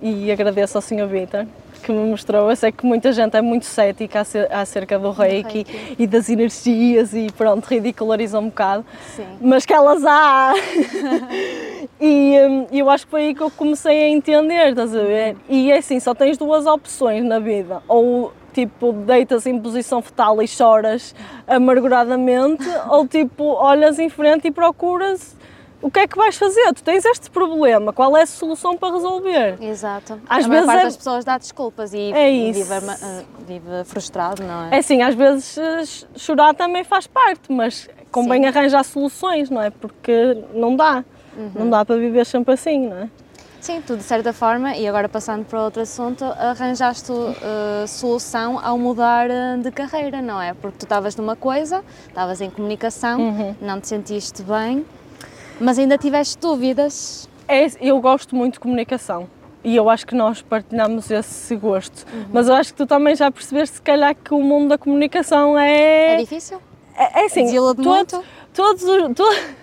e 0.00 0.30
agradeço 0.30 0.78
ao 0.78 0.82
Sr. 0.82 1.06
Vitor 1.06 1.46
que 1.78 1.90
me 1.92 2.10
mostrou. 2.10 2.50
Eu 2.50 2.56
sei 2.56 2.70
que 2.72 2.84
muita 2.84 3.12
gente 3.12 3.36
é 3.36 3.40
muito 3.42 3.64
cética 3.64 4.20
ace- 4.20 4.48
acerca 4.50 4.98
do 4.98 5.10
Reiki, 5.10 5.64
Reiki. 5.68 5.96
e 5.98 6.06
das 6.06 6.28
energias 6.28 7.12
e 7.14 7.28
pronto, 7.36 7.64
ridiculariza 7.66 8.38
um 8.38 8.46
bocado 8.48 8.84
Sim. 9.16 9.24
mas 9.40 9.64
que 9.64 9.72
elas 9.72 10.04
há. 10.04 10.52
e 12.00 12.36
hum, 12.48 12.66
eu 12.72 12.88
acho 12.90 13.04
que 13.06 13.10
foi 13.10 13.22
aí 13.26 13.34
que 13.34 13.42
eu 13.42 13.50
comecei 13.50 14.04
a 14.04 14.08
entender, 14.08 14.68
estás 14.70 14.94
a 14.94 15.02
ver? 15.02 15.36
E 15.48 15.70
é 15.72 15.78
assim, 15.78 15.98
só 16.00 16.14
tens 16.14 16.36
duas 16.36 16.66
opções 16.66 17.24
na 17.24 17.38
vida. 17.38 17.82
Ou 17.88 18.32
tipo, 18.52 18.92
deitas 18.92 19.46
em 19.46 19.58
posição 19.58 20.02
fetal 20.02 20.42
e 20.42 20.48
choras 20.48 21.14
amarguradamente, 21.46 22.64
ou 22.88 23.06
tipo, 23.06 23.44
olhas 23.44 23.98
em 23.98 24.08
frente 24.08 24.48
e 24.48 24.50
procuras 24.50 25.36
o 25.80 25.90
que 25.90 26.00
é 26.00 26.06
que 26.08 26.16
vais 26.16 26.36
fazer. 26.36 26.72
Tu 26.74 26.82
tens 26.82 27.04
este 27.04 27.30
problema, 27.30 27.92
qual 27.92 28.16
é 28.16 28.22
a 28.22 28.26
solução 28.26 28.76
para 28.76 28.92
resolver? 28.94 29.56
Exato. 29.62 30.20
Às 30.28 30.44
a 30.44 30.48
vezes 30.48 30.66
parte 30.66 30.80
é- 30.80 30.84
das 30.84 30.96
pessoas 30.96 31.24
dá 31.24 31.38
desculpas 31.38 31.92
e 31.94 32.12
É 32.12 32.30
isso. 32.30 32.64
Vive, 32.64 32.86
eh, 32.86 33.24
vive 33.46 33.84
frustrado, 33.84 34.42
não 34.42 34.64
é? 34.64 34.76
É 34.76 34.78
assim, 34.78 35.02
às 35.02 35.14
vezes 35.14 35.56
eh, 35.56 35.84
ch- 35.84 36.06
chorar 36.16 36.54
também 36.54 36.84
faz 36.84 37.06
parte, 37.06 37.52
mas 37.52 37.88
convém 38.10 38.42
Sim. 38.42 38.48
arranjar 38.48 38.84
soluções, 38.84 39.50
não 39.50 39.62
é? 39.62 39.70
Porque 39.70 40.44
não 40.52 40.74
dá. 40.76 41.04
Não 41.54 41.70
dá 41.70 41.84
para 41.84 41.96
viver 41.96 42.26
sempre 42.26 42.54
assim, 42.54 42.88
não 42.88 42.96
é? 42.96 43.08
Sim, 43.60 43.80
tu 43.84 43.96
de 43.96 44.02
certa 44.02 44.32
forma, 44.32 44.76
e 44.76 44.86
agora 44.88 45.08
passando 45.08 45.44
para 45.44 45.62
outro 45.62 45.82
assunto, 45.82 46.24
arranjaste 46.24 47.12
eh, 47.12 47.86
solução 47.86 48.58
ao 48.64 48.76
mudar 48.78 49.28
de 49.62 49.70
carreira, 49.70 50.20
não 50.22 50.40
é? 50.40 50.54
Porque 50.54 50.78
tu 50.78 50.82
estavas 50.84 51.14
numa 51.16 51.36
coisa, 51.36 51.84
estavas 52.08 52.40
em 52.40 52.50
comunicação, 52.50 53.20
Uhum. 53.20 53.54
não 53.60 53.80
te 53.80 53.88
sentiste 53.88 54.42
bem, 54.42 54.84
mas 55.60 55.78
ainda 55.78 55.96
tiveste 55.98 56.38
dúvidas. 56.38 57.28
É, 57.46 57.66
eu 57.80 58.00
gosto 58.00 58.36
muito 58.36 58.54
de 58.54 58.60
comunicação 58.60 59.28
e 59.64 59.74
eu 59.74 59.88
acho 59.90 60.06
que 60.06 60.14
nós 60.14 60.42
partilhamos 60.42 61.10
esse 61.10 61.56
gosto. 61.56 62.06
Uhum. 62.12 62.24
Mas 62.32 62.48
eu 62.48 62.54
acho 62.54 62.72
que 62.72 62.76
tu 62.78 62.86
também 62.86 63.14
já 63.16 63.30
percebeste, 63.30 63.76
se 63.76 63.82
calhar, 63.82 64.14
que 64.14 64.32
o 64.34 64.40
mundo 64.40 64.68
da 64.68 64.78
comunicação 64.78 65.58
É, 65.58 66.14
é. 66.14 66.16
difícil? 66.18 66.60
É, 66.96 67.22
é 67.22 67.26
assim, 67.26 67.44
Desilude 67.44 67.82
todo- 67.82 67.94
muito? 67.94 68.24
Todos 68.54 68.82
os. 68.82 68.98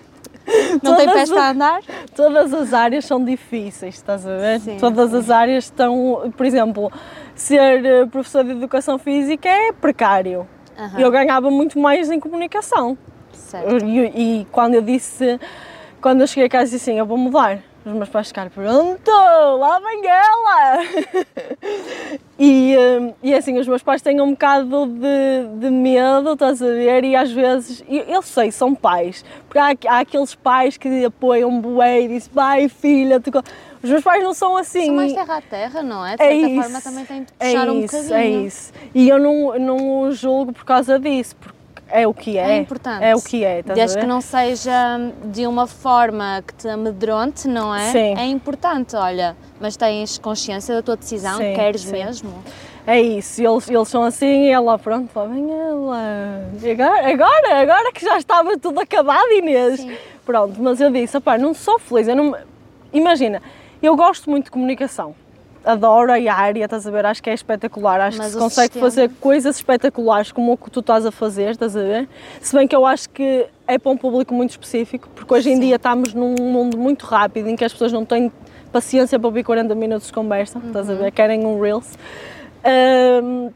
Não 0.84 0.95
tem 0.95 1.10
pés 1.12 1.29
para 1.29 1.49
andar? 1.49 1.81
Todas 2.15 2.53
as 2.53 2.71
áreas 2.71 3.05
são 3.05 3.23
difíceis, 3.23 3.95
estás 3.95 4.27
a 4.27 4.38
ver? 4.38 4.60
Sim, 4.60 4.77
Todas 4.77 5.12
as 5.13 5.29
áreas 5.31 5.63
estão. 5.65 6.31
Por 6.38 6.45
exemplo, 6.45 6.91
ser 7.34 7.84
eh, 7.84 8.05
professor 8.05 8.43
de 8.43 8.51
educação 8.51 8.99
física 8.99 9.49
é 9.49 9.71
precário. 9.71 10.47
Aham, 10.77 10.99
Eu 10.99 11.10
ganhava 11.10 11.49
muito 11.49 11.79
mais 11.79 12.12
em 12.12 12.19
comunicação. 12.19 12.95
certo. 13.34 13.84
E, 13.86 14.41
e 14.41 14.47
quando 14.51 14.75
eu 14.75 14.81
disse, 14.84 15.39
quando 16.05 16.21
eu 16.21 16.27
cheguei 16.27 16.45
a 16.45 16.49
casa 16.49 16.65
disse 16.69 16.91
assim, 16.91 16.99
eu 16.99 17.05
vou 17.07 17.17
mudar, 17.17 17.63
os 17.83 17.91
meus 17.91 18.09
pais 18.09 18.27
ficaram, 18.27 18.51
pronto, 18.51 19.09
lá 19.57 19.79
vem 19.79 20.03
ela! 20.05 20.83
e, 22.37 22.75
hum, 22.77 23.13
e 23.23 23.33
assim, 23.33 23.57
os 23.57 23.67
meus 23.67 23.81
pais 23.81 24.03
têm 24.03 24.21
um 24.21 24.29
bocado 24.29 24.85
de, 24.85 25.59
de 25.59 25.71
medo, 25.71 26.33
estás 26.33 26.61
a 26.61 26.67
ver, 26.67 27.03
e 27.05 27.15
às 27.15 27.31
vezes, 27.31 27.83
e 27.89 27.97
eu 28.07 28.21
sei, 28.21 28.51
são 28.51 28.75
pais, 28.75 29.25
porque 29.47 29.57
há, 29.57 29.75
há 29.87 29.99
aqueles 30.01 30.35
pais 30.35 30.77
que 30.77 31.05
apoiam 31.05 31.59
bué 31.59 32.01
e 32.01 32.07
dizem, 32.07 32.29
vai 32.31 32.69
filha, 32.69 33.19
tu 33.19 33.31
co-" 33.31 33.41
os 33.81 33.89
meus 33.89 34.03
pais 34.03 34.23
não 34.23 34.33
são 34.35 34.55
assim. 34.57 34.85
São 34.85 34.95
mais 34.95 35.13
terra 35.13 35.37
a 35.37 35.41
terra, 35.41 35.81
não 35.81 36.05
é? 36.05 36.15
De 36.17 36.21
É 36.23 36.29
certa 36.29 36.47
isso, 36.47 36.61
forma 36.61 36.81
também 36.81 37.05
tem 37.05 37.23
de 37.23 37.33
é 37.39 37.51
puxar 37.51 37.69
um 37.69 37.79
isso, 37.83 37.95
bocadinho. 37.95 38.15
é 38.15 38.27
isso. 38.45 38.73
E 38.93 39.09
eu 39.09 39.19
não, 39.19 39.59
não 39.59 40.01
o 40.01 40.11
julgo 40.11 40.53
por 40.53 40.65
causa 40.65 40.99
disso, 40.99 41.35
porque 41.35 41.54
é 41.89 42.07
o 42.07 42.13
que 42.13 42.37
é. 42.37 42.51
É 42.51 42.57
importante. 42.57 43.03
É 43.03 43.15
o 43.15 43.21
que 43.21 43.43
é, 43.43 43.61
Desde 43.61 43.99
que 43.99 44.05
não 44.05 44.21
seja 44.21 44.97
de 45.25 45.45
uma 45.45 45.67
forma 45.67 46.43
que 46.45 46.53
te 46.53 46.67
amedronte, 46.67 47.47
não 47.47 47.73
é? 47.73 47.91
Sim. 47.91 48.15
É 48.17 48.25
importante, 48.25 48.95
olha, 48.95 49.35
mas 49.59 49.77
tens 49.77 50.17
consciência 50.17 50.75
da 50.75 50.81
tua 50.81 50.97
decisão, 50.97 51.37
Sim, 51.37 51.53
queres 51.53 51.81
sim. 51.81 51.91
mesmo? 51.91 52.43
É 52.87 53.01
isso, 53.01 53.41
eles, 53.41 53.69
eles 53.69 53.87
são 53.87 54.03
assim 54.03 54.45
e 54.45 54.49
ela, 54.49 54.77
pronto, 54.77 55.09
lá 55.15 55.25
vem 55.25 55.51
ela. 55.51 56.51
E 56.61 56.71
agora, 56.71 57.11
agora, 57.11 57.61
agora 57.61 57.91
que 57.91 58.05
já 58.05 58.17
estava 58.17 58.57
tudo 58.57 58.79
acabado, 58.79 59.31
Inês. 59.31 59.79
Sim. 59.79 59.97
Pronto, 60.23 60.61
mas 60.61 60.79
eu 60.79 60.91
disse, 60.91 61.17
não 61.39 61.53
sou 61.53 61.79
feliz, 61.79 62.07
eu 62.07 62.15
não... 62.15 62.35
Imagina, 62.93 63.41
eu 63.81 63.95
gosto 63.95 64.29
muito 64.29 64.45
de 64.45 64.51
comunicação. 64.51 65.15
Adoro 65.65 66.12
a 66.12 66.34
área, 66.34 66.63
estás 66.65 66.86
a 66.86 66.91
ver? 66.91 67.06
Acho 67.06 67.23
que 67.23 67.30
é 67.30 67.34
espetacular. 67.34 67.99
Acho 67.99 68.17
Mas 68.19 68.28
que 68.28 68.34
se 68.34 68.38
consegue 68.39 68.65
sistema- 68.73 68.86
fazer 68.86 69.10
coisas 69.19 69.56
espetaculares 69.56 70.32
como 70.32 70.51
o 70.54 70.58
que 70.58 70.69
tu 70.69 70.80
estás 70.80 71.06
a 71.06 71.12
fazer, 71.12 71.51
estás 71.51 71.75
a 71.75 71.82
ver? 71.82 72.08
Se 72.39 72.56
bem 72.56 72.67
que 72.67 72.75
eu 72.75 72.86
acho 72.86 73.10
que 73.10 73.47
é 73.67 73.80
para 73.80 73.91
um 73.91 73.97
público 73.97 74.34
muito 74.34 74.51
específico, 74.51 75.10
porque 75.15 75.34
hoje 75.34 75.49
em 75.49 75.56
Sim. 75.56 75.62
dia 75.62 75.75
estamos 75.78 76.13
num 76.13 76.36
mundo 76.39 76.78
muito 76.78 77.04
rápido 77.06 77.49
em 77.49 77.56
que 77.56 77.65
as 77.65 77.71
pessoas 77.73 77.91
não 77.91 78.06
têm 78.06 78.32
paciência 78.71 79.17
para 79.17 79.28
ouvir 79.28 79.43
40 79.43 79.73
minutos 79.73 80.08
de 80.08 80.13
conversa, 80.13 80.60
estás 80.60 80.88
a 80.89 80.93
Uhum. 80.93 80.99
ver? 80.99 81.12
Querem 81.12 81.45
um 81.45 81.60
Reels. 81.60 81.97
Ahm, 82.63 83.49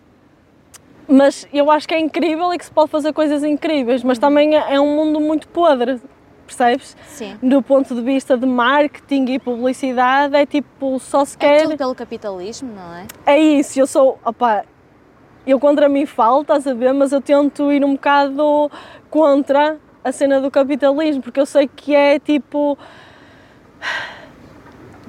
mas 1.07 1.47
eu 1.53 1.69
acho 1.69 1.87
que 1.87 1.93
é 1.93 1.99
incrível 1.99 2.53
e 2.53 2.57
que 2.57 2.65
se 2.65 2.71
pode 2.71 2.89
fazer 2.89 3.13
coisas 3.13 3.43
incríveis, 3.43 4.03
mas 4.03 4.17
também 4.17 4.55
é 4.55 4.75
é 4.75 4.79
um 4.79 4.95
mundo 4.95 5.19
muito 5.19 5.47
podre, 5.47 5.99
percebes? 6.49 6.97
Sim. 7.07 7.37
Do 7.41 7.61
ponto 7.61 7.93
de 7.95 8.01
vista 8.01 8.37
de 8.37 8.45
marketing 8.45 9.25
e 9.33 9.39
publicidade, 9.39 10.35
é 10.35 10.45
tipo, 10.45 10.99
só 10.99 11.23
se 11.23 11.35
É 11.37 11.39
quer. 11.39 11.63
tudo 11.63 11.77
pelo 11.77 11.95
capitalismo, 11.95 12.71
não 12.73 12.95
é? 12.95 13.05
É 13.25 13.37
isso, 13.39 13.79
eu 13.79 13.87
sou. 13.87 14.19
Opa, 14.25 14.65
eu 15.45 15.59
contra 15.59 15.87
mim 15.87 16.05
falo, 16.05 16.41
estás 16.41 16.65
a 16.67 16.73
ver, 16.73 16.93
mas 16.93 17.11
eu 17.11 17.21
tento 17.21 17.71
ir 17.71 17.83
um 17.85 17.93
bocado 17.93 18.69
contra 19.09 19.77
a 20.03 20.11
cena 20.11 20.39
do 20.41 20.49
capitalismo, 20.51 21.21
porque 21.21 21.39
eu 21.39 21.45
sei 21.45 21.67
que 21.67 21.95
é 21.95 22.19
tipo. 22.19 22.77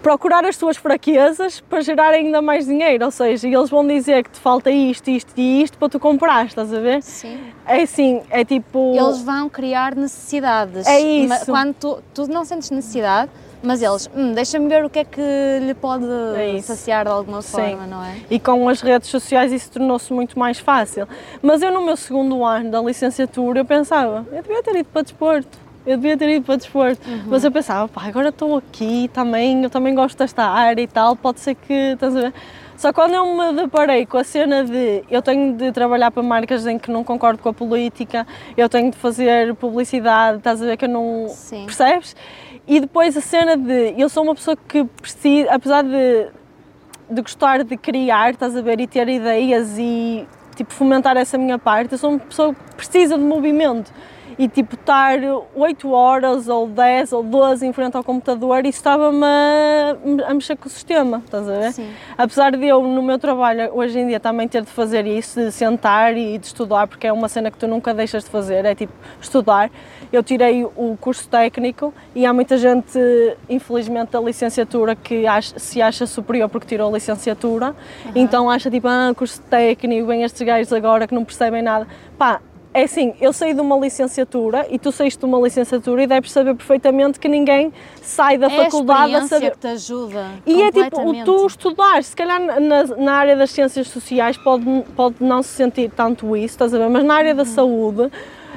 Procurar 0.02 0.44
as 0.44 0.56
tuas 0.56 0.76
fraquezas 0.76 1.60
para 1.60 1.80
gerar 1.80 2.10
ainda 2.10 2.40
mais 2.40 2.66
dinheiro, 2.66 3.04
ou 3.04 3.10
seja, 3.10 3.46
eles 3.46 3.70
vão 3.70 3.86
dizer 3.86 4.24
que 4.24 4.30
te 4.30 4.40
falta 4.40 4.70
isto, 4.70 5.08
isto 5.08 5.32
e 5.36 5.62
isto 5.62 5.78
para 5.78 5.88
tu 5.88 6.00
comprar, 6.00 6.46
estás 6.46 6.72
a 6.72 6.80
ver? 6.80 7.02
Sim. 7.02 7.38
É 7.66 7.82
assim, 7.82 8.22
é 8.30 8.44
tipo... 8.44 8.94
Eles 8.96 9.20
vão 9.22 9.48
criar 9.48 9.94
necessidades. 9.94 10.86
É 10.86 11.00
isso. 11.00 11.46
Quando 11.46 11.74
tu, 11.74 12.02
tu 12.14 12.26
não 12.28 12.44
sentes 12.44 12.70
necessidade, 12.70 13.30
mas 13.62 13.82
eles, 13.82 14.08
hum, 14.16 14.32
deixa-me 14.32 14.68
ver 14.68 14.84
o 14.84 14.90
que 14.90 15.00
é 15.00 15.04
que 15.04 15.20
lhe 15.60 15.74
pode 15.74 16.06
É 16.36 16.60
saciar 16.62 17.04
de 17.04 17.10
alguma 17.10 17.42
Sim. 17.42 17.50
forma, 17.50 17.86
não 17.86 18.02
é? 18.02 18.16
E 18.30 18.40
com 18.40 18.68
as 18.68 18.80
redes 18.80 19.10
sociais 19.10 19.52
isso 19.52 19.70
tornou-se 19.70 20.10
muito 20.12 20.38
mais 20.38 20.58
fácil. 20.58 21.06
Mas 21.42 21.60
eu 21.62 21.70
no 21.70 21.82
meu 21.82 21.96
segundo 21.96 22.42
ano 22.42 22.70
da 22.70 22.80
licenciatura 22.80 23.60
eu 23.60 23.64
pensava, 23.64 24.26
eu 24.32 24.42
devia 24.42 24.62
ter 24.62 24.76
ido 24.76 24.88
para 24.90 25.02
desporto, 25.02 25.58
eu 25.86 25.96
devia 25.96 26.16
ter 26.16 26.28
ido 26.28 26.44
para 26.44 26.56
desporto. 26.56 27.00
Mas 27.26 27.44
eu 27.44 27.50
pensava, 27.50 27.88
pá, 27.88 28.02
agora 28.06 28.28
estou 28.28 28.56
aqui 28.56 29.10
também, 29.12 29.62
eu 29.62 29.70
também 29.70 29.94
gosto 29.94 30.18
desta 30.18 30.44
área 30.44 30.82
e 30.82 30.86
tal, 30.86 31.16
pode 31.16 31.40
ser 31.40 31.54
que, 31.54 31.72
estás 31.72 32.16
a 32.16 32.20
ver? 32.20 32.34
Só 32.76 32.92
quando 32.94 33.12
eu 33.12 33.36
me 33.36 33.60
deparei 33.60 34.06
com 34.06 34.16
a 34.16 34.24
cena 34.24 34.64
de 34.64 35.04
eu 35.10 35.20
tenho 35.20 35.54
de 35.54 35.70
trabalhar 35.70 36.10
para 36.10 36.22
marcas 36.22 36.66
em 36.66 36.78
que 36.78 36.90
não 36.90 37.04
concordo 37.04 37.42
com 37.42 37.50
a 37.50 37.52
política, 37.52 38.26
eu 38.56 38.68
tenho 38.70 38.90
de 38.90 38.96
fazer 38.96 39.54
publicidade, 39.56 40.38
estás 40.38 40.62
a 40.62 40.66
ver 40.66 40.76
que 40.78 40.86
eu 40.86 40.88
não. 40.88 41.28
Sim. 41.28 41.66
Percebes? 41.66 42.16
E 42.66 42.80
depois 42.80 43.16
a 43.16 43.20
cena 43.20 43.56
de 43.56 43.94
eu 43.98 44.08
sou 44.08 44.22
uma 44.22 44.34
pessoa 44.34 44.56
que 44.56 44.84
precisa, 44.84 45.50
apesar 45.52 45.82
de 45.82 46.28
de 47.10 47.20
gostar 47.22 47.64
de 47.64 47.76
criar, 47.76 48.30
estás 48.30 48.56
a 48.56 48.62
ver, 48.62 48.80
e 48.80 48.86
ter 48.86 49.08
ideias 49.08 49.76
e 49.76 50.26
tipo 50.54 50.72
fomentar 50.72 51.16
essa 51.16 51.36
minha 51.36 51.58
parte. 51.58 51.92
Eu 51.92 51.98
sou 51.98 52.10
uma 52.10 52.18
pessoa 52.20 52.54
que 52.54 52.76
precisa 52.76 53.18
de 53.18 53.24
movimento 53.24 53.92
e 54.38 54.48
tipo 54.48 54.74
estar 54.74 55.18
8 55.54 55.90
horas 55.92 56.48
ou 56.48 56.66
10 56.66 57.12
ou 57.12 57.22
12 57.22 57.66
em 57.66 57.72
frente 57.72 57.96
ao 57.96 58.04
computador, 58.04 58.60
isso 58.66 58.78
estava-me 58.78 59.24
a, 59.24 59.96
a 60.28 60.34
mexer 60.34 60.56
com 60.56 60.66
o 60.66 60.70
sistema, 60.70 61.22
estás 61.24 61.48
a 61.48 61.52
ver? 61.52 61.72
Sim. 61.72 61.90
Apesar 62.16 62.52
de 62.56 62.66
eu 62.66 62.82
no 62.82 63.02
meu 63.02 63.18
trabalho 63.18 63.70
hoje 63.74 63.98
em 63.98 64.06
dia 64.06 64.20
também 64.20 64.46
ter 64.48 64.62
de 64.62 64.70
fazer 64.70 65.06
isso, 65.06 65.40
de 65.40 65.52
sentar 65.52 66.16
e 66.16 66.38
de 66.38 66.46
estudar, 66.46 66.86
porque 66.86 67.06
é 67.06 67.12
uma 67.12 67.28
cena 67.28 67.50
que 67.50 67.58
tu 67.58 67.66
nunca 67.66 67.92
deixas 67.94 68.24
de 68.24 68.30
fazer, 68.30 68.64
é 68.64 68.74
tipo 68.74 68.92
estudar. 69.20 69.70
Eu 70.12 70.22
tirei 70.22 70.64
o 70.64 70.96
curso 71.00 71.28
técnico 71.28 71.94
e 72.14 72.26
há 72.26 72.32
muita 72.32 72.56
gente, 72.56 72.98
infelizmente, 73.48 74.10
da 74.12 74.20
licenciatura 74.20 74.94
que 74.96 75.26
acha- 75.26 75.58
se 75.58 75.80
acha 75.80 76.06
superior 76.06 76.48
porque 76.48 76.66
tirou 76.66 76.88
a 76.88 76.92
licenciatura, 76.92 77.74
então 78.14 78.50
acha 78.50 78.70
tipo, 78.70 78.88
ah, 78.88 79.12
curso 79.16 79.40
técnico, 79.42 80.06
vem 80.06 80.22
estes 80.22 80.42
gajos 80.42 80.72
agora 80.72 81.06
que 81.06 81.14
não 81.14 81.24
percebem 81.24 81.62
nada. 81.62 81.86
Pá, 82.18 82.40
é 82.72 82.82
assim, 82.84 83.14
eu 83.20 83.32
saí 83.32 83.52
de 83.52 83.60
uma 83.60 83.76
licenciatura 83.76 84.66
e 84.70 84.78
tu 84.78 84.92
saíste 84.92 85.18
de 85.18 85.26
uma 85.26 85.40
licenciatura 85.40 86.02
e 86.04 86.06
deves 86.06 86.30
saber 86.30 86.54
perfeitamente 86.54 87.18
que 87.18 87.28
ninguém 87.28 87.72
sai 88.00 88.38
da 88.38 88.46
É 88.46 88.60
a 88.60 88.64
faculdade 88.64 89.14
a 89.14 89.18
experiência 89.18 89.36
saber. 89.38 89.50
que 89.52 89.58
te 89.58 89.66
ajuda. 89.66 90.26
E 90.46 90.62
é 90.62 90.70
tipo, 90.70 91.00
o 91.08 91.24
tu 91.24 91.46
estudar, 91.46 92.02
se 92.04 92.14
calhar 92.14 92.40
na, 92.60 92.84
na 92.96 93.12
área 93.14 93.36
das 93.36 93.50
ciências 93.50 93.88
sociais 93.88 94.36
pode, 94.36 94.64
pode 94.94 95.16
não 95.20 95.42
se 95.42 95.48
sentir 95.50 95.90
tanto 95.90 96.36
isso, 96.36 96.54
estás 96.54 96.72
a 96.72 96.78
ver? 96.78 96.88
Mas 96.88 97.04
na 97.04 97.14
área 97.14 97.30
Uhum. 97.32 97.36
da 97.38 97.44
saúde 97.44 98.10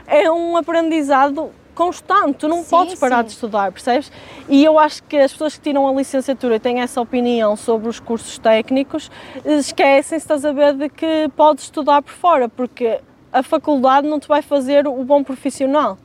é 0.07 0.29
um 0.31 0.57
aprendizado 0.57 1.49
constante, 1.73 2.35
tu 2.37 2.47
não 2.47 2.61
Sim, 2.61 2.69
podes 2.69 2.99
parar 2.99 3.21
sim. 3.21 3.23
de 3.25 3.31
estudar, 3.31 3.71
percebes? 3.71 4.11
E 4.47 4.63
eu 4.63 4.77
acho 4.77 5.01
que 5.05 5.17
as 5.17 5.31
pessoas 5.31 5.55
que 5.57 5.61
tiram 5.63 5.87
a 5.87 5.91
licenciatura 5.91 6.57
e 6.57 6.59
têm 6.59 6.81
essa 6.81 7.01
opinião 7.01 7.55
sobre 7.55 7.89
os 7.89 7.99
cursos 7.99 8.37
técnicos, 8.37 9.09
esquecem-se, 9.43 10.23
estás 10.23 10.45
a 10.45 10.51
ver, 10.51 10.73
de 10.75 10.87
que 10.87 11.29
podes 11.35 11.63
estudar 11.63 12.03
por 12.03 12.11
fora, 12.13 12.47
porque 12.47 12.99
a 13.33 13.41
faculdade 13.43 14.07
não 14.07 14.19
te 14.19 14.27
vai 14.27 14.41
fazer 14.41 14.87
o 14.87 15.03
bom 15.03 15.23
profissional. 15.23 15.97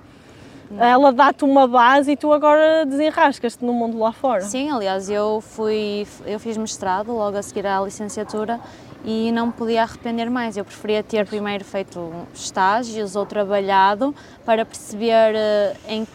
Ela 0.78 1.10
dá-te 1.12 1.44
uma 1.44 1.66
base 1.66 2.12
e 2.12 2.16
tu 2.16 2.30
agora 2.30 2.84
desenrascas-te 2.84 3.64
no 3.64 3.72
mundo 3.72 3.98
lá 3.98 4.12
fora. 4.12 4.42
Sim, 4.42 4.70
aliás, 4.70 5.08
eu 5.08 5.40
fui, 5.40 6.06
eu 6.26 6.38
fiz 6.38 6.58
mestrado 6.58 7.10
logo 7.10 7.38
a 7.38 7.42
seguir 7.42 7.66
à 7.66 7.80
licenciatura 7.80 8.60
e 9.02 9.32
não 9.32 9.46
me 9.46 9.52
podia 9.54 9.82
arrepender 9.84 10.28
mais. 10.28 10.58
Eu 10.58 10.66
preferia 10.66 11.02
ter 11.02 11.26
primeiro 11.26 11.64
feito 11.64 12.12
estágios 12.34 13.16
ou 13.16 13.24
trabalhado 13.24 14.14
para 14.44 14.62
perceber 14.66 15.34
eh, 15.34 15.74
em, 15.88 16.06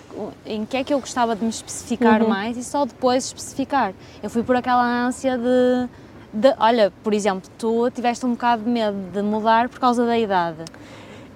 em 0.46 0.66
que 0.66 0.78
é 0.78 0.84
que 0.84 0.94
eu 0.94 1.00
gostava 1.00 1.36
de 1.36 1.44
me 1.44 1.50
especificar 1.50 2.22
Uhum. 2.22 2.30
mais 2.30 2.56
e 2.56 2.64
só 2.64 2.86
depois 2.86 3.26
especificar. 3.26 3.92
Eu 4.22 4.30
fui 4.30 4.44
por 4.44 4.56
aquela 4.56 4.86
ânsia 4.86 5.36
de, 5.36 5.88
de- 6.32 6.56
olha, 6.60 6.94
por 7.04 7.12
exemplo, 7.12 7.50
tu 7.58 7.90
tiveste 7.90 8.24
um 8.24 8.34
bocado 8.34 8.62
de 8.64 8.70
medo 8.70 8.98
de 9.12 9.22
mudar 9.24 9.68
por 9.68 9.80
causa 9.80 10.06
da 10.06 10.16
idade. 10.16 10.60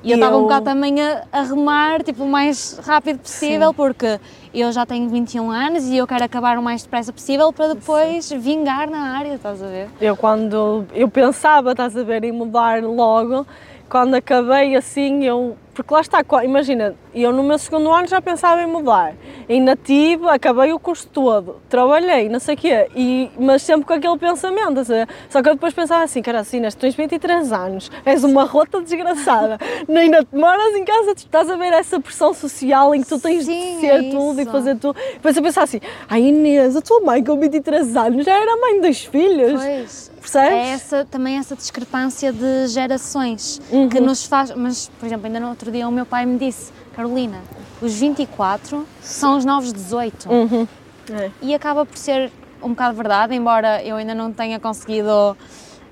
E 0.08 0.12
eu 0.12 0.16
estava 0.16 0.38
um 0.38 0.43
bocado 0.43 0.64
também 0.64 1.01
a, 1.01 1.24
a 1.34 1.41
remar 1.41 2.01
tipo, 2.01 2.24
o 2.24 2.30
mais 2.30 2.80
rápido 2.82 3.20
possível, 3.20 3.74
porque 3.74 4.18
eu 4.53 4.72
já 4.72 4.86
tenho 4.86 5.10
21 5.10 5.51
anos 5.51 5.84
e 5.84 5.97
eu 5.97 6.08
quero 6.08 6.24
acabar 6.24 6.58
o 6.58 6.64
mais 6.64 6.82
depressa 6.82 7.12
possível 7.12 7.51
para 7.51 7.74
depois 7.74 8.32
vingar 8.32 8.89
na 8.89 9.18
área, 9.18 9.34
estás 9.34 9.62
a 9.62 9.68
ver? 9.68 9.89
Eu 9.99 10.16
quando 10.16 10.86
eu 10.93 11.10
pensava, 11.10 11.72
estás 11.72 11.97
a 11.97 12.03
ver, 12.03 12.24
em 12.24 12.32
mudar 12.32 12.82
logo, 12.82 13.45
quando 13.90 14.16
acabei 14.16 14.76
assim, 14.76 15.24
eu. 15.26 15.58
Porque 15.74 15.94
lá 15.94 16.02
está, 16.02 16.24
imagina, 16.44 16.96
eu 17.14 17.32
no 17.32 17.44
meu 17.44 17.60
segundo 17.60 17.92
ano 17.92 18.08
já 18.08 18.20
pensava 18.20 18.64
em 18.64 18.66
mudar. 18.66 19.14
Ainda 19.48 19.76
tive, 19.76 20.28
acabei 20.28 20.74
o 20.74 20.80
curso 20.80 21.08
todo, 21.08 21.58
trabalhei, 21.70 22.28
não 22.30 22.40
sei 22.40 22.56
o 22.56 22.58
quê, 22.58 22.88
e, 22.96 23.30
mas 23.40 23.62
sempre 23.62 23.86
com 23.86 23.94
aquele 23.94 24.18
pensamento, 24.18 24.70
estás 24.70 24.90
a 24.90 24.94
ver? 24.94 25.10
Só 25.30 25.40
que 25.40 25.50
eu 25.50 25.54
depois 25.54 25.76
pensava 25.76 26.04
assim, 26.04 26.24
cara, 26.24 26.40
assim, 26.40 26.64
tu 26.64 26.78
tens 26.78 26.96
23 26.96 27.54
anos, 27.54 27.92
és 28.04 28.24
uma 28.24 28.44
rota 28.44 28.82
desgraçada, 28.82 29.60
ainda 29.88 30.26
te 30.26 30.36
moras 30.36 30.74
em 30.76 30.84
casa, 30.84 31.14
tu 31.14 31.20
estás 31.20 31.48
a 31.48 31.56
ver 31.56 31.72
essa 31.74 32.00
pressão 32.00 32.34
social 32.34 32.96
em 32.96 33.04
que 33.04 33.08
tu 33.08 33.20
tens 33.20 33.46
Sim, 33.46 33.76
de 33.76 33.82
ser 33.82 34.04
é 34.04 34.10
tudo 34.10 34.42
e 34.42 34.46
fazer 34.46 34.78
tudo. 34.78 34.98
Depois 35.14 35.38
eu 35.38 35.44
pensava 35.44 35.66
assim, 35.66 35.80
ai 36.10 36.24
Inês, 36.24 36.76
a 36.76 36.82
tua 36.82 37.02
mãe 37.02 37.24
com 37.24 37.40
23 37.40 37.96
anos 37.96 38.26
já 38.26 38.34
era 38.34 38.58
mãe 38.58 38.82
dos 38.82 39.06
filhos. 39.06 39.62
Pois. 39.62 40.16
Percebes? 40.32 40.52
É 40.52 40.70
essa, 40.72 41.06
também 41.06 41.38
essa 41.38 41.56
discrepância 41.56 42.34
de 42.34 42.68
gerações 42.68 43.62
Uhum. 43.72 43.88
que 43.90 44.00
nos 44.00 44.26
faz. 44.26 44.52
Mas, 44.56 44.90
por 45.00 45.06
exemplo, 45.06 45.26
ainda 45.28 45.40
no 45.40 45.50
outro 45.50 45.72
dia 45.72 45.88
o 45.88 45.92
meu 45.92 46.06
pai 46.06 46.26
me 46.26 46.38
disse: 46.38 46.72
Carolina, 46.94 47.40
os 47.82 47.94
24 47.94 48.86
são 49.02 49.38
os 49.38 49.46
novos 49.46 49.72
18. 49.72 50.30
Uhum. 50.30 50.68
É. 51.14 51.32
E 51.42 51.56
acaba 51.56 51.86
por 51.86 51.98
ser 51.98 52.32
um 52.62 52.70
bocado 52.70 52.96
verdade, 52.96 53.34
embora 53.34 53.82
eu 53.84 53.96
ainda 53.96 54.14
não 54.14 54.34
tenha 54.34 54.60
conseguido 54.60 55.38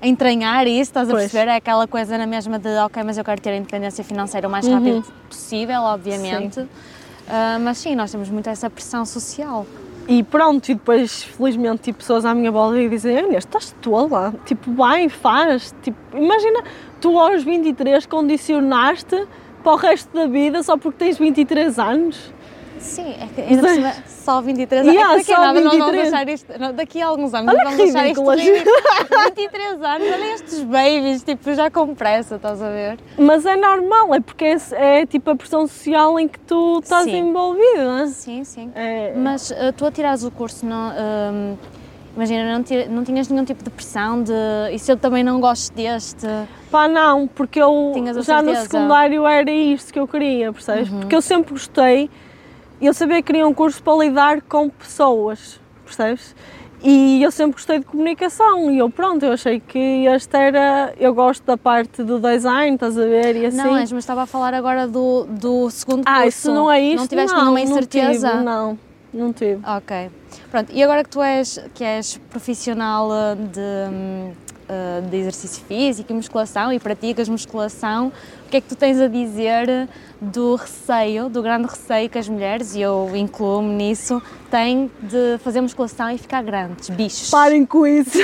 entranhar 0.02 0.66
isso, 0.66 0.82
estás 0.90 1.08
a 1.08 1.12
Pois. 1.12 1.22
perceber? 1.30 1.50
É 1.50 1.56
aquela 1.56 1.86
coisa 1.86 2.18
na 2.18 2.26
mesma 2.26 2.58
de, 2.58 2.68
ok, 2.78 3.02
mas 3.02 3.16
eu 3.16 3.24
quero 3.24 3.40
ter 3.40 3.50
a 3.50 3.56
independência 3.56 4.04
financeira 4.04 4.46
o 4.46 4.50
mais 4.50 4.66
Uhum. 4.66 4.74
rápido 4.74 5.04
possível, 5.28 5.80
obviamente. 5.82 6.66
Ah, 7.28 7.58
mas 7.60 7.78
sim, 7.78 7.94
nós 7.96 8.10
temos 8.12 8.28
muito 8.28 8.48
essa 8.50 8.68
pressão 8.68 9.04
social. 9.06 9.66
E 10.08 10.22
pronto, 10.22 10.68
e 10.68 10.74
depois 10.74 11.24
felizmente 11.24 11.82
tipo, 11.82 11.98
pessoas 11.98 12.24
à 12.24 12.32
minha 12.32 12.52
volta 12.52 12.78
e 12.78 12.88
dizem, 12.88 13.18
Inês, 13.18 13.38
estás 13.38 13.74
tola, 13.82 14.32
tipo, 14.44 14.72
vai, 14.72 15.08
faz, 15.08 15.74
tipo, 15.82 15.98
imagina, 16.14 16.62
tu 17.00 17.18
aos 17.18 17.42
23 17.42 18.06
condicionaste 18.06 19.26
para 19.64 19.72
o 19.72 19.76
resto 19.76 20.14
da 20.14 20.28
vida 20.28 20.62
só 20.62 20.76
porque 20.76 20.98
tens 20.98 21.18
23 21.18 21.78
anos. 21.80 22.32
Sim, 22.78 23.14
é 23.20 23.26
que 23.34 23.40
ainda 23.40 23.68
cima, 23.68 23.92
só 24.06 24.40
23 24.40 24.82
anos. 24.82 24.94
Yeah, 24.94 25.14
é 25.14 25.22
que 25.22 25.22
daqui 25.22 25.32
a 25.32 25.36
só 25.36 25.42
nada 25.42 25.60
não 25.60 25.70
23. 25.72 26.02
deixar 26.02 26.28
isto. 26.28 26.58
não, 26.58 26.72
daqui 26.74 27.02
a 27.02 27.06
alguns 27.06 27.34
anos 27.34 27.54
Olha 27.54 27.64
vamos 27.64 27.76
deixar 27.78 28.06
isto 28.08 28.20
ridículas. 28.30 28.40
ridículo. 28.40 28.76
23 29.36 29.82
anos, 29.82 30.08
olha 30.08 30.34
estes 30.34 30.62
babies, 30.62 31.22
tipo, 31.22 31.54
já 31.54 31.70
com 31.70 31.94
pressa, 31.94 32.36
estás 32.36 32.62
a 32.62 32.68
ver? 32.70 32.98
Mas 33.18 33.44
é 33.46 33.56
normal, 33.56 34.14
é 34.14 34.20
porque 34.20 34.44
é, 34.44 34.56
é, 35.00 35.06
tipo 35.06 35.30
a 35.30 35.36
pressão 35.36 35.66
social 35.66 36.18
em 36.18 36.28
que 36.28 36.38
tu 36.40 36.80
estás 36.82 37.04
Sim. 37.04 37.18
envolvido, 37.18 37.76
não 37.84 37.98
é? 37.98 38.06
Sim, 38.08 38.44
sim. 38.44 38.70
É, 38.74 39.12
Mas 39.16 39.50
uh, 39.50 39.72
tu 39.76 39.86
a 39.86 39.90
tirares 39.90 40.24
o 40.24 40.30
curso, 40.30 40.64
não, 40.66 40.90
hum, 40.92 41.56
imagina, 42.14 42.52
não, 42.52 42.62
ti- 42.62 42.86
não 42.88 43.04
tinhas 43.04 43.28
nenhum 43.28 43.44
tipo 43.44 43.62
de 43.64 43.70
pressão 43.70 44.22
de 44.22 44.32
e 44.72 44.78
se 44.78 44.90
eu 44.90 44.96
também 44.96 45.22
não 45.24 45.40
gosto 45.40 45.72
deste? 45.74 46.26
Pá, 46.70 46.88
não, 46.88 47.26
porque 47.28 47.60
eu 47.60 47.92
já 47.96 48.12
no 48.12 48.22
certeza? 48.22 48.50
Uhum. 48.50 48.62
secundário 48.64 49.26
era 49.26 49.50
isto 49.50 49.92
que 49.92 49.98
eu 49.98 50.06
queria, 50.08 50.52
percebes? 50.52 50.88
Porque 50.88 51.14
eu 51.14 51.22
sempre 51.22 51.52
gostei, 51.52 52.10
eu 52.80 52.92
sabia 52.92 53.16
que 53.16 53.24
queria 53.24 53.46
um 53.46 53.54
curso 53.54 53.82
para 53.82 53.98
lidar 54.04 54.42
com 54.42 54.68
pessoas, 54.68 55.60
percebes? 55.84 56.34
E 56.82 57.22
eu 57.22 57.30
sempre 57.30 57.52
gostei 57.52 57.78
de 57.78 57.84
comunicação 57.86 58.70
e 58.70 58.78
eu, 58.78 58.90
pronto, 58.90 59.24
eu 59.24 59.32
achei 59.32 59.58
que 59.58 60.06
este 60.06 60.36
era. 60.36 60.94
Eu 60.98 61.14
gosto 61.14 61.42
da 61.44 61.56
parte 61.56 62.02
do 62.02 62.20
design, 62.20 62.74
estás 62.74 62.98
a 62.98 63.04
ver? 63.04 63.34
E 63.34 63.46
assim. 63.46 63.56
Não, 63.56 63.72
mas 63.72 63.92
estava 63.92 64.22
a 64.22 64.26
falar 64.26 64.52
agora 64.52 64.86
do, 64.86 65.24
do 65.24 65.70
segundo 65.70 66.04
curso. 66.04 66.20
ah, 66.20 66.26
isso 66.26 66.52
não 66.52 66.70
é 66.70 66.80
isto? 66.80 67.00
Não 67.00 67.06
tiveste 67.08 67.32
não, 67.34 67.40
nenhuma 67.40 67.58
não 67.58 67.70
incerteza? 67.70 68.30
tive, 68.30 68.44
não, 68.44 68.78
não 69.12 69.32
tive. 69.32 69.60
Ok. 69.66 70.10
Pronto, 70.56 70.72
e 70.72 70.82
agora 70.82 71.04
que 71.04 71.10
tu 71.10 71.22
és, 71.22 71.60
que 71.74 71.84
és 71.84 72.16
profissional 72.30 73.10
uh, 73.10 73.36
de, 73.36 73.60
uh, 73.60 75.06
de 75.10 75.16
exercício 75.18 75.62
físico 75.66 76.10
e 76.10 76.14
musculação 76.14 76.72
e 76.72 76.80
praticas 76.80 77.28
musculação, 77.28 78.10
o 78.46 78.48
que 78.48 78.56
é 78.56 78.60
que 78.62 78.66
tu 78.66 78.74
tens 78.74 78.98
a 78.98 79.06
dizer 79.06 79.86
do 80.18 80.54
receio, 80.54 81.28
do 81.28 81.42
grande 81.42 81.68
receio 81.68 82.08
que 82.08 82.16
as 82.16 82.26
mulheres, 82.26 82.74
e 82.74 82.80
eu 82.80 83.10
incluo-me 83.14 83.74
nisso, 83.74 84.22
têm 84.50 84.90
de 85.02 85.36
fazer 85.44 85.60
musculação 85.60 86.10
e 86.10 86.16
ficar 86.16 86.42
grandes, 86.42 86.88
bichos? 86.88 87.28
Parem 87.28 87.66
com 87.66 87.86
isso. 87.86 88.16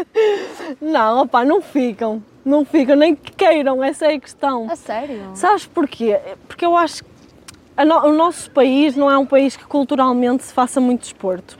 não, 0.80 1.24
opá, 1.24 1.44
não 1.44 1.60
ficam. 1.60 2.24
Não 2.42 2.64
ficam, 2.64 2.96
nem 2.96 3.14
que 3.14 3.32
queiram, 3.32 3.84
essa 3.84 4.06
é 4.06 4.14
a 4.14 4.18
questão. 4.18 4.66
A 4.70 4.76
sério? 4.76 5.32
Sabes 5.34 5.66
porquê? 5.66 6.18
Porque 6.48 6.64
eu 6.64 6.74
acho 6.74 7.04
que 7.04 7.10
no- 7.84 8.06
o 8.06 8.12
nosso 8.12 8.50
país 8.50 8.96
não 8.96 9.10
é 9.10 9.16
um 9.18 9.26
país 9.26 9.56
que 9.56 9.64
culturalmente 9.64 10.44
se 10.44 10.52
faça 10.52 10.80
muito 10.80 11.00
desporto. 11.02 11.58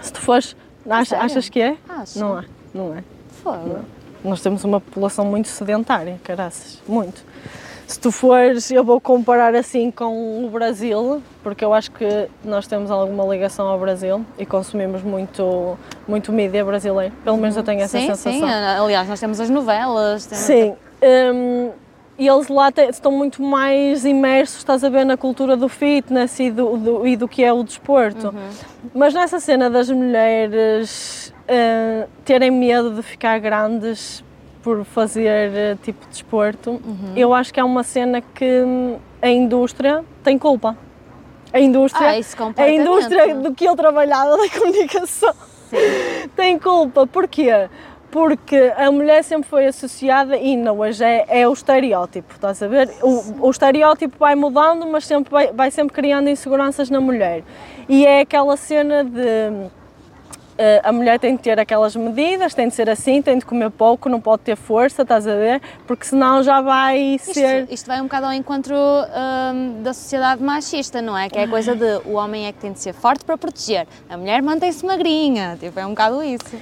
Se 0.00 0.12
tu 0.12 0.20
fores. 0.20 0.56
Ach, 0.88 1.06
sério? 1.06 1.24
achas 1.24 1.48
que 1.48 1.60
é? 1.60 1.76
Acho. 1.88 2.18
Não 2.18 2.38
é, 2.38 2.44
não 2.72 2.94
é. 2.96 3.02
Fogo. 3.42 3.80
Nós 4.24 4.40
temos 4.40 4.64
uma 4.64 4.80
população 4.80 5.24
muito 5.24 5.48
sedentária, 5.48 6.18
caraças, 6.24 6.82
muito. 6.88 7.22
Se 7.86 7.98
tu 7.98 8.10
fores, 8.12 8.70
eu 8.70 8.84
vou 8.84 9.00
comparar 9.00 9.54
assim 9.54 9.90
com 9.90 10.44
o 10.44 10.50
Brasil, 10.50 11.22
porque 11.42 11.64
eu 11.64 11.72
acho 11.72 11.90
que 11.92 12.28
nós 12.44 12.66
temos 12.66 12.90
alguma 12.90 13.24
ligação 13.24 13.66
ao 13.66 13.78
Brasil 13.78 14.24
e 14.38 14.44
consumimos 14.44 15.02
muito, 15.02 15.78
muito 16.06 16.30
mídia 16.30 16.62
brasileira. 16.64 17.12
Pelo 17.24 17.38
menos 17.38 17.56
eu 17.56 17.62
tenho 17.62 17.80
essa 17.80 17.98
sim, 17.98 18.06
sensação. 18.08 18.32
sim. 18.32 18.42
Aliás, 18.44 19.08
nós 19.08 19.18
temos 19.18 19.40
as 19.40 19.48
novelas. 19.48 20.26
temos- 20.26 20.44
Sim. 20.44 20.74
hum, 21.02 21.70
e 22.18 22.26
eles 22.26 22.48
lá 22.48 22.72
te- 22.72 22.88
estão 22.88 23.12
muito 23.12 23.40
mais 23.42 24.04
imersos, 24.04 24.58
estás 24.58 24.82
a 24.82 24.88
ver, 24.88 25.04
na 25.04 25.16
cultura 25.16 25.56
do 25.56 25.68
fitness 25.68 26.38
e 26.40 26.50
do, 26.50 26.76
do- 26.76 27.06
e 27.06 27.16
do 27.16 27.28
que 27.28 27.44
é 27.44 27.52
o 27.52 27.62
desporto. 27.62 28.34
Mas 28.94 29.14
nessa 29.14 29.38
cena 29.38 29.70
das 29.70 29.88
mulheres 29.88 31.32
hum, 31.48 32.06
terem 32.24 32.50
medo 32.50 32.90
de 32.90 33.02
ficar 33.02 33.38
grandes 33.38 34.24
por 34.62 34.84
fazer 34.84 35.50
eh, 35.54 35.76
tipo 35.82 36.00
de 36.06 36.10
desporto, 36.10 36.80
eu 37.14 37.32
acho 37.32 37.54
que 37.54 37.60
é 37.60 37.64
uma 37.64 37.84
cena 37.84 38.20
que 38.20 38.62
hum, 38.62 38.96
a 39.22 39.28
indústria 39.28 40.04
tem 40.24 40.36
culpa. 40.36 40.76
A 41.52 41.60
indústria, 41.60 42.08
Ah, 42.08 42.18
isso 42.18 42.36
a 42.56 42.68
indústria 42.68 43.34
do 43.36 43.54
que 43.54 43.64
eu 43.64 43.74
trabalhava 43.76 44.36
da 44.36 44.48
comunicação 44.58 45.32
tem 46.36 46.58
culpa. 46.58 47.06
Porquê? 47.06 47.50
Porque 48.10 48.72
a 48.76 48.90
mulher 48.90 49.22
sempre 49.22 49.48
foi 49.48 49.66
associada, 49.66 50.36
e 50.36 50.46
ainda 50.52 50.72
hoje 50.72 51.04
é, 51.04 51.26
é 51.28 51.48
o 51.48 51.52
estereótipo, 51.52 52.34
estás 52.34 52.62
a 52.62 52.66
ver? 52.66 52.90
O, 53.02 53.46
o 53.46 53.50
estereótipo 53.50 54.16
vai 54.18 54.34
mudando, 54.34 54.86
mas 54.86 55.06
sempre 55.06 55.30
vai, 55.30 55.52
vai 55.52 55.70
sempre 55.70 55.94
criando 55.94 56.28
inseguranças 56.28 56.88
na 56.88 57.00
mulher. 57.00 57.42
E 57.88 58.06
é 58.06 58.20
aquela 58.20 58.56
cena 58.56 59.04
de 59.04 59.68
eh, 60.60 60.80
a 60.82 60.90
mulher 60.90 61.20
tem 61.20 61.36
de 61.36 61.42
ter 61.42 61.56
aquelas 61.60 61.94
medidas, 61.94 62.52
tem 62.52 62.66
de 62.66 62.74
ser 62.74 62.90
assim, 62.90 63.22
tem 63.22 63.38
de 63.38 63.46
comer 63.46 63.70
pouco, 63.70 64.08
não 64.08 64.20
pode 64.20 64.42
ter 64.42 64.56
força, 64.56 65.02
estás 65.02 65.24
a 65.24 65.34
ver? 65.36 65.62
Porque 65.86 66.04
senão 66.04 66.42
já 66.42 66.60
vai 66.60 66.98
Isto, 66.98 67.32
ser. 67.32 67.68
isto 67.70 67.86
vai 67.86 68.00
um 68.00 68.04
bocado 68.04 68.26
ao 68.26 68.32
encontro 68.32 68.74
hum, 68.74 69.82
da 69.84 69.94
sociedade 69.94 70.42
machista, 70.42 71.00
não 71.00 71.16
é? 71.16 71.28
Que 71.28 71.38
é 71.38 71.44
a 71.44 71.48
coisa 71.48 71.76
de 71.76 72.00
o 72.04 72.14
homem 72.14 72.46
é 72.46 72.52
que 72.52 72.58
tem 72.58 72.72
de 72.72 72.80
ser 72.80 72.92
forte 72.92 73.24
para 73.24 73.38
proteger, 73.38 73.86
a 74.10 74.16
mulher 74.16 74.42
mantém-se 74.42 74.84
magrinha, 74.84 75.56
tipo, 75.60 75.78
é 75.78 75.86
um 75.86 75.90
bocado 75.90 76.24
isso. 76.24 76.56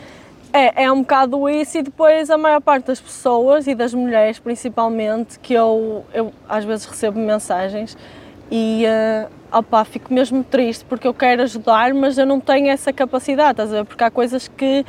É, 0.56 0.84
é 0.84 0.90
um 0.90 1.02
bocado 1.02 1.50
isso 1.50 1.76
e 1.76 1.82
depois 1.82 2.30
a 2.30 2.38
maior 2.38 2.62
parte 2.62 2.86
das 2.86 2.98
pessoas 2.98 3.66
e 3.66 3.74
das 3.74 3.92
mulheres 3.92 4.38
principalmente 4.38 5.38
que 5.38 5.52
eu, 5.52 6.02
eu 6.14 6.32
às 6.48 6.64
vezes 6.64 6.86
recebo 6.86 7.20
mensagens 7.20 7.94
e 8.50 8.84
uh, 8.86 9.58
opá, 9.58 9.84
fico 9.84 10.14
mesmo 10.14 10.42
triste 10.42 10.82
porque 10.86 11.06
eu 11.06 11.12
quero 11.12 11.42
ajudar 11.42 11.92
mas 11.92 12.16
eu 12.16 12.24
não 12.24 12.40
tenho 12.40 12.68
essa 12.68 12.90
capacidade, 12.90 13.50
estás 13.50 13.70
a 13.70 13.76
ver? 13.76 13.84
Porque 13.84 14.02
há 14.02 14.10
coisas 14.10 14.48
que 14.48 14.86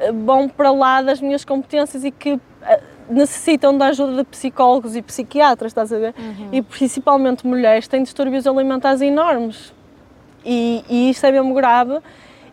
eh, 0.00 0.10
vão 0.10 0.48
para 0.48 0.72
lá 0.72 1.00
das 1.00 1.20
minhas 1.20 1.44
competências 1.44 2.02
e 2.02 2.10
que 2.10 2.40
eh, 2.62 2.80
necessitam 3.08 3.78
da 3.78 3.86
ajuda 3.86 4.16
de 4.16 4.24
psicólogos 4.24 4.96
e 4.96 5.02
psiquiatras, 5.02 5.70
estás 5.70 5.92
a 5.92 5.98
ver? 5.98 6.14
E 6.50 6.60
principalmente 6.60 7.46
mulheres 7.46 7.86
têm 7.86 8.02
distúrbios 8.02 8.48
alimentares 8.48 9.00
enormes 9.00 9.72
e, 10.44 10.84
e 10.88 11.10
isto 11.10 11.24
é 11.24 11.30
mesmo 11.30 11.54
grave 11.54 12.00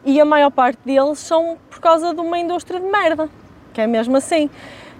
e 0.06 0.20
a 0.20 0.26
maior 0.26 0.52
parte 0.52 0.80
deles 0.86 1.20
são 1.20 1.58
por 1.70 1.80
causa 1.80 2.14
de 2.14 2.20
uma 2.22 2.38
indústria 2.38 2.80
de 2.80 2.86
merda, 2.88 3.30
que 3.74 3.82
é 3.82 3.88
mesmo 3.88 4.18
assim, 4.18 4.49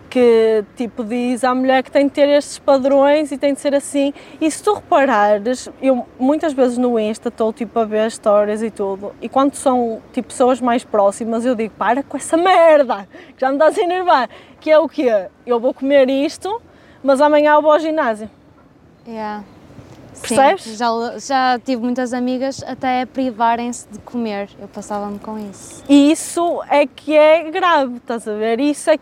que 0.10 0.66
tipo 0.76 1.06
diz 1.06 1.44
à 1.44 1.56
mulher 1.56 1.82
que 1.82 1.90
tem 1.90 2.06
de 2.06 2.12
ter 2.12 2.28
estes 2.28 2.60
padrões 2.60 3.32
e 3.32 3.38
tem 3.38 3.54
de 3.54 3.62
ser 3.62 3.74
assim, 3.74 4.14
e 4.42 4.52
se 4.52 4.62
tu 4.62 4.74
reparares, 4.74 5.70
eu 5.82 6.06
muitas 6.20 6.52
vezes 6.52 6.78
no 6.78 7.00
Insta 7.00 7.30
estou 7.30 7.54
tipo 7.54 7.80
a 7.80 7.86
ver 7.86 8.08
histórias 8.08 8.62
e 8.62 8.70
tudo, 8.70 9.14
e 9.22 9.30
quando 9.30 9.56
são 9.56 10.02
tipo 10.12 10.28
pessoas 10.28 10.60
mais 10.60 10.84
próximas 10.84 11.46
eu 11.46 11.56
digo, 11.56 11.74
para 11.78 12.04
com 12.04 12.18
essa 12.18 12.36
merda, 12.36 13.08
que 13.36 13.40
já 13.40 13.48
me 13.50 13.56
estás 13.56 13.78
a 13.78 13.82
enervar, 13.82 14.30
que 14.60 14.70
é 14.70 14.78
o 14.78 14.90
quê? 14.90 15.28
Eu 15.46 15.60
vou 15.60 15.74
comer 15.74 16.10
isto, 16.10 16.62
mas 17.02 17.22
amanhã 17.22 17.54
eu 17.54 17.62
vou 17.62 17.72
ao 17.72 17.80
ginásio. 17.80 18.30
Yeah. 19.08 19.44
Percebes? 20.20 20.64
Sim, 20.64 20.76
já, 20.76 20.88
já 21.18 21.60
tive 21.60 21.82
muitas 21.82 22.14
amigas 22.14 22.64
até 22.66 23.02
a 23.02 23.08
privarem-se 23.08 23.88
de 23.90 24.00
comer, 24.00 24.50
eu 24.60 24.68
passava-me 24.68 25.20
com 25.20 25.38
isso. 25.38 25.84
E 25.88 26.12
isso 26.12 26.62
é 26.70 26.86
que 26.86 27.16
é 27.16 27.50
grave, 27.50 27.98
estás 27.98 28.28
a 28.28 28.34
ver? 28.34 28.60
Isso 28.60 28.90
é 28.90 29.00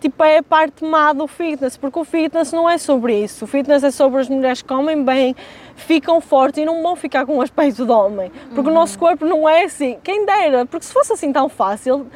tipo 0.00 0.24
é 0.24 0.38
a 0.38 0.42
parte 0.42 0.84
má 0.84 1.12
do 1.12 1.28
fitness, 1.28 1.76
porque 1.76 1.98
o 1.98 2.04
fitness 2.04 2.52
não 2.52 2.68
é 2.68 2.76
sobre 2.76 3.22
isso. 3.22 3.44
O 3.44 3.48
fitness 3.48 3.84
é 3.84 3.90
sobre 3.90 4.20
as 4.20 4.28
mulheres 4.28 4.60
que 4.60 4.68
comem 4.68 5.02
bem, 5.04 5.34
ficam 5.76 6.20
fortes 6.20 6.60
e 6.60 6.64
não 6.64 6.82
vão 6.82 6.96
ficar 6.96 7.24
com 7.24 7.38
o 7.38 7.40
aspecto 7.42 7.86
de 7.86 7.92
homem. 7.92 8.30
Porque 8.52 8.68
o 8.68 8.72
nosso 8.74 8.98
corpo 8.98 9.24
não 9.24 9.48
é 9.48 9.64
assim. 9.64 9.98
Quem 10.02 10.26
dera, 10.26 10.66
porque 10.66 10.84
se 10.84 10.92
fosse 10.92 11.12
assim 11.12 11.32
tão 11.32 11.48
fácil, 11.48 12.08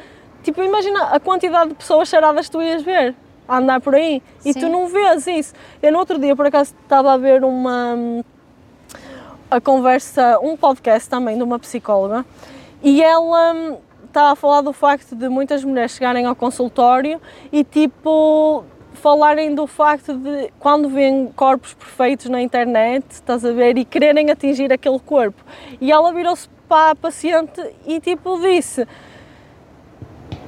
tipo, 0.43 0.61
imagina 0.61 1.03
a 1.03 1.19
quantidade 1.19 1.69
de 1.69 1.75
pessoas 1.75 2.09
charadas 2.09 2.47
que 2.47 2.51
tu 2.51 2.61
ias 2.61 2.83
ver 2.83 3.15
a 3.47 3.57
andar 3.57 3.79
por 3.81 3.95
aí 3.95 4.21
e 4.43 4.53
Sim. 4.53 4.59
tu 4.59 4.69
não 4.69 4.87
vês 4.87 5.25
isso. 5.27 5.53
Eu 5.81 5.91
no 5.91 5.99
outro 5.99 6.19
dia, 6.19 6.35
por 6.35 6.45
acaso, 6.45 6.73
estava 6.83 7.13
a 7.13 7.17
ver 7.17 7.43
uma 7.43 7.95
a 9.49 9.61
conversa, 9.61 10.37
um 10.41 10.57
podcast 10.57 11.09
também 11.09 11.37
de 11.37 11.43
uma 11.43 11.57
psicóloga, 11.57 12.25
e 12.83 13.01
ela 13.01 13.53
hum, 13.53 13.77
estava 14.05 14.31
a 14.31 14.35
falar 14.35 14.59
do 14.61 14.73
facto 14.73 15.15
de 15.15 15.29
muitas 15.29 15.63
mulheres 15.63 15.91
chegarem 15.91 16.25
ao 16.25 16.35
consultório 16.35 17.21
e 17.51 17.63
tipo 17.63 18.65
falarem 18.93 19.55
do 19.55 19.65
facto 19.65 20.13
de 20.15 20.51
quando 20.59 20.89
veem 20.89 21.27
corpos 21.35 21.73
perfeitos 21.73 22.25
na 22.27 22.41
internet, 22.41 23.05
estás 23.09 23.45
a 23.45 23.51
ver, 23.53 23.77
e 23.77 23.85
quererem 23.85 24.29
atingir 24.31 24.73
aquele 24.73 24.99
corpo. 24.99 25.41
E 25.79 25.91
ela 25.91 26.11
virou-se 26.11 26.49
para 26.67 26.91
a 26.91 26.95
paciente 26.95 27.61
e 27.85 27.99
tipo 28.01 28.39
disse: 28.41 28.85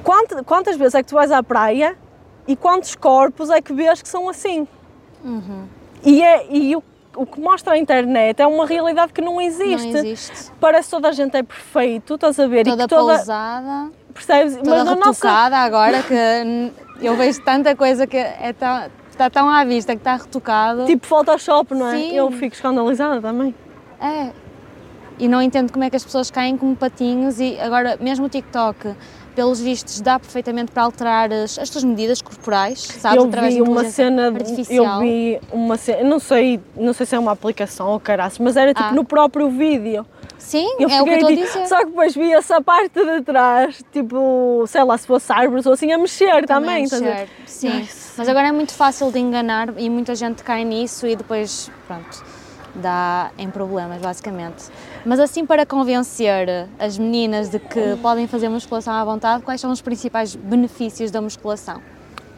"Quant- 0.04 0.44
quantas 0.44 0.76
vezes 0.76 0.94
é 0.94 1.02
que 1.02 1.08
tu 1.08 1.14
vais 1.14 1.30
à 1.30 1.42
praia 1.42 1.96
e 2.50 2.56
quantos 2.56 2.96
corpos 2.96 3.48
é 3.48 3.60
que 3.60 3.72
vês 3.72 4.02
que 4.02 4.08
são 4.08 4.28
assim? 4.28 4.66
E, 6.04 6.20
é, 6.20 6.46
e 6.50 6.74
o, 6.74 6.82
o 7.14 7.24
que 7.24 7.40
mostra 7.40 7.74
a 7.74 7.78
internet 7.78 8.42
é 8.42 8.46
uma 8.46 8.66
realidade 8.66 9.12
que 9.12 9.20
não 9.20 9.40
existe. 9.40 9.92
Não 9.92 10.00
existe. 10.00 10.50
Parece 10.58 10.88
que 10.88 10.90
toda 10.90 11.08
a 11.10 11.12
gente 11.12 11.36
é 11.36 11.44
perfeito, 11.44 12.16
estás 12.16 12.40
a 12.40 12.48
ver? 12.48 12.64
Toda 12.64 12.82
e 12.82 12.88
toda, 12.88 13.14
pousada, 13.14 13.92
percebes? 14.12 14.56
toda 14.56 14.82
na 14.82 14.94
retocada 14.94 15.58
agora 15.58 16.02
que 16.02 16.72
eu 17.00 17.14
vejo 17.14 17.40
tanta 17.42 17.76
coisa 17.76 18.04
que 18.04 18.16
é 18.16 18.52
tão, 18.52 18.90
está 19.08 19.30
tão 19.30 19.48
à 19.48 19.64
vista 19.64 19.94
que 19.94 20.00
está 20.00 20.16
retocado. 20.16 20.86
tipo 20.86 21.06
Photoshop, 21.06 21.72
não 21.72 21.86
é? 21.86 21.98
Sim. 21.98 22.16
Eu 22.16 22.32
fico 22.32 22.56
escandalizada 22.56 23.20
também. 23.20 23.54
É. 24.00 24.32
E 25.20 25.28
não 25.28 25.40
entendo 25.40 25.70
como 25.70 25.84
é 25.84 25.90
que 25.90 25.94
as 25.94 26.04
pessoas 26.04 26.32
caem 26.32 26.56
como 26.56 26.74
patinhos 26.74 27.38
e 27.38 27.60
agora 27.60 27.96
mesmo 28.00 28.26
o 28.26 28.28
TikTok, 28.28 28.96
pelos 29.34 29.60
vistos, 29.60 30.00
dá 30.00 30.18
perfeitamente 30.18 30.72
para 30.72 30.82
alterar 30.82 31.32
as, 31.32 31.58
as 31.58 31.70
tuas 31.70 31.84
medidas 31.84 32.20
corporais, 32.20 32.80
sabes? 32.80 33.16
eu 33.16 33.24
Através 33.28 33.54
vi 33.54 33.62
uma 33.62 33.84
cena, 33.84 34.26
artificial. 34.28 34.94
eu 34.96 35.00
vi 35.00 35.40
uma 35.52 35.76
cena, 35.76 36.04
não 36.08 36.18
sei, 36.18 36.60
não 36.76 36.92
sei 36.92 37.06
se 37.06 37.14
é 37.14 37.18
uma 37.18 37.32
aplicação 37.32 37.88
ou 37.88 38.00
caraças, 38.00 38.38
mas 38.38 38.56
era 38.56 38.74
tipo 38.74 38.88
Ah. 38.88 38.92
no 38.92 39.04
próprio 39.04 39.48
vídeo. 39.50 40.04
Sim, 40.38 40.66
Eu 40.78 40.88
é 40.88 41.00
o 41.00 41.04
que 41.04 41.10
eu 41.10 41.14
estou 41.14 41.28
a 41.28 41.32
tipo- 41.32 41.46
dizer. 41.46 41.66
Só 41.66 41.78
que 41.80 41.86
depois 41.86 42.14
vi 42.14 42.32
essa 42.32 42.60
parte 42.62 43.04
de 43.04 43.20
trás, 43.22 43.82
tipo, 43.92 44.64
sei 44.66 44.82
lá, 44.84 44.96
se 44.96 45.06
fosse 45.06 45.30
árvores 45.32 45.66
ou 45.66 45.72
assim, 45.74 45.92
a 45.92 45.98
mexer 45.98 46.46
também. 46.46 46.84
estás 46.84 47.02
a 47.02 47.04
mexer, 47.04 47.28
Sim, 47.46 47.68
Ai, 47.68 47.88
mas 48.16 48.28
agora 48.28 48.48
é 48.48 48.52
muito 48.52 48.72
fácil 48.72 49.12
de 49.12 49.18
enganar 49.18 49.68
e 49.78 49.88
muita 49.90 50.14
gente 50.14 50.42
cai 50.42 50.64
nisso 50.64 51.06
e 51.06 51.14
depois, 51.14 51.70
pronto, 51.86 52.24
dá 52.74 53.30
em 53.38 53.50
problemas, 53.50 53.98
basicamente. 54.00 54.64
Mas 55.04 55.18
assim, 55.18 55.46
para 55.46 55.64
convencer 55.64 56.68
as 56.78 56.98
meninas 56.98 57.48
de 57.48 57.58
que 57.58 57.96
podem 58.02 58.26
fazer 58.26 58.48
musculação 58.48 58.92
à 58.92 59.04
vontade, 59.04 59.42
quais 59.42 59.60
são 59.60 59.70
os 59.70 59.80
principais 59.80 60.34
benefícios 60.34 61.10
da 61.10 61.20
musculação? 61.20 61.80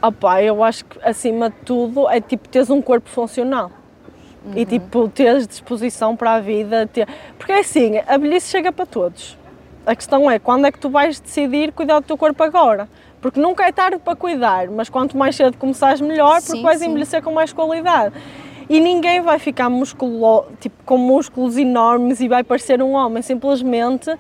Opá, 0.01 0.43
eu 0.43 0.63
acho 0.63 0.85
que 0.85 0.99
acima 1.03 1.51
de 1.51 1.57
tudo 1.65 2.09
é 2.09 2.21
tipo 2.21 2.49
teres 2.49 2.71
um 2.71 2.81
corpo 2.83 3.09
funcional. 3.09 3.71
Uhum. 4.45 4.53
E 4.57 4.67
tipo, 4.67 5.09
teres 5.09 5.47
disposição 5.47 6.17
para 6.17 6.35
a 6.35 6.41
vida. 6.41 6.87
Ter... 6.87 7.07
Porque 7.39 7.53
é 7.53 7.61
assim, 7.61 7.99
a 8.07 8.17
velhice 8.17 8.49
chega 8.49 8.73
para 8.73 8.87
todos. 8.87 9.39
A 9.87 9.95
questão 9.95 10.31
é 10.31 10.39
quando 10.39 10.67
é 10.67 10.73
que 10.73 10.79
tu 10.79 10.89
vais 10.89 11.21
decidir 11.21 11.73
cuidar 11.73 12.01
do 12.01 12.07
teu 12.07 12.17
corpo 12.17 12.43
agora? 12.43 12.89
Porque 13.21 13.39
nunca 13.39 13.65
é 13.65 13.71
tarde 13.71 13.99
para 13.99 14.17
cuidar, 14.17 14.69
mas 14.69 14.89
quanto 14.89 15.17
mais 15.17 15.37
cedo 15.37 15.57
começares, 15.57 16.01
melhor, 16.01 16.41
porque 16.41 16.57
Sim, 16.57 16.63
vais 16.63 16.81
sim. 16.81 16.89
envelhecer 16.89 17.23
com 17.23 17.33
mais 17.33 17.53
qualidade. 17.53 18.15
E 18.73 18.81
ninguém 18.81 19.21
vai 19.21 19.39
ficar 19.39 19.69
musculo... 19.69 20.47
tipo, 20.59 20.83
com 20.87 20.97
músculos 20.97 21.59
enormes 21.59 22.21
e 22.21 22.27
vai 22.27 22.43
parecer 22.43 22.83
um 22.83 22.93
homem, 22.93 23.23
simplesmente 23.23 24.11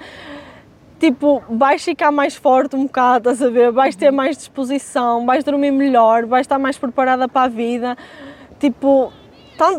tipo, 1.00 1.42
vais 1.48 1.82
ficar 1.82 2.12
mais 2.12 2.36
forte 2.36 2.76
um 2.76 2.82
bocado, 2.84 3.30
a 3.30 3.32
ver? 3.32 3.72
Vais 3.72 3.96
ter 3.96 4.12
mais 4.12 4.36
disposição, 4.36 5.24
vais 5.24 5.42
dormir 5.42 5.70
melhor, 5.70 6.26
vais 6.26 6.42
estar 6.42 6.59
mais 6.59 6.76
preparada 6.76 7.26
para 7.26 7.46
a 7.46 7.48
vida. 7.48 7.96
Tipo, 8.61 9.11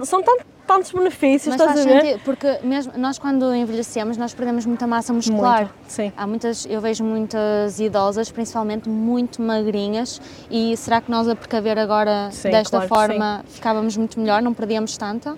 são 0.06 0.24
tan- 0.24 0.44
tantos 0.74 0.92
benefícios, 0.92 1.56
Mas 1.56 1.62
estás 1.62 1.80
a 1.86 1.90
ver? 1.90 2.02
sentido, 2.02 2.22
porque 2.26 2.60
mesmo 2.64 2.94
nós 2.98 3.20
quando 3.20 3.54
envelhecemos, 3.54 4.18
nós 4.18 4.34
perdemos 4.34 4.66
muita 4.66 4.88
massa 4.88 5.14
muscular. 5.14 5.60
Muito, 5.62 5.74
sim. 5.88 6.12
Há 6.18 6.26
muitas, 6.26 6.66
eu 6.66 6.82
vejo 6.82 7.04
muitas 7.04 7.80
idosas, 7.80 8.32
principalmente 8.32 8.90
muito 8.90 9.42
magrinhas, 9.42 10.20
e 10.50 10.76
será 10.78 11.00
que 11.02 11.12
nós 11.12 11.28
a 11.28 11.36
precaver 11.36 11.78
agora 11.78 12.30
Sim, 12.32 12.50
desta 12.50 12.88
claro 12.88 12.88
forma 12.88 13.46
ficávamos 13.50 13.96
muito 13.98 14.20
melhor, 14.20 14.42
não 14.42 14.54
perdíamos 14.54 14.98
tanto? 14.98 15.38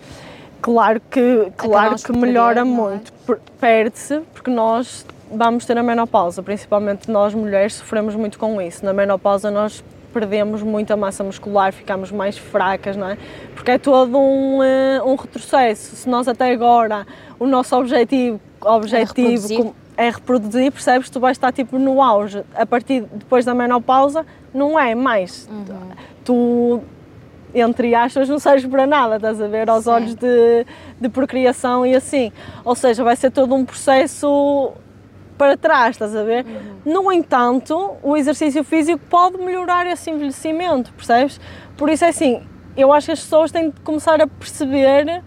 Claro 0.61 1.01
que, 1.11 1.51
claro 1.57 1.95
que 1.95 2.11
melhora 2.13 2.55
perder, 2.55 2.71
é? 2.71 2.73
muito, 2.73 3.13
Per- 3.25 3.39
perde-se, 3.59 4.21
porque 4.33 4.49
nós 4.49 5.05
vamos 5.31 5.65
ter 5.65 5.77
a 5.77 5.83
menopausa, 5.83 6.41
principalmente 6.41 7.11
nós 7.11 7.33
mulheres 7.33 7.73
sofremos 7.75 8.15
muito 8.15 8.39
com 8.39 8.59
isso. 8.61 8.83
Na 8.85 8.93
menopausa 8.93 9.51
nós 9.51 9.83
perdemos 10.15 10.63
muita 10.63 10.95
massa 10.95 11.25
muscular, 11.25 11.73
ficamos 11.73 12.09
mais 12.09 12.37
fracas, 12.37 12.95
não 12.95 13.09
é? 13.09 13.17
Porque 13.53 13.71
é 13.71 13.77
todo 13.77 14.17
um, 14.17 14.59
uh, 14.59 15.05
um 15.05 15.15
retrocesso. 15.15 15.93
Se 15.93 16.07
nós 16.07 16.25
até 16.25 16.53
agora 16.53 17.05
o 17.37 17.45
nosso 17.45 17.75
objetivo, 17.75 18.39
objetivo 18.61 19.19
é 19.19 19.33
reproduzir, 19.33 19.73
é 19.97 20.09
reproduzir 20.09 20.71
percebes? 20.71 21.09
Tu 21.09 21.19
vais 21.19 21.35
estar 21.35 21.51
tipo 21.51 21.77
no 21.77 22.01
auge. 22.01 22.45
A 22.55 22.65
partir 22.65 23.01
depois 23.11 23.43
da 23.43 23.53
menopausa, 23.53 24.25
não 24.53 24.79
é 24.79 24.95
mais. 24.95 25.49
Uhum. 25.51 25.89
Tu 26.23 26.81
entre 27.53 27.93
aspas, 27.93 28.29
não 28.29 28.39
serves 28.39 28.65
para 28.65 28.87
nada, 28.87 29.17
estás 29.17 29.41
a 29.41 29.47
ver? 29.47 29.69
Aos 29.69 29.83
Sim. 29.83 29.89
olhos 29.89 30.15
de, 30.15 30.65
de 30.99 31.09
procriação 31.09 31.85
e 31.85 31.93
assim. 31.93 32.31
Ou 32.63 32.75
seja, 32.75 33.03
vai 33.03 33.17
ser 33.17 33.31
todo 33.31 33.53
um 33.53 33.65
processo 33.65 34.73
para 35.37 35.57
trás, 35.57 35.91
estás 35.91 36.15
a 36.15 36.23
ver? 36.23 36.45
Uhum. 36.45 36.93
No 36.93 37.11
entanto, 37.11 37.95
o 38.01 38.15
exercício 38.15 38.63
físico 38.63 38.99
pode 39.09 39.37
melhorar 39.37 39.85
esse 39.87 40.09
envelhecimento, 40.09 40.93
percebes? 40.93 41.39
Por 41.77 41.89
isso 41.89 42.05
é 42.05 42.09
assim, 42.09 42.41
eu 42.75 42.91
acho 42.91 43.07
que 43.07 43.11
as 43.11 43.19
pessoas 43.21 43.51
têm 43.51 43.69
de 43.69 43.79
começar 43.81 44.21
a 44.21 44.27
perceber 44.27 45.23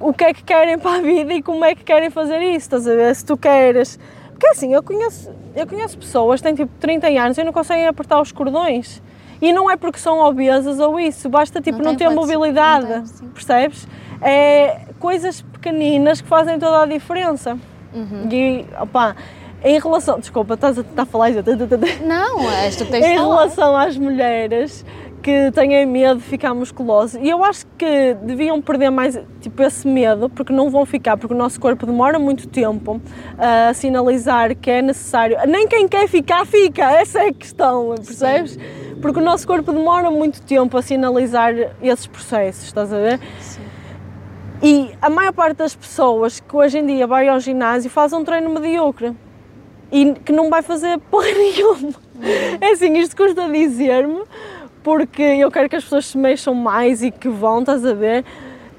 o 0.00 0.12
que 0.12 0.24
é 0.24 0.34
que 0.34 0.42
querem 0.42 0.78
para 0.78 0.98
a 0.98 1.00
vida 1.00 1.32
e 1.34 1.42
como 1.42 1.64
é 1.64 1.74
que 1.74 1.84
querem 1.84 2.10
fazer 2.10 2.40
isso, 2.42 2.66
estás 2.66 2.86
a 2.86 2.94
ver? 2.94 3.14
Se 3.14 3.24
tu 3.24 3.36
queres. 3.36 3.98
Porque 4.30 4.48
assim, 4.48 4.74
eu 4.74 4.82
conheço, 4.82 5.30
eu 5.54 5.66
conheço 5.66 5.96
pessoas 5.98 6.40
que 6.40 6.46
têm 6.46 6.54
tipo 6.54 6.72
30 6.78 7.06
anos 7.08 7.38
e 7.38 7.44
não 7.44 7.52
conseguem 7.52 7.86
apertar 7.86 8.20
os 8.20 8.32
cordões. 8.32 9.02
E 9.40 9.52
não 9.52 9.70
é 9.70 9.76
porque 9.76 9.98
são 9.98 10.18
obesas 10.20 10.78
ou 10.78 10.98
isso, 10.98 11.28
basta 11.28 11.60
tipo 11.60 11.78
não, 11.78 11.92
não 11.92 11.96
ter 11.96 12.08
mobilidade, 12.08 13.10
tem, 13.18 13.28
percebes? 13.28 13.86
É 14.20 14.80
coisas 14.98 15.42
pequeninas 15.42 16.20
que 16.20 16.28
fazem 16.28 16.58
toda 16.58 16.82
a 16.82 16.86
diferença. 16.86 17.58
Uhum. 17.96 18.28
E, 18.30 18.66
opa, 18.80 19.16
em 19.64 19.80
relação, 19.80 20.20
desculpa, 20.20 20.54
estás 20.54 20.78
a, 20.78 20.84
a 20.96 21.06
falar? 21.06 21.30
Não, 22.04 22.50
és 22.50 22.76
tu 22.76 22.84
tens 22.86 23.04
Em 23.04 23.14
relação 23.14 23.76
às 23.76 23.96
mulheres 23.96 24.84
que 25.22 25.50
têm 25.50 25.84
medo 25.86 26.20
de 26.20 26.24
ficar 26.24 26.54
musculosas, 26.54 27.20
e 27.20 27.28
eu 27.28 27.42
acho 27.42 27.66
que 27.76 28.14
deviam 28.22 28.62
perder 28.62 28.90
mais 28.90 29.18
tipo, 29.40 29.60
esse 29.60 29.88
medo, 29.88 30.28
porque 30.28 30.52
não 30.52 30.70
vão 30.70 30.86
ficar, 30.86 31.16
porque 31.16 31.34
o 31.34 31.36
nosso 31.36 31.58
corpo 31.58 31.84
demora 31.84 32.16
muito 32.16 32.46
tempo 32.46 33.00
a 33.36 33.74
sinalizar 33.74 34.54
que 34.54 34.70
é 34.70 34.80
necessário. 34.80 35.36
Nem 35.48 35.66
quem 35.66 35.88
quer 35.88 36.06
ficar, 36.06 36.46
fica, 36.46 36.92
essa 36.92 37.24
é 37.24 37.28
a 37.30 37.32
questão, 37.32 37.96
percebes? 37.96 38.52
Sim 38.52 38.86
porque 39.00 39.20
o 39.20 39.22
nosso 39.22 39.46
corpo 39.46 39.72
demora 39.72 40.10
muito 40.10 40.42
tempo 40.42 40.76
a 40.76 40.82
sinalizar 40.82 41.54
esses 41.82 42.06
processos, 42.06 42.64
estás 42.64 42.92
a 42.92 42.98
ver? 42.98 43.20
Sim. 43.40 43.60
E 44.62 44.90
a 45.02 45.10
maior 45.10 45.32
parte 45.32 45.58
das 45.58 45.74
pessoas 45.74 46.40
que 46.40 46.56
hoje 46.56 46.78
em 46.78 46.86
dia 46.86 47.06
vai 47.06 47.28
ao 47.28 47.38
ginásio 47.38 47.90
faz 47.90 48.12
um 48.12 48.24
treino 48.24 48.48
medíocre 48.48 49.14
e 49.92 50.14
que 50.14 50.32
não 50.32 50.48
vai 50.48 50.62
fazer 50.62 50.98
porra 51.10 51.30
nenhuma. 51.30 51.88
Uhum. 51.88 52.58
É 52.60 52.72
assim, 52.72 52.96
isto 52.98 53.16
custa 53.16 53.48
dizer-me, 53.50 54.22
porque 54.82 55.22
eu 55.22 55.50
quero 55.50 55.68
que 55.68 55.76
as 55.76 55.84
pessoas 55.84 56.06
se 56.06 56.18
mexam 56.18 56.54
mais 56.54 57.02
e 57.02 57.10
que 57.10 57.28
vão, 57.28 57.60
estás 57.60 57.84
a 57.84 57.92
ver? 57.92 58.24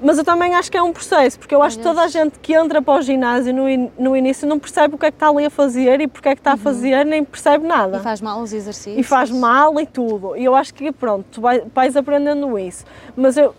Mas 0.00 0.16
eu 0.16 0.24
também 0.24 0.54
acho 0.54 0.70
que 0.70 0.76
é 0.76 0.82
um 0.82 0.92
processo, 0.92 1.38
porque 1.38 1.52
eu 1.52 1.60
acho 1.60 1.78
que 1.78 1.82
toda 1.82 2.02
a 2.02 2.06
gente 2.06 2.38
que 2.38 2.54
entra 2.54 2.80
para 2.80 3.00
o 3.00 3.02
ginásio 3.02 3.52
no, 3.52 3.68
in, 3.68 3.90
no 3.98 4.16
início 4.16 4.46
não 4.46 4.56
percebe 4.56 4.94
o 4.94 4.98
que 4.98 5.06
é 5.06 5.10
que 5.10 5.16
está 5.16 5.28
ali 5.28 5.44
a 5.44 5.50
fazer 5.50 6.00
e 6.00 6.06
porque 6.06 6.28
é 6.28 6.34
que 6.36 6.40
está 6.40 6.52
uhum. 6.52 6.56
a 6.56 6.58
fazer, 6.58 7.04
nem 7.04 7.24
percebe 7.24 7.66
nada. 7.66 7.98
E 7.98 8.00
faz 8.00 8.20
mal 8.20 8.40
os 8.40 8.52
exercícios. 8.52 8.96
E 8.96 9.02
faz 9.02 9.28
mal 9.28 9.78
e 9.80 9.86
tudo. 9.86 10.36
E 10.36 10.44
eu 10.44 10.54
acho 10.54 10.72
que, 10.72 10.92
pronto, 10.92 11.26
tu 11.32 11.40
vais 11.74 11.96
aprendendo 11.96 12.56
isso. 12.56 12.84
Mas 13.16 13.36
eu, 13.36 13.52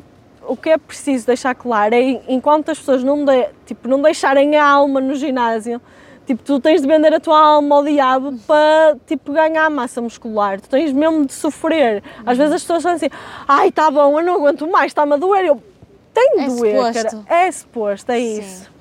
o 0.48 0.56
que 0.56 0.70
é 0.70 0.78
preciso 0.78 1.26
deixar 1.28 1.56
claro 1.56 1.96
é, 1.96 2.22
enquanto 2.28 2.70
as 2.70 2.80
pessoas 2.80 3.04
não, 3.04 3.24
de, 3.24 3.48
tipo, 3.66 3.88
não 3.88 4.02
deixarem 4.02 4.56
a 4.56 4.68
alma 4.68 5.00
no 5.00 5.16
ginásio, 5.16 5.82
Tipo, 6.30 6.44
tu 6.44 6.60
tens 6.60 6.80
de 6.80 6.88
vender 6.88 7.12
a 7.12 7.20
tua 7.20 7.40
alma 7.40 7.78
ao 7.78 7.84
diabo 7.84 8.38
para, 8.46 8.96
tipo, 9.08 9.32
ganhar 9.34 9.68
massa 9.72 10.00
muscular. 10.00 10.62
Tu 10.62 10.70
tens 10.70 10.92
mesmo 10.92 11.26
de 11.26 11.34
sofrer. 11.34 12.04
Às 12.24 12.38
vezes 12.38 12.54
as 12.54 12.62
pessoas 12.62 12.84
falam 12.84 12.98
assim, 12.98 13.10
ai, 13.48 13.72
tá 13.72 13.90
bom, 13.90 14.20
eu 14.20 14.24
não 14.24 14.36
aguento 14.36 14.68
mais, 14.68 14.92
está-me 14.92 15.14
a 15.14 15.18
doer. 15.18 15.46
Eu, 15.46 15.56
de 15.56 16.44
é 16.44 16.46
doer, 16.46 16.76
suposto. 16.76 17.24
cara. 17.26 17.46
É 17.46 17.52
suposto, 17.52 18.12
é 18.12 18.20
Sim. 18.20 18.40
isso. 18.42 18.72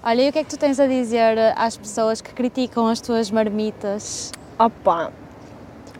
Olha, 0.00 0.22
e 0.22 0.28
o 0.28 0.32
que 0.32 0.38
é 0.38 0.44
que 0.44 0.50
tu 0.50 0.56
tens 0.56 0.78
a 0.78 0.86
dizer 0.86 1.38
às 1.56 1.76
pessoas 1.76 2.20
que 2.20 2.32
criticam 2.32 2.86
as 2.86 3.00
tuas 3.00 3.32
marmitas? 3.32 4.30
Opa! 4.56 5.12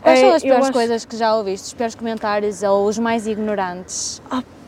Quais 0.03 0.21
é, 0.21 0.23
são 0.23 0.35
as 0.37 0.43
piores 0.45 0.65
acho... 0.67 0.73
coisas 0.73 1.05
que 1.05 1.17
já 1.17 1.35
ouviste, 1.35 1.67
os 1.67 1.75
piores 1.75 1.97
comentários 1.97 2.63
ou 2.63 2.87
os 2.87 2.97
mais 2.97 3.27
ignorantes? 3.27 4.23
Opa! 4.27 4.62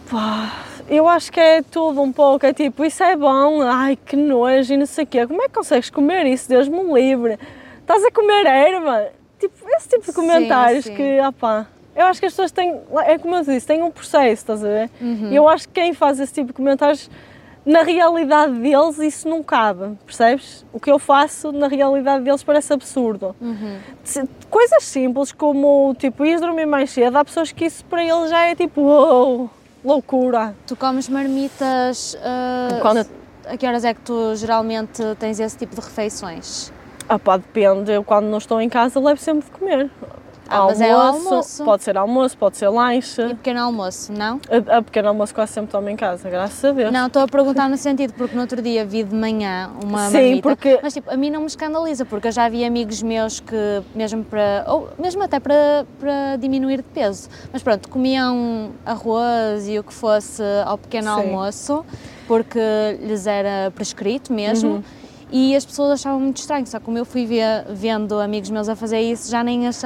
Eu 0.88 1.08
acho 1.08 1.32
que 1.32 1.40
é 1.40 1.62
tudo 1.62 2.02
um 2.02 2.12
pouco, 2.12 2.44
é 2.44 2.52
tipo, 2.52 2.84
isso 2.84 3.02
é 3.02 3.16
bom, 3.16 3.62
ai 3.62 3.96
que 3.96 4.16
nojo 4.16 4.74
e 4.74 4.76
não 4.76 4.86
sei 4.86 5.04
o 5.04 5.06
quê. 5.06 5.26
Como 5.26 5.42
é 5.42 5.48
que 5.48 5.54
consegues 5.54 5.88
comer 5.88 6.26
isso? 6.26 6.48
Deus 6.48 6.68
me 6.68 6.82
livre. 6.92 7.38
Estás 7.80 8.04
a 8.04 8.10
comer 8.10 8.46
erva? 8.46 9.08
Tipo, 9.38 9.54
esse 9.76 9.88
tipo 9.88 10.06
de 10.06 10.12
comentários 10.12 10.84
sim, 10.84 10.90
sim. 10.90 10.96
que, 10.96 11.20
opá, 11.20 11.66
eu 11.96 12.06
acho 12.06 12.20
que 12.20 12.26
as 12.26 12.32
pessoas 12.32 12.50
têm, 12.50 12.80
é 13.06 13.18
como 13.18 13.36
eu 13.36 13.44
disse, 13.44 13.66
têm 13.66 13.82
um 13.82 13.90
processo, 13.90 14.32
estás 14.32 14.64
a 14.64 14.68
ver? 14.68 14.90
Uhum. 15.00 15.30
E 15.30 15.36
eu 15.36 15.48
acho 15.48 15.68
que 15.68 15.80
quem 15.80 15.94
faz 15.94 16.18
esse 16.18 16.32
tipo 16.32 16.48
de 16.48 16.52
comentários, 16.52 17.10
na 17.64 17.82
realidade 17.82 18.52
deles, 18.54 18.98
isso 18.98 19.28
não 19.28 19.42
cabe, 19.42 19.96
percebes? 20.04 20.66
O 20.72 20.80
que 20.80 20.90
eu 20.90 20.98
faço, 20.98 21.52
na 21.52 21.68
realidade 21.68 22.24
deles, 22.24 22.42
parece 22.42 22.72
absurdo. 22.72 23.34
Uhum. 23.40 23.78
Coisas 24.50 24.82
simples 24.84 25.32
como, 25.32 25.94
tipo, 25.98 26.26
ir 26.26 26.40
dormir 26.40 26.66
mais 26.66 26.90
cedo, 26.90 27.16
há 27.16 27.24
pessoas 27.24 27.52
que 27.52 27.64
isso 27.64 27.84
para 27.84 28.02
eles 28.04 28.28
já 28.28 28.46
é 28.46 28.54
tipo, 28.54 28.80
uou, 28.80 29.50
loucura. 29.84 30.54
Tu 30.66 30.74
comes 30.74 31.08
marmitas. 31.08 32.14
Uh, 32.14 32.80
Quando 32.80 32.98
eu... 32.98 33.06
A 33.46 33.58
que 33.58 33.66
horas 33.66 33.84
é 33.84 33.92
que 33.92 34.00
tu 34.00 34.34
geralmente 34.36 35.02
tens 35.18 35.38
esse 35.38 35.56
tipo 35.58 35.74
de 35.74 35.80
refeições? 35.82 36.72
Ah 37.06 37.18
pá, 37.18 37.36
depende. 37.36 37.92
Eu 37.92 38.02
quando 38.02 38.24
não 38.24 38.38
estou 38.38 38.58
em 38.60 38.68
casa 38.70 38.98
levo 38.98 39.20
sempre 39.20 39.44
de 39.44 39.50
comer. 39.50 39.90
Ah, 40.54 40.58
almoço, 40.58 40.78
mas 40.78 40.88
é 40.88 40.92
almoço. 40.92 41.64
Pode 41.64 41.82
ser 41.82 41.98
almoço, 41.98 42.38
pode 42.38 42.56
ser 42.56 42.68
lanche. 42.68 43.22
E 43.22 43.34
pequeno 43.34 43.60
almoço, 43.60 44.12
não? 44.12 44.40
A, 44.48 44.78
a 44.78 44.82
pequeno 44.82 45.08
almoço 45.08 45.34
quase 45.34 45.52
sempre 45.52 45.72
tomo 45.72 45.88
em 45.88 45.96
casa, 45.96 46.30
graças 46.30 46.64
a 46.64 46.72
Deus. 46.72 46.92
Não, 46.92 47.06
estou 47.08 47.22
a 47.22 47.28
perguntar 47.28 47.68
no 47.68 47.76
sentido, 47.76 48.14
porque 48.14 48.34
no 48.34 48.42
outro 48.42 48.62
dia 48.62 48.84
vi 48.84 49.02
de 49.02 49.14
manhã 49.14 49.70
uma 49.82 50.08
Sim, 50.08 50.14
marmita, 50.14 50.42
porque... 50.42 50.78
mas 50.82 50.94
tipo, 50.94 51.10
a 51.10 51.16
mim 51.16 51.30
não 51.30 51.40
me 51.40 51.46
escandaliza, 51.46 52.04
porque 52.04 52.28
eu 52.28 52.32
já 52.32 52.48
vi 52.48 52.64
amigos 52.64 53.02
meus 53.02 53.40
que, 53.40 53.82
mesmo 53.94 54.24
para, 54.24 54.64
ou 54.68 54.88
mesmo 54.98 55.22
até 55.22 55.40
para, 55.40 55.86
para 55.98 56.36
diminuir 56.36 56.78
de 56.78 56.88
peso, 56.88 57.28
mas 57.52 57.62
pronto, 57.62 57.88
comiam 57.88 58.70
arroz 58.86 59.66
e 59.68 59.78
o 59.78 59.82
que 59.82 59.92
fosse 59.92 60.42
ao 60.64 60.78
pequeno 60.78 61.08
Sim. 61.14 61.20
almoço, 61.20 61.84
porque 62.28 62.60
lhes 63.00 63.26
era 63.26 63.72
prescrito 63.74 64.32
mesmo. 64.32 64.74
Uhum 64.74 65.03
e 65.36 65.56
as 65.56 65.64
pessoas 65.64 65.90
achavam 65.90 66.20
muito 66.20 66.36
estranho, 66.36 66.64
só 66.64 66.78
que 66.78 66.84
como 66.84 66.96
eu 66.96 67.04
fui 67.04 67.26
ver, 67.26 67.64
vendo 67.68 68.20
amigos 68.20 68.50
meus 68.50 68.68
a 68.68 68.76
fazer 68.76 69.00
isso, 69.00 69.28
já 69.28 69.42
nem 69.42 69.66
acho, 69.66 69.84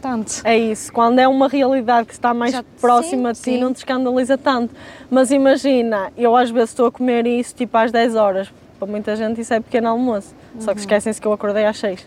tanto. 0.00 0.40
É 0.44 0.56
isso, 0.56 0.92
quando 0.92 1.18
é 1.18 1.26
uma 1.26 1.48
realidade 1.48 2.06
que 2.06 2.12
está 2.12 2.32
mais 2.32 2.52
já, 2.52 2.62
próxima 2.80 3.34
sim, 3.34 3.42
de 3.42 3.56
ti, 3.56 3.60
não 3.60 3.72
te 3.72 3.78
escandaliza 3.78 4.38
tanto. 4.38 4.72
Mas 5.10 5.32
imagina, 5.32 6.12
eu 6.16 6.36
às 6.36 6.48
vezes 6.48 6.70
estou 6.70 6.86
a 6.86 6.92
comer 6.92 7.26
isso 7.26 7.56
tipo 7.56 7.76
às 7.76 7.90
10 7.90 8.14
horas, 8.14 8.54
para 8.78 8.86
muita 8.86 9.16
gente 9.16 9.40
isso 9.40 9.52
é 9.52 9.58
pequeno 9.58 9.88
almoço, 9.88 10.32
uhum. 10.54 10.60
só 10.60 10.66
que 10.66 10.76
uhum. 10.76 10.82
esquecem-se 10.82 11.20
que 11.20 11.26
eu 11.26 11.32
acordei 11.32 11.66
às 11.66 11.78
6. 11.78 12.06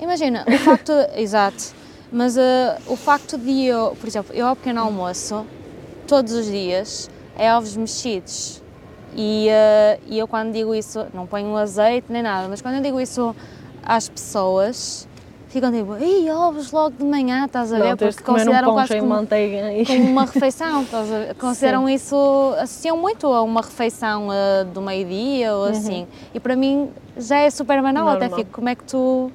Imagina, 0.00 0.44
o 0.48 0.58
facto, 0.58 0.90
exato, 1.14 1.76
mas 2.10 2.36
uh, 2.36 2.40
o 2.88 2.96
facto 2.96 3.38
de 3.38 3.66
eu, 3.66 3.96
por 4.00 4.08
exemplo, 4.08 4.34
eu 4.34 4.48
ao 4.48 4.56
pequeno 4.56 4.80
almoço, 4.80 5.46
todos 6.08 6.32
os 6.32 6.46
dias, 6.46 7.08
é 7.38 7.54
ovos 7.54 7.76
mexidos 7.76 8.63
e, 9.16 9.48
uh, 9.48 10.00
e 10.06 10.18
eu 10.18 10.26
quando 10.26 10.52
digo 10.52 10.74
isso, 10.74 11.06
não 11.14 11.26
ponho 11.26 11.56
azeite 11.56 12.06
nem 12.10 12.22
nada, 12.22 12.48
mas 12.48 12.60
quando 12.60 12.76
eu 12.76 12.82
digo 12.82 13.00
isso 13.00 13.34
às 13.82 14.08
pessoas, 14.08 15.08
ficam 15.48 15.70
tipo, 15.70 15.94
ei, 15.96 16.28
ovos 16.30 16.72
logo 16.72 16.96
de 16.96 17.04
manhã, 17.04 17.44
estás 17.44 17.72
a 17.72 17.78
ver? 17.78 17.90
Não, 17.90 17.96
Porque 17.96 18.22
consideram 18.24 18.70
um 18.70 18.74
quase 18.74 18.98
como, 18.98 19.14
como, 19.14 20.10
uma 20.10 20.24
refeição, 20.26 20.84
consideram 21.38 21.86
Sim. 21.86 21.94
isso, 21.94 22.54
associam 22.58 22.96
muito 22.96 23.26
a 23.28 23.40
uma 23.42 23.60
refeição 23.60 24.28
uh, 24.28 24.64
do 24.64 24.82
meio-dia 24.82 25.54
ou 25.54 25.64
uhum. 25.64 25.70
assim. 25.70 26.06
E 26.34 26.40
para 26.40 26.56
mim 26.56 26.90
já 27.16 27.38
é 27.38 27.50
super 27.50 27.80
banal, 27.80 28.04
Normal. 28.04 28.16
até 28.16 28.34
fico, 28.34 28.50
como 28.50 28.68
é 28.68 28.74
que 28.74 28.84
tu 28.84 29.30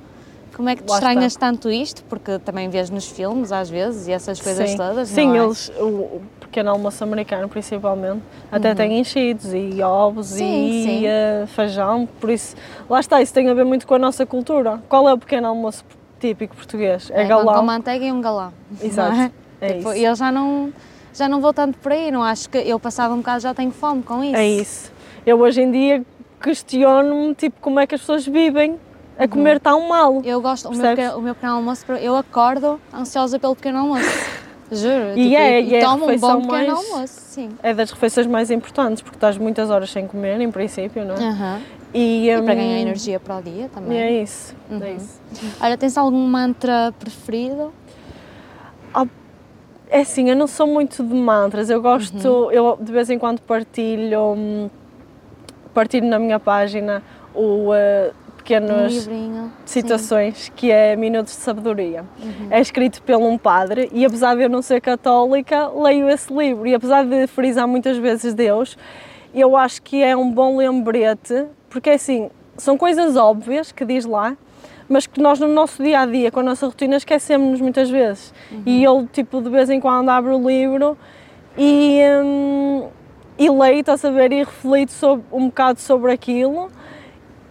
como 0.60 0.68
é 0.68 0.76
que 0.76 0.84
te 0.84 0.92
estranhas 0.92 1.32
está. 1.32 1.48
tanto 1.48 1.72
isto? 1.72 2.04
Porque 2.10 2.38
também 2.40 2.68
vês 2.68 2.90
nos 2.90 3.08
filmes 3.08 3.50
às 3.50 3.70
vezes 3.70 4.10
e 4.10 4.12
essas 4.12 4.42
coisas 4.42 4.72
Sim. 4.72 4.76
todas. 4.76 5.08
Sim, 5.08 5.38
é? 5.38 5.42
eles, 5.42 5.72
o 5.80 6.22
pequeno 6.50 6.72
almoço 6.72 7.04
americano 7.04 7.47
principalmente, 7.47 8.22
até 8.52 8.70
uhum. 8.70 8.76
tem 8.76 9.00
enchidos 9.00 9.54
e 9.54 9.82
ovos 9.82 10.28
sim, 10.28 10.43
e 10.43 10.84
sim. 10.84 11.06
Uh, 11.06 11.47
feijão, 11.47 12.08
por 12.20 12.30
isso, 12.30 12.56
lá 12.89 13.00
está, 13.00 13.22
isso 13.22 13.34
tem 13.34 13.50
a 13.50 13.54
ver 13.54 13.64
muito 13.64 13.88
com 13.88 13.95
a 13.95 14.00
nossa 14.00 14.26
cultura. 14.26 14.82
Qual 14.89 15.08
é 15.08 15.14
o 15.14 15.18
pequeno 15.18 15.47
almoço 15.47 15.86
típico 16.20 16.56
português? 16.56 17.10
É, 17.12 17.24
é 17.24 17.26
galão. 17.26 17.56
Com 17.56 17.62
manteiga 17.64 18.06
e 18.06 18.12
um 18.12 18.20
galão. 18.20 18.52
Exato. 18.82 19.16
É? 19.16 19.32
É 19.62 19.74
tipo, 19.74 19.93
e 19.93 20.04
eu 20.04 20.16
já 20.16 20.32
não, 20.32 20.74
já 21.14 21.30
não 21.30 21.39
vou 21.39 21.54
tanto 21.54 21.78
por 21.78 21.91
aí, 21.91 22.12
não 22.12 22.24
acho 22.24 22.50
que 22.50 22.58
eu 22.58 22.80
passado 22.80 23.14
um 23.14 23.18
bocado 23.18 23.41
já 23.41 23.54
tenho 23.54 23.72
fome 23.72 24.04
com 24.04 24.24
isso. 24.24 24.36
É 24.36 24.47
isso. 24.47 24.91
Eu 25.26 25.39
hoje 25.39 25.62
em 25.62 25.72
dia 25.72 26.04
questiono-me 26.41 27.36
tipo, 27.36 27.60
como 27.62 27.80
é 27.80 27.86
que 27.86 27.95
as 27.95 28.02
pessoas 28.02 28.26
vivem 28.26 28.80
a 29.18 29.24
uhum. 29.24 29.28
comer 29.28 29.60
tão 29.60 29.88
mal. 29.89 30.22
Eu 30.24 30.41
gosto, 30.41 30.70
o 30.70 30.72
meu, 30.72 30.82
pequeno, 30.82 31.18
o 31.18 31.22
meu, 31.22 31.36
pequeno, 31.36 31.54
almoço, 31.56 31.91
eu 31.91 32.16
acordo 32.16 32.80
ansiosa 32.93 33.38
pelo 33.38 33.56
pequeno 33.56 33.80
almoço. 33.80 34.06
Juro. 34.72 35.12
E 35.16 35.24
tipo, 35.24 35.36
é- 35.42 35.62
e 35.62 35.76
é 35.76 35.84
a 35.84 35.90
toma 35.90 36.06
um 36.06 36.18
bom 36.18 36.42
mais- 36.42 36.70
almoço, 36.70 37.14
sim. 37.22 37.50
É 37.64 37.74
das 37.74 37.92
refeições 37.92 38.28
mais 38.28 38.52
importantes, 38.52 39.02
porque 39.02 39.18
estás 39.18 39.38
muitas 39.38 39.70
horas 39.70 39.90
sem 39.90 40.06
comer, 40.08 40.40
em 40.40 40.52
princípio, 40.52 41.04
não 41.06 41.16
é? 41.16 41.60
E, 41.94 42.30
E 42.30 42.42
para 42.44 42.54
hum, 42.54 42.56
ganhar 42.56 42.80
energia 42.80 43.20
para 43.20 43.38
o 43.38 43.42
dia 43.42 43.66
E 43.66 43.70
também. 43.70 43.98
é 44.00 44.22
isso, 44.22 44.56
é 44.70 44.74
Uhum. 44.74 44.96
isso. 44.98 45.20
Olha, 45.60 45.76
tens 45.78 45.98
algum 45.98 46.20
mantra 46.28 46.94
preferido? 47.00 47.74
É 49.92 50.02
assim, 50.02 50.30
eu 50.30 50.36
não 50.36 50.46
sou 50.46 50.68
muito 50.68 51.04
de 51.04 51.16
mantras, 51.16 51.68
eu 51.68 51.82
gosto, 51.82 52.28
Uhum. 52.28 52.52
eu 52.52 52.78
de 52.80 52.92
vez 52.92 53.10
em 53.10 53.18
quando 53.18 53.40
partilho, 53.42 54.34
hum, 54.38 54.70
partilho 55.74 56.06
na 56.08 56.20
minha 56.20 56.40
página 56.40 57.02
o 57.34 57.72
uh, 57.72 58.14
Um 58.28 58.29
pequenas 58.50 58.93
livrinho? 58.93 59.52
citações 59.64 60.52
que 60.56 60.72
é 60.72 60.95
Minutos 60.95 61.34
de 61.34 61.39
Sabedoria. 61.39 62.04
Uhum. 62.22 62.47
É 62.50 62.60
escrito 62.60 63.02
por 63.04 63.16
um 63.18 63.38
padre 63.38 63.89
e 63.93 64.04
apesar 64.04 64.36
de 64.36 64.41
eu 64.41 64.50
não 64.50 64.64
ser 64.64 64.82
católica, 64.82 65.68
leio 65.68 66.10
esse 66.10 66.34
livro 66.34 66.68
e 66.68 66.74
apesar 66.74 67.06
de 67.06 67.28
frisar 67.28 67.68
muitas 67.68 67.97
vezes 67.97 68.34
Deus, 68.34 68.76
eu 69.34 69.56
acho 69.56 69.82
que 69.84 70.02
é 70.02 70.18
um 70.18 70.32
bom 70.32 70.58
lembrete, 70.58 71.45
porque 71.70 71.91
assim, 71.91 72.32
são 72.58 72.76
coisas 72.76 73.16
óbvias 73.16 73.72
que 73.72 73.86
diz 73.86 74.06
lá, 74.06 74.36
mas 74.88 75.06
que 75.06 75.22
nós 75.22 75.39
no 75.39 75.47
nosso 75.47 75.84
dia 75.84 76.00
a 76.00 76.06
dia, 76.08 76.32
com 76.32 76.39
a 76.39 76.43
nossa 76.43 76.66
rotina, 76.66 76.95
esquecemos-nos 76.95 77.62
muitas 77.62 77.91
vezes. 77.91 78.34
E 78.66 78.84
eu, 78.84 79.08
tipo, 79.14 79.39
de 79.39 79.50
vez 79.50 79.70
em 79.70 79.80
quando 79.80 80.10
abro 80.10 80.36
o 80.36 80.50
livro 80.50 80.97
e, 81.56 82.00
hum, 82.24 82.88
e 83.38 83.47
leio, 83.52 83.82
estás 83.82 84.04
a 84.04 84.10
ver, 84.10 84.32
e 84.32 84.39
reflito 84.39 84.91
sobre, 84.91 85.24
um 85.32 85.45
bocado 85.45 85.80
sobre 85.80 86.12
aquilo 86.12 86.72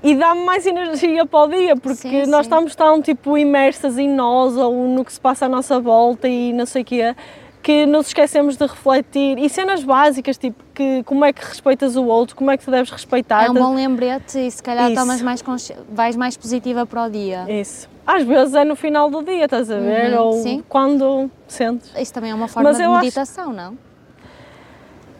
e 0.02 0.14
dá-me 0.14 0.44
mais 0.44 0.64
energia 0.66 1.26
para 1.26 1.44
o 1.44 1.48
dia, 1.48 1.76
porque 1.76 1.96
Sim, 1.96 2.26
nós 2.26 2.46
sim. 2.46 2.50
estamos 2.52 2.74
tão, 2.74 3.02
tipo, 3.02 3.36
imersas 3.36 3.98
em 3.98 4.08
nós 4.08 4.56
ou 4.56 4.86
no 4.88 5.04
que 5.04 5.12
se 5.12 5.20
passa 5.20 5.46
à 5.46 5.48
nossa 5.48 5.80
volta 5.80 6.28
e 6.28 6.52
não 6.52 6.66
sei 6.66 6.82
o 6.82 6.84
quê, 6.84 7.14
que 7.62 7.84
nos 7.86 8.06
esquecemos 8.06 8.56
de 8.56 8.64
refletir. 8.64 9.38
E 9.38 9.48
cenas 9.48 9.82
básicas, 9.82 10.38
tipo, 10.38 10.62
que, 10.72 11.02
como 11.02 11.24
é 11.24 11.32
que 11.32 11.44
respeitas 11.44 11.96
o 11.96 12.04
outro, 12.04 12.36
como 12.36 12.50
é 12.50 12.56
que 12.56 12.64
tu 12.64 12.70
deves 12.70 12.90
respeitar. 12.90 13.44
É 13.46 13.50
um 13.50 13.54
bom 13.54 13.74
lembrete 13.74 14.38
e 14.38 14.50
se 14.50 14.62
calhar 14.62 14.86
Isso. 14.90 15.00
tomas 15.00 15.20
mais 15.20 15.42
consci... 15.42 15.74
vais 15.90 16.16
mais 16.16 16.36
positiva 16.36 16.86
para 16.86 17.04
o 17.06 17.10
dia. 17.10 17.44
Isso. 17.48 17.88
Às 18.06 18.22
vezes 18.22 18.54
é 18.54 18.64
no 18.64 18.74
final 18.76 19.10
do 19.10 19.22
dia, 19.22 19.44
estás 19.44 19.70
a 19.70 19.78
ver? 19.78 20.12
Uhum, 20.14 20.22
ou 20.24 20.32
sim. 20.34 20.64
quando 20.68 21.30
sentes. 21.46 21.92
Isso 21.98 22.14
também 22.14 22.30
é 22.30 22.34
uma 22.34 22.48
forma 22.48 22.70
Mas 22.70 22.78
de 22.78 22.84
eu 22.84 22.92
acho- 22.92 23.00
meditação, 23.00 23.52
não? 23.52 23.76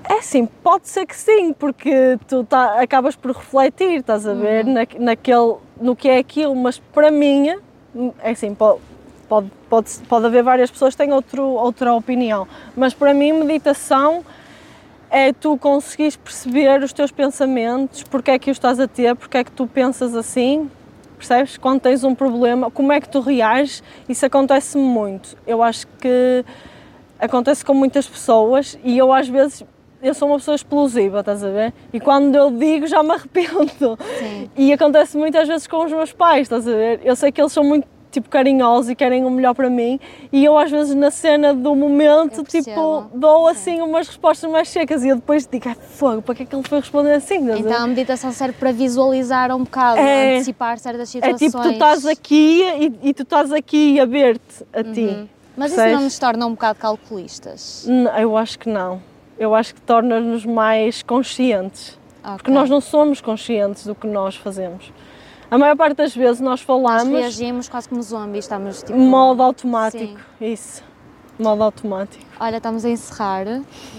É 0.08 0.22
sim, 0.22 0.46
pode 0.46 0.88
ser 0.88 1.04
que 1.06 1.14
sim, 1.14 1.52
porque 1.52 2.18
tu 2.26 2.42
tá, 2.42 2.80
acabas 2.80 3.14
por 3.14 3.32
refletir, 3.32 3.98
estás 4.00 4.26
a 4.26 4.32
ver, 4.32 4.64
Uhum. 4.64 4.72
na, 4.72 4.86
naquele, 4.98 5.56
no 5.80 5.94
que 5.94 6.08
é 6.08 6.16
aquilo, 6.18 6.54
mas 6.56 6.78
para 6.78 7.10
mim, 7.10 7.48
é 8.22 8.30
assim, 8.30 8.54
pode, 8.54 8.80
pode, 9.28 9.50
pode, 9.68 9.90
pode 10.08 10.24
haver 10.26 10.42
várias 10.42 10.70
pessoas 10.70 10.94
que 10.94 10.98
têm 11.04 11.12
outro, 11.12 11.42
outra 11.42 11.92
opinião, 11.92 12.48
mas 12.74 12.94
para 12.94 13.12
mim 13.12 13.32
meditação 13.32 14.24
é 15.10 15.30
tu 15.32 15.58
conseguires 15.58 16.16
perceber 16.16 16.82
os 16.82 16.92
teus 16.92 17.10
pensamentos, 17.12 18.02
porque 18.02 18.30
é 18.30 18.38
que 18.38 18.50
os 18.50 18.56
estás 18.56 18.80
a 18.80 18.88
ter, 18.88 19.14
porque 19.14 19.36
é 19.36 19.44
que 19.44 19.52
tu 19.52 19.66
pensas 19.66 20.14
assim, 20.16 20.70
percebes? 21.18 21.58
Quando 21.58 21.80
tens 21.80 22.02
um 22.02 22.14
problema, 22.14 22.70
como 22.70 22.92
é 22.92 23.00
que 23.00 23.08
tu 23.08 23.20
reages, 23.20 23.82
isso 24.08 24.24
acontece 24.24 24.78
muito. 24.78 25.36
Eu 25.46 25.62
acho 25.62 25.86
que 26.00 26.44
acontece 27.18 27.62
com 27.64 27.74
muitas 27.74 28.06
pessoas 28.08 28.78
e 28.84 28.96
eu 28.96 29.12
às 29.12 29.28
vezes 29.28 29.64
eu 30.02 30.14
sou 30.14 30.28
uma 30.28 30.36
pessoa 30.38 30.54
explosiva, 30.54 31.20
estás 31.20 31.42
a 31.42 31.50
ver? 31.50 31.72
E 31.92 32.00
quando 32.00 32.34
eu 32.34 32.50
digo 32.50 32.86
já 32.86 33.02
me 33.02 33.10
arrependo. 33.12 33.98
Sim. 34.18 34.50
E 34.56 34.72
acontece 34.72 35.16
muitas 35.16 35.46
vezes 35.48 35.66
com 35.66 35.84
os 35.84 35.92
meus 35.92 36.12
pais, 36.12 36.42
estás 36.42 36.66
a 36.66 36.70
ver? 36.72 37.00
Eu 37.04 37.16
sei 37.16 37.32
que 37.32 37.40
eles 37.40 37.52
são 37.52 37.64
muito 37.64 37.86
tipo 38.10 38.28
carinhosos 38.30 38.90
e 38.90 38.94
querem 38.94 39.26
o 39.26 39.30
melhor 39.30 39.54
para 39.54 39.68
mim 39.68 40.00
e 40.32 40.42
eu 40.42 40.56
às 40.56 40.70
vezes 40.70 40.94
na 40.94 41.10
cena 41.10 41.52
do 41.52 41.74
momento 41.74 42.42
tipo 42.42 43.06
dou 43.12 43.44
sim. 43.48 43.50
assim 43.50 43.80
umas 43.82 44.08
respostas 44.08 44.50
mais 44.50 44.70
secas 44.70 45.04
e 45.04 45.08
eu 45.08 45.16
depois 45.16 45.46
digo, 45.46 45.68
ai 45.68 45.74
fogo, 45.74 46.22
para 46.22 46.34
que 46.34 46.42
é 46.42 46.46
que 46.46 46.56
ele 46.56 46.66
foi 46.66 46.80
responder 46.80 47.12
assim? 47.12 47.36
Então 47.50 47.84
a 47.84 47.86
meditação 47.86 48.32
serve 48.32 48.54
para 48.58 48.72
visualizar 48.72 49.54
um 49.54 49.62
bocado, 49.62 50.00
É. 50.00 50.36
antecipar 50.36 50.78
certas 50.78 51.14
é 51.14 51.36
situações. 51.36 51.38
tipo, 51.52 51.62
tu 51.62 51.70
estás 51.70 52.06
aqui 52.06 52.62
e, 52.62 53.10
e 53.10 53.12
tu 53.14 53.24
estás 53.24 53.52
aqui 53.52 54.00
a 54.00 54.06
ver-te 54.06 54.64
a 54.72 54.82
ti. 54.82 55.00
Uhum. 55.00 55.28
Mas 55.54 55.72
isso 55.72 55.86
não 55.86 56.00
nos 56.02 56.18
torna 56.18 56.46
um 56.46 56.52
bocado 56.52 56.78
calculistas? 56.78 57.86
Eu 58.18 58.36
acho 58.36 58.58
que 58.58 58.68
não. 58.70 59.02
Eu 59.38 59.54
acho 59.54 59.74
que 59.74 59.80
torna-nos 59.80 60.44
mais 60.44 61.02
conscientes. 61.02 61.96
Porque 62.22 62.50
Ok. 62.50 62.54
nós 62.54 62.68
não 62.68 62.80
somos 62.80 63.20
conscientes 63.20 63.86
do 63.86 63.94
que 63.94 64.06
nós 64.06 64.34
fazemos. 64.36 64.92
A 65.50 65.56
maior 65.56 65.76
parte 65.76 65.96
das 65.96 66.14
vezes 66.14 66.40
nós 66.40 66.60
Nós 66.60 66.60
falamos 66.62 67.18
reagimos 67.18 67.68
quase 67.68 67.88
como 67.88 68.02
zombies, 68.02 68.44
estamos 68.44 68.82
tipo... 68.82 68.98
modo 68.98 69.42
automático. 69.42 70.18
Isso. 70.40 70.82
Modo 71.38 71.62
automático. 71.62 72.22
Olha, 72.38 72.56
estamos 72.58 72.84
a 72.84 72.90
encerrar 72.90 73.46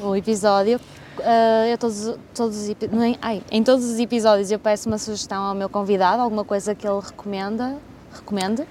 o 0.04 0.16
episódio. 0.16 0.80
Ah, 1.24 1.66
eu 1.68 1.78
todos, 1.78 2.16
todos 2.36 2.58
os 2.58 2.70
epi- 2.70 2.88
nem- 2.92 3.18
ai, 3.22 3.42
em 3.52 3.64
todos 3.64 3.84
os 3.86 3.98
episódios 4.00 4.52
eu 4.52 4.60
peço 4.60 4.88
uma 4.90 4.98
sugestão 4.98 5.42
ao 5.44 5.56
meu 5.56 5.70
convidado, 5.70 6.22
alguma 6.22 6.44
coisa 6.46 6.76
que 6.76 6.88
ele 6.88 7.00
recomenda, 7.00 7.78
recomende. 8.14 8.64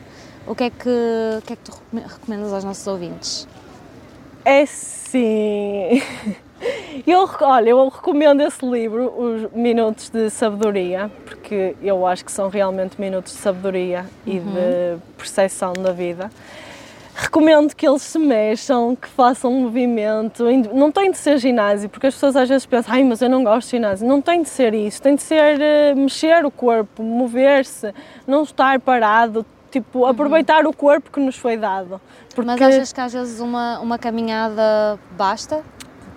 O 0.47 0.55
que 0.55 0.65
é 0.65 0.71
que, 0.71 0.89
o 0.89 1.43
que, 1.43 1.53
é 1.53 1.57
que 1.57 1.63
tu 1.63 1.73
recome- 1.73 2.03
recomendas 2.09 2.53
aos 2.53 2.65
nossos 2.65 2.87
ouvintes? 2.87 3.49
É 4.45 4.65
sim. 4.67 6.01
Eu, 7.07 7.29
olha, 7.41 7.71
eu 7.71 7.89
recomendo 7.89 8.41
esse 8.41 8.65
livro, 8.67 9.13
Os 9.17 9.53
Minutos 9.53 10.11
de 10.11 10.29
Sabedoria, 10.31 11.11
porque 11.25 11.77
eu 11.83 12.07
acho 12.07 12.25
que 12.25 12.33
são 12.33 12.49
realmente 12.49 13.01
minutos 13.01 13.33
de 13.33 13.39
sabedoria 13.39 14.05
e 14.27 14.39
de 14.39 14.99
percepção 15.17 15.73
da 15.73 15.93
vida. 15.93 16.31
Recomendo 17.15 17.75
que 17.75 17.87
eles 17.87 18.03
se 18.03 18.19
mexam, 18.19 18.95
que 18.95 19.09
façam 19.09 19.53
movimento. 19.53 20.45
Não 20.73 20.93
tem 20.93 21.11
de 21.11 21.19
ser 21.19 21.39
ginásio, 21.39 21.89
porque 21.89 22.07
as 22.07 22.15
pessoas 22.15 22.37
às 22.37 22.49
vezes 22.49 22.65
pensam, 22.65 22.95
ai, 22.95 23.03
mas 23.03 23.21
eu 23.21 23.29
não 23.29 23.43
gosto 23.43 23.67
de 23.67 23.71
ginásio. 23.73 24.07
Não 24.07 24.21
tem 24.21 24.43
de 24.43 24.49
ser 24.49 24.73
isso, 24.73 25.03
tem 25.03 25.17
de 25.17 25.23
ser 25.23 25.61
eh, 25.61 25.95
mexer 25.97 26.45
o 26.45 26.51
corpo, 26.51 27.03
mover-se, 27.03 27.93
não 28.25 28.45
estar 28.45 28.79
parado, 28.79 29.45
tipo, 29.71 30.07
aproveitar 30.07 30.65
o 30.67 30.73
corpo 30.73 31.11
que 31.11 31.19
nos 31.19 31.37
foi 31.37 31.57
dado. 31.57 32.01
Porque 32.35 32.47
Mas 32.47 32.61
achas 32.61 32.93
que 32.93 33.01
às 33.01 33.13
vezes 33.13 33.41
uma, 33.41 33.81
uma 33.81 33.99
caminhada 33.99 34.99
basta? 35.17 35.65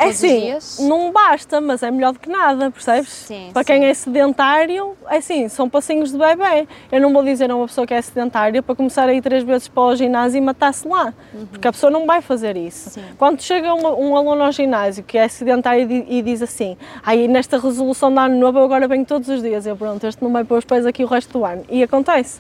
É 0.02 0.06
Todos 0.06 0.16
os 0.16 0.20
sim, 0.20 0.40
dias? 0.40 0.80
não 0.80 1.12
basta, 1.12 1.62
mas 1.62 1.84
é 1.84 1.92
melhor 1.92 2.14
do 2.14 2.20
que 2.20 2.28
nada, 2.28 2.72
percebes? 2.72 3.10
Sim, 3.10 3.52
para 3.54 3.62
sim. 3.62 3.68
quem 3.68 3.86
é 3.86 3.94
sedentário, 3.94 4.98
é 5.08 5.18
assim, 5.18 5.48
são 5.48 5.70
passinhos 5.70 6.12
de 6.12 6.18
bebê. 6.18 6.68
Eu 6.92 7.00
não 7.00 7.14
vou 7.14 7.24
dizer 7.24 7.52
a 7.52 7.56
uma 7.56 7.68
pessoa 7.68 7.86
que 7.86 7.94
é 7.94 8.02
sedentária 8.02 8.64
para 8.64 8.74
começar 8.74 9.08
a 9.08 9.14
ir 9.14 9.22
três 9.22 9.44
vezes 9.44 9.68
para 9.68 9.84
o 9.84 9.96
ginásio 9.96 10.40
e 10.40 10.42
matar-se 10.42 10.88
lá, 10.88 11.14
porque 11.52 11.68
a 11.68 11.72
pessoa 11.72 11.92
não 11.92 12.08
vai 12.08 12.20
fazer 12.20 12.58
isso. 12.58 12.90
Sim. 12.90 13.04
Quando 13.16 13.42
chega 13.42 13.74
um, 13.74 14.10
um 14.10 14.18
aluno 14.18 14.44
ao 14.44 14.52
ginásio 14.52 15.04
que 15.04 15.18
é 15.18 15.28
sedentário 15.28 15.90
e, 15.92 16.18
e 16.18 16.22
diz 16.24 16.42
assim, 16.42 16.76
aí 17.06 17.28
nesta 17.28 17.60
resolução 17.60 18.12
de 18.12 18.20
ano 18.20 18.40
novo 18.40 18.58
eu 18.58 18.64
agora 18.64 18.88
venho 18.88 19.06
todos 19.06 19.30
os 19.30 19.42
dias, 19.42 19.68
eu 19.68 19.76
pronto, 19.76 20.06
este 20.08 20.24
não 20.24 20.32
vai 20.32 20.44
pôr 20.44 20.58
os 20.58 20.66
pés 20.66 20.84
aqui 20.86 21.04
o 21.04 21.08
resto 21.08 21.38
do 21.38 21.46
ano. 21.46 21.64
E 21.70 21.84
acontece. 21.84 22.40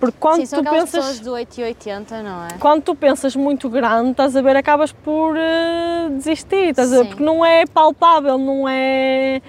Porque 0.00 0.16
quando 0.18 0.40
Sim, 0.40 0.46
são 0.46 0.64
tu 0.64 0.70
pensas... 0.70 0.90
pessoas 0.90 1.20
de 1.20 1.28
8 1.28 1.60
e 1.60 1.64
80, 1.64 2.22
não 2.22 2.44
é? 2.44 2.48
Quando 2.58 2.82
tu 2.82 2.94
pensas 2.94 3.34
muito 3.36 3.68
grande, 3.68 4.10
estás 4.10 4.36
a 4.36 4.42
ver, 4.42 4.56
acabas 4.56 4.92
por 4.92 5.36
eh, 5.36 6.08
desistir, 6.10 6.74
estás 6.76 6.92
a 6.92 6.96
ver, 6.98 7.02
Sim. 7.04 7.08
porque 7.08 7.24
não 7.24 7.44
é 7.44 7.64
palpável, 7.66 8.36
não 8.38 8.68
é. 8.68 9.40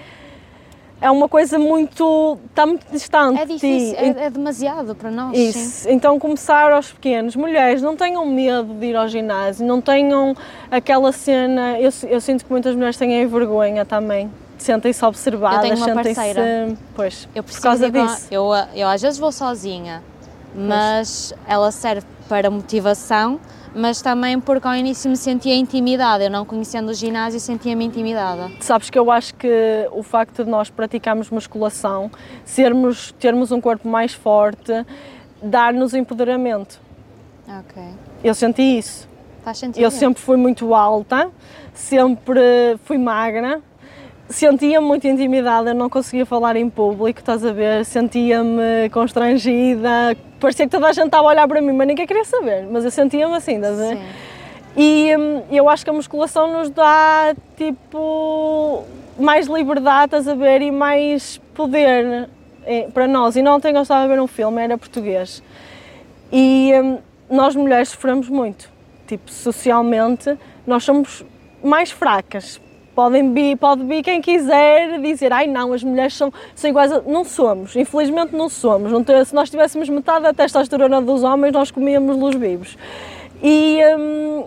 É 1.00 1.08
uma 1.12 1.28
coisa 1.28 1.60
muito. 1.60 2.36
está 2.50 2.66
muito 2.66 2.84
distante. 2.90 3.40
É 3.40 3.46
difícil, 3.46 3.96
é, 3.96 4.24
é 4.26 4.30
demasiado 4.30 4.96
para 4.96 5.10
nós. 5.12 5.36
sim. 5.36 5.48
Isso. 5.48 5.88
Então 5.88 6.18
começar 6.18 6.72
aos 6.72 6.90
pequenos. 6.90 7.36
Mulheres, 7.36 7.80
não 7.80 7.94
tenham 7.94 8.26
medo 8.26 8.74
de 8.74 8.86
ir 8.86 8.96
ao 8.96 9.06
ginásio, 9.06 9.64
não 9.64 9.80
tenham 9.80 10.34
aquela 10.70 11.12
cena. 11.12 11.78
Eu, 11.78 11.90
eu 12.08 12.20
sinto 12.20 12.44
que 12.44 12.50
muitas 12.50 12.74
mulheres 12.74 12.96
têm 12.96 13.24
vergonha 13.28 13.84
também. 13.84 14.28
Sentem-se 14.58 15.04
observadas, 15.04 15.58
Eu 15.58 15.62
tenho 15.62 15.76
uma 15.76 15.86
sentem-se. 15.86 16.14
parceira. 16.16 16.76
Pois, 16.96 17.28
Eu 17.32 17.44
por 17.44 17.60
causa 17.60 17.88
disso. 17.88 18.26
Eu, 18.28 18.50
eu 18.74 18.88
às 18.88 19.00
vezes 19.00 19.16
vou 19.20 19.30
sozinha, 19.30 20.02
mas 20.52 21.32
ela 21.46 21.70
serve 21.70 22.04
para 22.28 22.50
motivação, 22.50 23.38
mas 23.78 24.02
também 24.02 24.38
porque 24.40 24.66
ao 24.66 24.74
início 24.74 25.08
me 25.08 25.16
sentia 25.16 25.54
intimidada. 25.54 26.24
Eu 26.24 26.30
não 26.30 26.44
conhecendo 26.44 26.90
o 26.90 26.94
ginásio 26.94 27.40
sentia-me 27.40 27.84
intimidada. 27.84 28.50
Sabes 28.60 28.90
que 28.90 28.98
eu 28.98 29.10
acho 29.10 29.34
que 29.34 29.88
o 29.92 30.02
facto 30.02 30.44
de 30.44 30.50
nós 30.50 30.68
praticarmos 30.68 31.30
musculação, 31.30 32.10
sermos, 32.44 33.12
termos 33.12 33.52
um 33.52 33.60
corpo 33.60 33.88
mais 33.88 34.12
forte, 34.12 34.72
dar-nos 35.42 35.94
empoderamento. 35.94 36.80
Ok. 37.48 37.82
Eu 38.22 38.34
senti 38.34 38.62
isso. 38.62 39.08
Faz 39.42 39.58
sentido. 39.58 39.82
Eu 39.82 39.90
sempre 39.90 40.20
fui 40.20 40.36
muito 40.36 40.74
alta, 40.74 41.30
sempre 41.72 42.76
fui 42.84 42.98
magra, 42.98 43.62
sentia-me 44.28 44.86
muito 44.86 45.06
intimidada, 45.06 45.72
não 45.72 45.88
conseguia 45.88 46.26
falar 46.26 46.56
em 46.56 46.68
público, 46.68 47.20
estás 47.20 47.44
a 47.44 47.52
ver? 47.52 47.84
Sentia-me 47.84 48.88
constrangida, 48.92 50.16
parecia 50.38 50.66
que 50.66 50.70
toda 50.70 50.88
a 50.88 50.92
gente 50.92 51.06
estava 51.06 51.28
a 51.28 51.30
olhar 51.30 51.48
para 51.48 51.60
mim, 51.60 51.72
mas 51.72 51.86
ninguém 51.86 52.06
queria 52.06 52.24
saber, 52.24 52.66
mas 52.70 52.84
eu 52.84 52.90
sentia-me 52.90 53.34
assim, 53.34 53.56
estás 53.56 53.80
a 53.80 53.82
ver? 53.88 53.96
Sim. 53.96 54.04
E 54.76 55.16
hum, 55.16 55.42
eu 55.50 55.68
acho 55.68 55.82
que 55.82 55.90
a 55.90 55.92
musculação 55.92 56.52
nos 56.52 56.70
dá 56.70 57.34
tipo 57.56 58.84
mais 59.18 59.48
liberdade, 59.48 60.04
estás 60.04 60.28
a 60.28 60.34
ver, 60.34 60.62
e 60.62 60.70
mais 60.70 61.38
poder 61.54 62.28
eh, 62.64 62.86
para 62.94 63.08
nós. 63.08 63.34
E 63.34 63.42
não 63.42 63.58
eu 63.62 63.82
estava 63.82 64.04
a 64.04 64.06
ver 64.06 64.20
um 64.20 64.28
filme, 64.28 64.62
era 64.62 64.78
português. 64.78 65.42
E 66.30 66.70
hum, 66.80 66.98
nós 67.28 67.56
mulheres 67.56 67.88
sofremos 67.88 68.28
muito. 68.28 68.70
tipo, 69.06 69.30
socialmente, 69.32 70.38
nós 70.66 70.84
somos 70.84 71.24
mais 71.64 71.90
fracas. 71.90 72.60
Podem 72.98 73.32
vir, 73.32 73.56
pode 73.56 73.84
vir 73.84 74.02
quem 74.02 74.20
quiser 74.20 75.00
dizer, 75.00 75.32
ai 75.32 75.46
não, 75.46 75.72
as 75.72 75.84
mulheres 75.84 76.16
são, 76.16 76.32
são 76.52 76.68
iguais 76.68 76.90
a... 76.90 77.00
Não 77.02 77.22
somos, 77.22 77.76
infelizmente 77.76 78.34
não 78.34 78.48
somos. 78.48 78.90
Não 78.90 79.04
se 79.24 79.32
nós 79.32 79.48
tivéssemos 79.48 79.88
metade 79.88 80.24
da 80.24 80.34
testosterona 80.34 81.00
dos 81.00 81.22
homens, 81.22 81.52
nós 81.52 81.70
comíamos 81.70 82.16
luz 82.16 82.34
vivos. 82.34 82.76
E, 83.40 83.78
hum, 83.96 84.46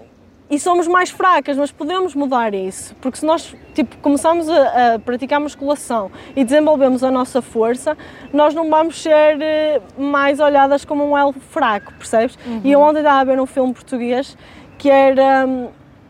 e 0.50 0.60
somos 0.60 0.86
mais 0.86 1.10
fracas, 1.10 1.56
mas 1.56 1.72
podemos 1.72 2.14
mudar 2.14 2.54
isso, 2.54 2.94
porque 3.00 3.20
se 3.20 3.26
nós 3.26 3.56
tipo, 3.74 3.96
começamos 4.00 4.50
a, 4.50 4.96
a, 4.96 5.00
praticar 5.00 5.40
musculação 5.40 6.12
e 6.36 6.44
desenvolvemos 6.44 7.06
a 7.06 7.10
nossa 7.10 7.42
força, 7.42 7.98
nós 8.34 8.54
não 8.54 8.70
vamos 8.70 9.02
ser 9.02 9.42
eh, 9.42 9.82
mais 9.98 10.42
olhadas 10.42 10.84
como 10.84 11.10
um 11.10 11.18
elo 11.18 11.32
fraco, 11.32 11.94
percebes? 11.94 12.38
Uhum. 12.46 12.60
E 12.66 12.72
eu 12.74 12.82
ontem 12.82 12.98
estava 13.00 13.22
a 13.22 13.24
ver 13.24 13.40
um 13.40 13.46
filme 13.46 13.74
português 13.74 14.38
que 14.78 14.90
era, 14.90 15.48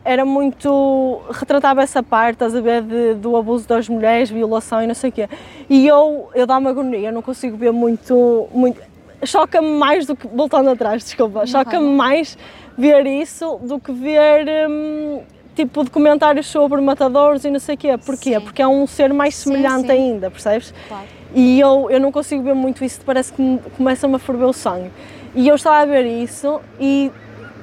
era 0.04 0.26
muito. 0.26 1.22
retratava 1.30 1.82
essa 1.82 2.02
parte, 2.02 2.34
estás 2.34 2.56
a 2.56 2.62
ver, 2.62 2.82
de, 2.82 3.14
do 3.16 3.36
abuso 3.36 3.68
das 3.68 3.88
mulheres, 3.88 4.30
violação 4.30 4.82
e 4.82 4.88
não 4.88 4.96
sei 4.96 5.10
o 5.10 5.14
quê. 5.14 5.30
E 5.70 5.88
eu, 5.88 6.30
eu 6.34 6.46
dá-me 6.48 6.68
agonia, 6.68 7.10
eu 7.10 7.14
não 7.14 7.22
consigo 7.22 7.58
ver 7.58 7.72
muito. 7.72 8.48
muito 8.54 8.82
choca-me 9.24 9.68
mais 9.68 10.06
do 10.06 10.16
que. 10.16 10.28
voltando 10.28 10.70
atrás, 10.70 11.04
desculpa, 11.04 11.46
choca-me 11.46 11.88
mais 11.88 12.38
ver 12.78 13.06
isso 13.06 13.60
do 13.62 13.80
que 13.80 13.92
ver 13.92 14.70
hum, 14.70 15.22
tipo 15.56 15.84
documentários 15.84 16.48
sobre 16.48 16.82
matadores 16.82 17.46
e 17.46 17.52
não 17.52 17.60
sei 17.60 17.76
o 17.76 17.78
quê. 17.78 17.98
Porquê? 17.98 18.36
Sim. 18.36 18.42
Porque 18.42 18.62
é 18.62 18.68
um 18.68 18.88
ser 18.88 19.14
mais 19.14 19.36
semelhante 19.36 19.82
sim, 19.82 19.88
sim. 19.88 19.92
ainda, 19.92 20.32
percebes? 20.32 20.74
Claro. 20.88 21.06
E 21.34 21.60
eu, 21.60 21.90
eu 21.90 22.00
não 22.00 22.12
consigo 22.12 22.44
ver 22.44 22.54
muito 22.54 22.84
isso, 22.84 23.00
parece 23.06 23.32
que 23.32 23.60
começa-me 23.78 24.16
a 24.16 24.20
ferver 24.20 24.46
o 24.46 24.54
sangue. 24.54 24.92
E 25.34 25.48
eu 25.48 25.56
estava 25.56 25.78
a 25.78 25.86
ver 25.86 26.06
isso 26.06 26.60
e, 26.80 27.10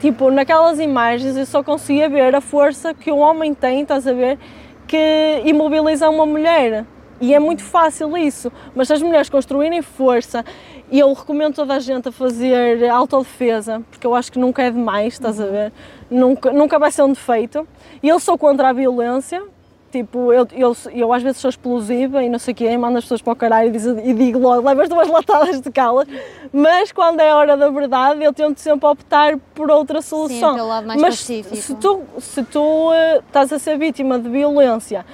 tipo, 0.01 0.31
naquelas 0.31 0.79
imagens 0.81 1.37
eu 1.37 1.47
só 1.47 1.63
conseguia 1.63 2.09
ver 2.09 2.35
a 2.35 2.41
força 2.41 2.95
que 2.95 3.11
o 3.11 3.19
homem 3.19 3.55
tem, 3.55 3.83
estás 3.83 4.07
a 4.07 4.13
ver, 4.13 4.39
que 4.87 5.43
imobiliza 5.45 6.09
uma 6.09 6.25
mulher. 6.25 6.85
E 7.21 7.35
é 7.35 7.41
muito 7.41 7.65
fácil 7.65 8.17
isso, 8.17 8.53
mas 8.77 8.87
se 8.87 8.95
as 8.95 9.03
mulheres 9.03 9.29
construírem 9.29 9.83
força 9.83 10.45
e 10.91 11.01
eu 11.01 11.13
recomendo 11.13 11.55
toda 11.55 11.75
a 11.75 11.81
gente 11.81 12.09
a 12.09 12.13
fazer 12.13 12.89
autodefesa, 12.89 13.83
porque 13.91 14.07
eu 14.07 14.15
acho 14.15 14.31
que 14.31 14.39
nunca 14.39 14.63
é 14.63 14.71
demais, 14.71 15.15
estás 15.15 15.41
a 15.41 15.47
ver? 15.47 15.73
Nunca, 16.09 16.53
nunca 16.53 16.79
vai 16.79 16.93
ser 16.93 17.03
um 17.03 17.13
defeito. 17.13 17.67
E 18.03 18.09
eu 18.09 18.21
sou 18.21 18.39
contra 18.39 18.69
a 18.69 18.73
violência, 18.73 19.43
tipo, 19.91 20.33
eu, 20.33 20.47
eu, 20.53 20.77
eu 20.93 21.13
às 21.13 21.23
vezes 21.23 21.39
sou 21.39 21.49
explosiva 21.49 22.23
e 22.23 22.29
não 22.29 22.39
sei 22.39 22.53
o 22.53 22.55
quê, 22.55 22.77
mando 22.77 22.99
as 22.99 23.05
pessoas 23.05 23.23
para 23.23 23.33
o 23.33 23.37
caralho 23.37 23.69
e, 23.69 23.73
diz, 23.73 23.85
e 23.85 24.15
digo 24.15 24.39
logo, 24.39 24.67
levas 24.67 24.89
duas 24.89 25.09
latadas 25.11 25.61
de 25.61 25.71
cala, 25.71 26.07
mas 26.53 26.93
quando 26.93 27.21
é 27.21 27.35
hora 27.35 27.57
da 27.57 27.69
verdade 27.71 28.23
eu 28.23 28.33
tento 28.33 28.59
sempre 28.59 28.87
optar 28.87 29.37
por 29.55 29.71
outra 29.71 30.03
solução. 30.03 30.51
Sim, 30.51 30.57
pelo 30.57 30.69
lado 30.69 30.87
mais 30.87 31.01
mas 31.01 31.17
pacífico. 31.17 31.57
se 31.57 31.75
tu, 31.75 32.03
se 32.19 32.43
tu 32.45 32.91
uh, 32.91 33.19
estás 33.27 33.53
a 33.53 33.59
ser 33.59 33.79
vítima 33.79 34.19
de 34.19 34.29
violência 34.29 35.05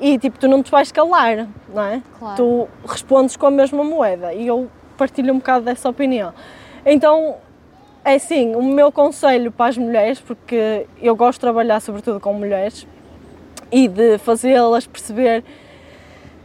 e 0.00 0.18
tipo, 0.18 0.38
tu 0.38 0.48
não 0.48 0.62
te 0.62 0.70
vais 0.70 0.90
calar, 0.90 1.48
não 1.72 1.82
é? 1.82 2.02
Claro. 2.18 2.36
Tu 2.36 2.68
respondes 2.86 3.36
com 3.36 3.46
a 3.46 3.50
mesma 3.50 3.84
moeda 3.84 4.32
e 4.32 4.46
eu 4.46 4.68
partilho 4.96 5.32
um 5.32 5.38
bocado 5.38 5.64
dessa 5.64 5.88
opinião. 5.88 6.32
Então, 6.84 7.36
é 8.04 8.14
assim, 8.14 8.54
o 8.56 8.62
meu 8.62 8.90
conselho 8.90 9.52
para 9.52 9.66
as 9.66 9.78
mulheres, 9.78 10.20
porque 10.20 10.86
eu 11.00 11.14
gosto 11.14 11.38
de 11.38 11.40
trabalhar 11.42 11.80
sobretudo 11.80 12.18
com 12.18 12.32
mulheres 12.32 12.86
e 13.72 13.88
de 13.88 14.18
fazê-las 14.18 14.86
perceber 14.86 15.42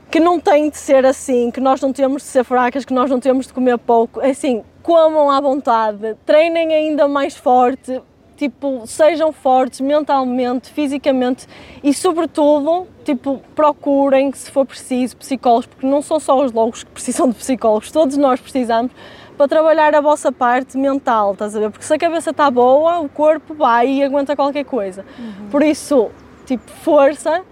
que 0.10 0.20
não 0.20 0.40
tem 0.40 0.70
de 0.70 0.78
ser 0.78 1.06
assim, 1.06 1.52
que 1.52 1.60
nós 1.60 1.82
não 1.82 1.92
temos 1.92 2.22
de 2.22 2.30
ser 2.30 2.44
fracas, 2.46 2.86
que 2.86 2.94
nós 2.94 3.10
não 3.10 3.20
temos 3.20 3.48
de 3.48 3.54
comer 3.54 3.78
pouco. 3.78 4.22
É 4.22 4.30
assim, 4.30 4.64
comam 4.82 5.30
à 5.30 5.42
vontade, 5.42 6.16
treinem 6.26 6.74
ainda 6.74 7.10
mais 7.10 7.36
forte, 7.36 8.02
tipo, 8.38 8.84
sejam 8.86 9.34
fortes 9.34 9.82
mentalmente, 9.82 10.72
fisicamente 10.72 11.46
e, 11.84 11.94
sobretudo, 11.94 12.88
tipo, 13.04 13.42
procurem, 13.54 14.32
se 14.32 14.50
for 14.50 14.66
preciso, 14.66 15.18
psicólogos, 15.18 15.66
porque 15.66 15.86
não 15.86 16.02
são 16.02 16.20
só 16.20 16.42
os 16.42 16.54
loucos 16.54 16.84
que 16.84 16.92
precisam 16.94 17.28
de 17.30 17.36
psicólogos, 17.36 17.92
todos 17.92 18.16
nós 18.16 18.40
precisamos 18.40 18.94
para 19.38 19.48
trabalhar 19.48 19.94
a 19.94 20.02
vossa 20.02 20.32
parte 20.32 20.78
mental, 20.78 21.34
estás 21.34 21.56
a 21.56 21.60
ver? 21.60 21.70
Porque 21.70 21.86
se 21.86 21.94
a 21.94 21.98
cabeça 21.98 22.32
está 22.32 22.50
boa, 22.50 23.00
o 23.00 23.10
corpo 23.10 23.54
vai 23.54 23.88
e 23.88 24.04
aguenta 24.04 24.36
qualquer 24.36 24.66
coisa. 24.66 25.06
Uhum. 25.20 25.50
Por 25.52 25.62
isso, 25.62 26.10
tipo, 26.48 26.72
força 26.84 27.44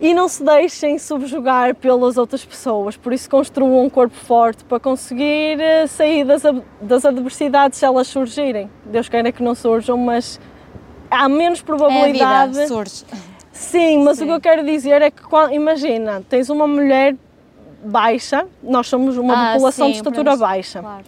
e 0.00 0.12
não 0.12 0.28
se 0.28 0.42
deixem 0.44 0.98
subjugar 0.98 1.74
pelas 1.76 2.18
outras 2.18 2.44
pessoas, 2.44 2.96
por 2.96 3.12
isso 3.12 3.30
construam 3.30 3.84
um 3.84 3.88
corpo 3.88 4.16
forte 4.16 4.64
para 4.64 4.80
conseguir 4.80 5.60
eh, 5.60 5.86
sair 5.86 6.24
das, 6.24 6.42
das 6.80 7.04
adversidades 7.04 7.78
se 7.78 7.84
elas 7.84 8.08
surgirem. 8.08 8.68
Deus 8.84 9.08
queira 9.08 9.30
que 9.30 9.42
não 9.42 9.54
surjam, 9.54 9.96
mas 9.96 10.40
há 11.08 11.28
menos 11.28 11.62
probabilidade. 11.62 12.58
É 12.58 12.62
a 12.62 12.64
vida, 12.64 12.66
surge. 12.66 13.04
Sim, 13.52 14.02
mas 14.02 14.18
Sim. 14.18 14.24
o 14.24 14.26
que 14.26 14.32
eu 14.32 14.40
quero 14.40 14.64
dizer 14.64 15.02
é 15.02 15.10
que, 15.10 15.22
imagina, 15.52 16.22
tens 16.28 16.50
uma 16.50 16.66
mulher 16.66 17.14
baixa, 17.84 18.46
nós 18.60 18.88
somos 18.88 19.16
uma 19.16 19.34
ah, 19.34 19.52
população 19.52 19.86
sim, 19.86 19.92
de 19.92 19.98
estatura 19.98 20.36
baixa. 20.36 20.80
Claro. 20.80 21.04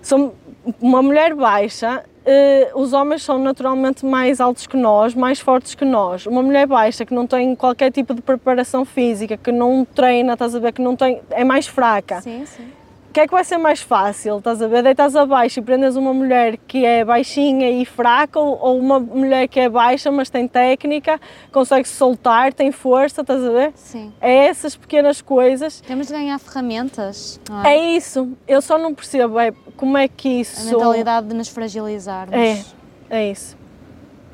Somos 0.00 0.32
uma 0.80 1.02
mulher 1.02 1.34
baixa 1.34 2.04
Uh, 2.24 2.80
os 2.80 2.92
homens 2.92 3.22
são 3.22 3.38
naturalmente 3.38 4.06
mais 4.06 4.40
altos 4.40 4.66
que 4.66 4.76
nós, 4.76 5.14
mais 5.14 5.40
fortes 5.40 5.74
que 5.74 5.84
nós. 5.84 6.24
Uma 6.24 6.42
mulher 6.42 6.66
baixa 6.66 7.04
que 7.04 7.12
não 7.12 7.26
tem 7.26 7.56
qualquer 7.56 7.90
tipo 7.90 8.14
de 8.14 8.22
preparação 8.22 8.84
física, 8.84 9.36
que 9.36 9.50
não 9.50 9.84
treina, 9.84 10.34
estás 10.34 10.54
a 10.54 10.60
ver, 10.60 10.72
que 10.72 10.80
não 10.80 10.94
tem, 10.94 11.20
é 11.30 11.42
mais 11.42 11.66
fraca. 11.66 12.20
Sim, 12.20 12.44
sim. 12.46 12.68
O 13.12 13.14
que 13.14 13.20
é 13.20 13.26
que 13.26 13.34
vai 13.34 13.44
ser 13.44 13.58
mais 13.58 13.82
fácil? 13.82 14.38
Estás 14.38 14.62
a 14.62 14.66
ver? 14.66 14.82
Deitas 14.82 15.14
abaixo 15.14 15.60
e 15.60 15.62
prendes 15.62 15.96
uma 15.96 16.14
mulher 16.14 16.56
que 16.56 16.82
é 16.82 17.04
baixinha 17.04 17.70
e 17.70 17.84
fraca 17.84 18.40
ou, 18.40 18.58
ou 18.58 18.78
uma 18.78 18.98
mulher 18.98 19.46
que 19.48 19.60
é 19.60 19.68
baixa, 19.68 20.10
mas 20.10 20.30
tem 20.30 20.48
técnica, 20.48 21.20
consegue 21.52 21.86
se 21.86 21.94
soltar, 21.94 22.54
tem 22.54 22.72
força, 22.72 23.20
estás 23.20 23.44
a 23.44 23.50
ver? 23.50 23.72
Sim. 23.74 24.14
É 24.18 24.46
essas 24.46 24.74
pequenas 24.74 25.20
coisas. 25.20 25.82
Temos 25.82 26.06
de 26.06 26.14
ganhar 26.14 26.38
ferramentas. 26.38 27.38
É? 27.62 27.74
é? 27.74 27.96
isso. 27.98 28.32
Eu 28.48 28.62
só 28.62 28.78
não 28.78 28.94
percebo 28.94 29.38
é, 29.38 29.52
como 29.76 29.98
é 29.98 30.08
que 30.08 30.40
isso. 30.40 30.70
A 30.70 30.72
mentalidade 30.72 31.26
de 31.26 31.34
nos 31.34 31.48
fragilizarmos. 31.48 32.34
É, 32.34 32.64
é 33.10 33.30
isso. 33.30 33.58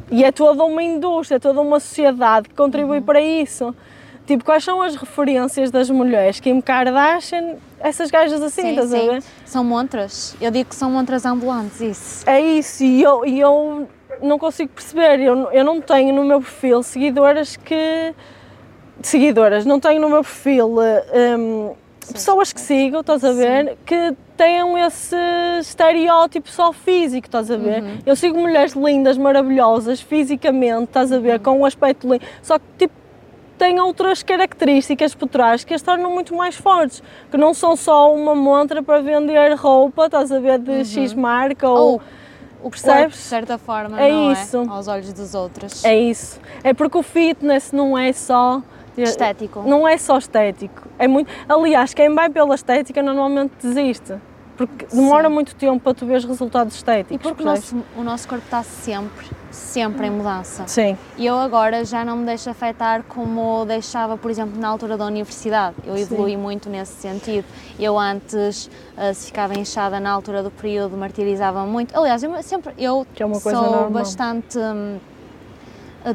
E 0.08 0.22
é 0.22 0.30
toda 0.30 0.62
uma 0.62 0.84
indústria, 0.84 1.40
toda 1.40 1.60
uma 1.60 1.80
sociedade 1.80 2.48
que 2.48 2.54
contribui 2.54 2.98
uhum. 2.98 3.04
para 3.04 3.20
isso. 3.20 3.74
Tipo, 4.28 4.44
quais 4.44 4.62
são 4.62 4.82
as 4.82 4.94
referências 4.94 5.70
das 5.70 5.88
mulheres? 5.88 6.38
Kim 6.38 6.60
Kardashian, 6.60 7.54
essas 7.80 8.10
gajas 8.10 8.42
assim, 8.42 8.60
sim, 8.60 8.68
estás 8.72 8.90
sim. 8.90 9.08
a 9.08 9.12
ver? 9.12 9.22
São 9.46 9.64
montras. 9.64 10.36
Eu 10.38 10.50
digo 10.50 10.68
que 10.68 10.76
são 10.76 10.90
montras 10.90 11.24
ambulantes, 11.24 11.80
isso. 11.80 12.28
É 12.28 12.38
isso, 12.38 12.84
e 12.84 13.02
eu, 13.02 13.24
e 13.24 13.40
eu 13.40 13.88
não 14.20 14.38
consigo 14.38 14.70
perceber. 14.70 15.18
Eu, 15.20 15.50
eu 15.50 15.64
não 15.64 15.80
tenho 15.80 16.14
no 16.14 16.26
meu 16.26 16.42
perfil 16.42 16.82
seguidoras 16.82 17.56
que. 17.56 18.14
Seguidoras, 19.00 19.64
não 19.64 19.80
tenho 19.80 19.98
no 19.98 20.10
meu 20.10 20.22
perfil 20.22 20.76
um, 20.76 21.72
pessoas 22.12 22.52
que 22.52 22.60
sigo, 22.60 23.00
estás 23.00 23.24
a 23.24 23.32
ver, 23.32 23.70
sim. 23.70 23.76
que 23.86 24.14
tenham 24.36 24.76
esse 24.76 25.16
estereótipo 25.60 26.50
só 26.50 26.70
físico, 26.74 27.28
estás 27.28 27.50
a 27.50 27.56
ver? 27.56 27.82
Uhum. 27.82 27.98
Eu 28.04 28.14
sigo 28.14 28.38
mulheres 28.38 28.74
lindas, 28.74 29.16
maravilhosas, 29.16 30.02
fisicamente, 30.02 30.84
estás 30.84 31.12
a 31.12 31.18
ver, 31.18 31.38
uhum. 31.38 31.42
com 31.44 31.58
um 31.60 31.64
aspecto 31.64 32.12
lindo, 32.12 32.24
só 32.42 32.58
que 32.58 32.64
tipo 32.76 33.07
têm 33.58 33.80
outras 33.80 34.22
características 34.22 35.14
por 35.14 35.28
trás 35.28 35.64
que 35.64 35.74
as 35.74 35.82
tornam 35.82 36.10
muito 36.10 36.34
mais 36.34 36.56
fortes, 36.56 37.02
que 37.30 37.36
não 37.36 37.52
são 37.52 37.76
só 37.76 38.14
uma 38.14 38.34
montra 38.34 38.82
para 38.82 39.02
vender 39.02 39.54
roupa, 39.54 40.06
estás 40.06 40.32
a 40.32 40.38
ver, 40.38 40.58
de 40.58 40.70
uhum. 40.70 40.84
X 40.84 41.14
marca 41.14 41.68
ou... 41.68 41.94
ou 41.94 42.02
o 42.62 42.70
percebes? 42.70 43.00
Corpo, 43.00 43.10
de 43.10 43.18
certa 43.18 43.58
forma, 43.58 44.00
é 44.00 44.10
não 44.10 44.30
é? 44.30 44.32
isso. 44.32 44.62
é? 44.62 44.68
Aos 44.68 44.88
olhos 44.88 45.12
dos 45.12 45.34
outros. 45.34 45.84
É 45.84 45.96
isso. 45.96 46.40
É 46.64 46.74
porque 46.74 46.98
o 46.98 47.02
fitness 47.02 47.70
não 47.72 47.96
é 47.96 48.12
só 48.12 48.62
estético. 48.96 49.62
Não 49.62 49.86
é 49.86 49.96
só 49.96 50.18
estético. 50.18 50.88
É 50.98 51.06
muito. 51.06 51.30
Aliás, 51.48 51.94
quem 51.94 52.12
vai 52.12 52.28
pela 52.28 52.54
estética 52.54 53.02
normalmente 53.02 53.52
desiste. 53.62 54.14
Porque 54.58 54.86
demora 54.86 55.28
Sim. 55.28 55.34
muito 55.34 55.54
tempo 55.54 55.78
para 55.78 55.94
tu 55.94 56.04
ver 56.04 56.16
os 56.16 56.24
resultados 56.24 56.74
estéticos. 56.74 57.14
E 57.14 57.18
porque 57.18 57.44
o 57.44 57.46
nosso, 57.46 57.76
o 57.96 58.02
nosso 58.02 58.26
corpo 58.26 58.44
está 58.44 58.64
sempre, 58.64 59.24
sempre 59.52 60.08
em 60.08 60.10
mudança. 60.10 60.66
Sim. 60.66 60.98
E 61.16 61.24
eu 61.24 61.38
agora 61.38 61.84
já 61.84 62.04
não 62.04 62.16
me 62.16 62.26
deixo 62.26 62.50
afetar 62.50 63.04
como 63.04 63.64
deixava, 63.64 64.18
por 64.18 64.28
exemplo, 64.28 64.60
na 64.60 64.66
altura 64.66 64.96
da 64.96 65.06
universidade. 65.06 65.76
Eu 65.86 65.96
evolui 65.96 66.36
muito 66.36 66.68
nesse 66.68 66.94
sentido. 66.94 67.44
Eu 67.78 67.96
antes, 67.96 68.68
eh, 68.96 69.12
se 69.14 69.26
ficava 69.26 69.56
inchada 69.56 70.00
na 70.00 70.10
altura 70.10 70.42
do 70.42 70.50
período, 70.50 70.96
martirizava 70.96 71.64
muito. 71.64 71.96
Aliás, 71.96 72.20
eu 72.24 72.42
sempre 72.42 72.74
eu 72.76 73.06
é 73.16 73.34
sou 73.38 73.52
normal. 73.52 73.90
bastante 73.90 74.58
hum, 74.58 74.98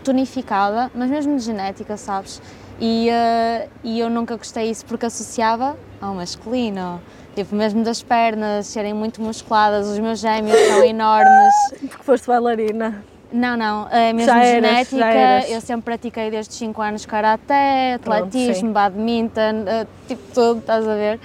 tonificada, 0.03 0.91
mas 0.93 1.09
mesmo 1.09 1.37
de 1.37 1.43
genética, 1.43 1.95
sabes? 1.95 2.41
E, 2.81 3.07
uh, 3.09 3.69
e 3.85 3.99
eu 3.99 4.09
nunca 4.09 4.35
gostei 4.35 4.69
isso 4.69 4.85
porque 4.85 5.05
associava 5.05 5.77
ao 6.01 6.13
masculino. 6.13 6.99
Tipo, 7.35 7.55
mesmo 7.55 7.83
das 7.83 8.03
pernas 8.03 8.67
serem 8.67 8.93
muito 8.93 9.21
musculadas, 9.21 9.87
os 9.87 9.99
meus 9.99 10.19
gêmeos 10.19 10.57
são 10.67 10.83
enormes. 10.83 11.53
Porque 11.89 12.03
foste 12.03 12.27
bailarina? 12.27 13.03
Não, 13.31 13.57
não, 13.57 13.87
é 13.89 14.13
mesmo 14.13 14.31
já 14.31 14.43
eras, 14.43 14.87
genética. 14.89 15.49
Eu 15.49 15.59
sempre 15.59 15.85
pratiquei 15.85 16.29
desde 16.29 16.51
os 16.51 16.57
5 16.57 16.81
anos 16.81 17.05
karaté, 17.05 17.95
atletismo, 17.95 18.71
Pronto, 18.71 18.73
badminton, 18.73 19.63
uh, 19.63 19.87
tipo 20.07 20.21
tudo, 20.33 20.59
estás 20.59 20.87
a 20.87 20.93
ver? 20.93 21.19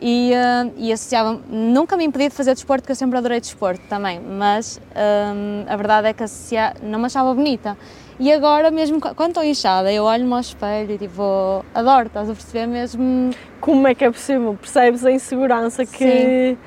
e, 0.00 0.32
uh, 0.32 0.72
e 0.76 0.92
associava 0.92 1.38
nunca 1.48 1.96
me 1.96 2.04
impedi 2.04 2.28
de 2.28 2.34
fazer 2.34 2.54
desporto, 2.54 2.82
porque 2.82 2.92
eu 2.92 2.96
sempre 2.96 3.18
adorei 3.18 3.40
desporto 3.40 3.82
também, 3.88 4.18
mas 4.18 4.80
um, 4.96 5.70
a 5.70 5.76
verdade 5.76 6.08
é 6.08 6.12
que 6.12 6.22
associa, 6.22 6.74
não 6.82 6.98
me 6.98 7.06
achava 7.06 7.34
bonita. 7.34 7.76
E 8.20 8.30
agora, 8.30 8.70
mesmo 8.70 9.00
quando 9.00 9.30
estou 9.30 9.42
inchada, 9.42 9.90
eu 9.90 10.04
olho-me 10.04 10.34
ao 10.34 10.40
espelho 10.40 10.92
e 10.92 10.98
tipo, 10.98 11.64
adoro, 11.74 12.06
estás 12.06 12.28
a 12.28 12.34
perceber 12.34 12.66
mesmo. 12.66 13.30
Como 13.62 13.88
é 13.88 13.94
que 13.94 14.04
é 14.04 14.10
possível? 14.10 14.58
Percebes 14.60 15.06
a 15.06 15.10
insegurança 15.10 15.86
que. 15.86 16.50
Sim. 16.50 16.58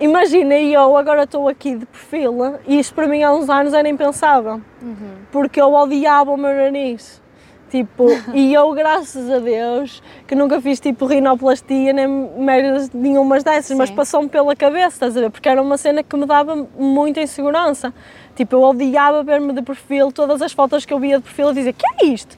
Imagina, 0.00 0.54
eu 0.54 0.96
agora 0.96 1.24
estou 1.24 1.46
aqui 1.46 1.76
de 1.76 1.84
perfil 1.84 2.58
e 2.66 2.78
isto 2.78 2.94
para 2.94 3.06
mim 3.06 3.22
há 3.22 3.30
uns 3.34 3.50
anos 3.50 3.74
era 3.74 3.86
impensável. 3.86 4.62
Uhum. 4.80 5.16
Porque 5.30 5.60
eu 5.60 5.74
odiava 5.74 6.30
o 6.30 6.38
meu 6.38 6.54
nariz. 6.54 7.20
Tipo, 7.70 8.06
e 8.32 8.54
eu, 8.54 8.72
graças 8.72 9.30
a 9.30 9.38
Deus, 9.38 10.02
que 10.26 10.34
nunca 10.34 10.58
fiz 10.58 10.80
tipo 10.80 11.04
rinoplastia 11.04 11.92
nem 11.92 12.06
merdas 12.06 12.90
nenhumas 12.90 13.44
dessas, 13.44 13.66
Sim. 13.66 13.76
mas 13.76 13.90
passou-me 13.90 14.28
pela 14.28 14.56
cabeça, 14.56 14.88
estás 14.88 15.16
a 15.18 15.20
ver? 15.20 15.30
Porque 15.30 15.48
era 15.48 15.60
uma 15.60 15.76
cena 15.76 16.02
que 16.02 16.16
me 16.16 16.24
dava 16.24 16.66
muita 16.78 17.20
insegurança. 17.20 17.92
Tipo, 18.34 18.56
eu 18.56 18.62
odiava 18.62 19.22
ver-me 19.22 19.52
de 19.52 19.62
perfil, 19.62 20.10
todas 20.10 20.40
as 20.40 20.52
fotos 20.52 20.84
que 20.84 20.92
eu 20.92 20.98
via 20.98 21.18
de 21.18 21.24
perfil, 21.24 21.48
eu 21.48 21.54
dizia: 21.54 21.72
que 21.72 21.84
é 21.86 22.06
isto? 22.06 22.36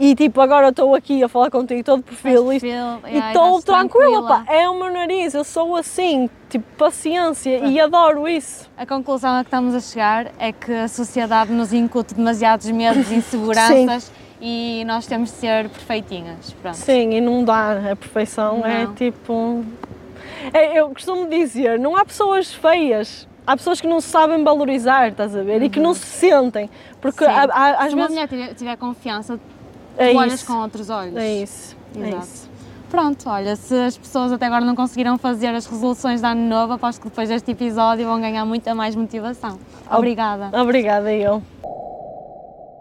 E 0.00 0.14
tipo, 0.14 0.40
agora 0.40 0.68
estou 0.68 0.94
aqui 0.94 1.24
a 1.24 1.28
falar 1.28 1.50
contigo 1.50 1.82
todo 1.82 1.98
de 1.98 2.04
perfil, 2.04 2.52
e 2.52 2.56
estou 2.56 3.60
tranquila, 3.60 4.28
pá, 4.28 4.44
é 4.46 4.68
o 4.68 4.74
meu 4.78 4.92
nariz, 4.92 5.34
eu 5.34 5.42
sou 5.42 5.74
assim, 5.74 6.30
tipo, 6.48 6.64
paciência 6.76 7.66
e 7.66 7.80
adoro 7.80 8.28
isso. 8.28 8.70
A 8.76 8.86
conclusão 8.86 9.34
a 9.34 9.40
que 9.40 9.48
estamos 9.48 9.74
a 9.74 9.80
chegar 9.80 10.30
é 10.38 10.52
que 10.52 10.72
a 10.72 10.86
sociedade 10.86 11.52
nos 11.52 11.72
incute 11.72 12.14
demasiados 12.14 12.70
medos 12.70 13.10
e 13.10 13.16
inseguranças 13.16 14.12
e 14.40 14.84
nós 14.86 15.06
temos 15.06 15.30
de 15.30 15.36
ser 15.36 15.68
perfeitinhas. 15.68 16.52
Pronto. 16.62 16.76
Sim, 16.76 17.14
e 17.14 17.20
não 17.20 17.44
dá. 17.44 17.92
A 17.92 17.96
perfeição 17.96 18.64
é 18.64 18.84
não. 18.84 18.92
é 18.92 18.94
tipo. 18.94 19.64
É, 20.52 20.78
eu 20.78 20.90
costumo 20.90 21.28
dizer: 21.28 21.78
não 21.78 21.96
há 21.96 22.04
pessoas 22.04 22.52
feias. 22.52 23.27
Há 23.48 23.56
pessoas 23.56 23.80
que 23.80 23.86
não 23.86 23.98
se 23.98 24.08
sabem 24.08 24.44
valorizar, 24.44 25.08
estás 25.08 25.34
a 25.34 25.42
ver? 25.42 25.62
E 25.62 25.70
que 25.70 25.80
não 25.80 25.94
se 25.94 26.04
sentem. 26.04 26.68
Porque 27.00 27.24
há, 27.24 27.44
há, 27.44 27.70
às 27.70 27.76
se 27.76 27.82
vezes. 27.82 27.94
uma 27.94 28.08
mulher 28.08 28.28
tiver, 28.28 28.54
tiver 28.54 28.76
confiança, 28.76 29.40
é 29.96 30.12
tu 30.12 30.18
olhas 30.18 30.34
isso. 30.34 30.46
com 30.46 30.60
outros 30.60 30.90
olhos. 30.90 31.16
É 31.16 31.42
isso. 31.42 31.74
É 31.96 31.98
Exato. 31.98 32.14
É 32.14 32.18
isso. 32.18 32.50
Pronto, 32.90 33.26
olha, 33.30 33.56
se 33.56 33.74
as 33.74 33.96
pessoas 33.96 34.32
até 34.32 34.44
agora 34.44 34.66
não 34.66 34.76
conseguiram 34.76 35.16
fazer 35.16 35.48
as 35.48 35.64
resoluções 35.64 36.20
de 36.20 36.26
ano 36.26 36.46
novo, 36.46 36.74
aposto 36.74 37.00
que 37.00 37.08
depois 37.08 37.30
deste 37.30 37.50
episódio 37.50 38.04
vão 38.06 38.20
ganhar 38.20 38.44
muita 38.44 38.74
mais 38.74 38.94
motivação. 38.94 39.58
Obrigada. 39.90 40.50
Obrigada, 40.60 41.10
eu. 41.10 41.42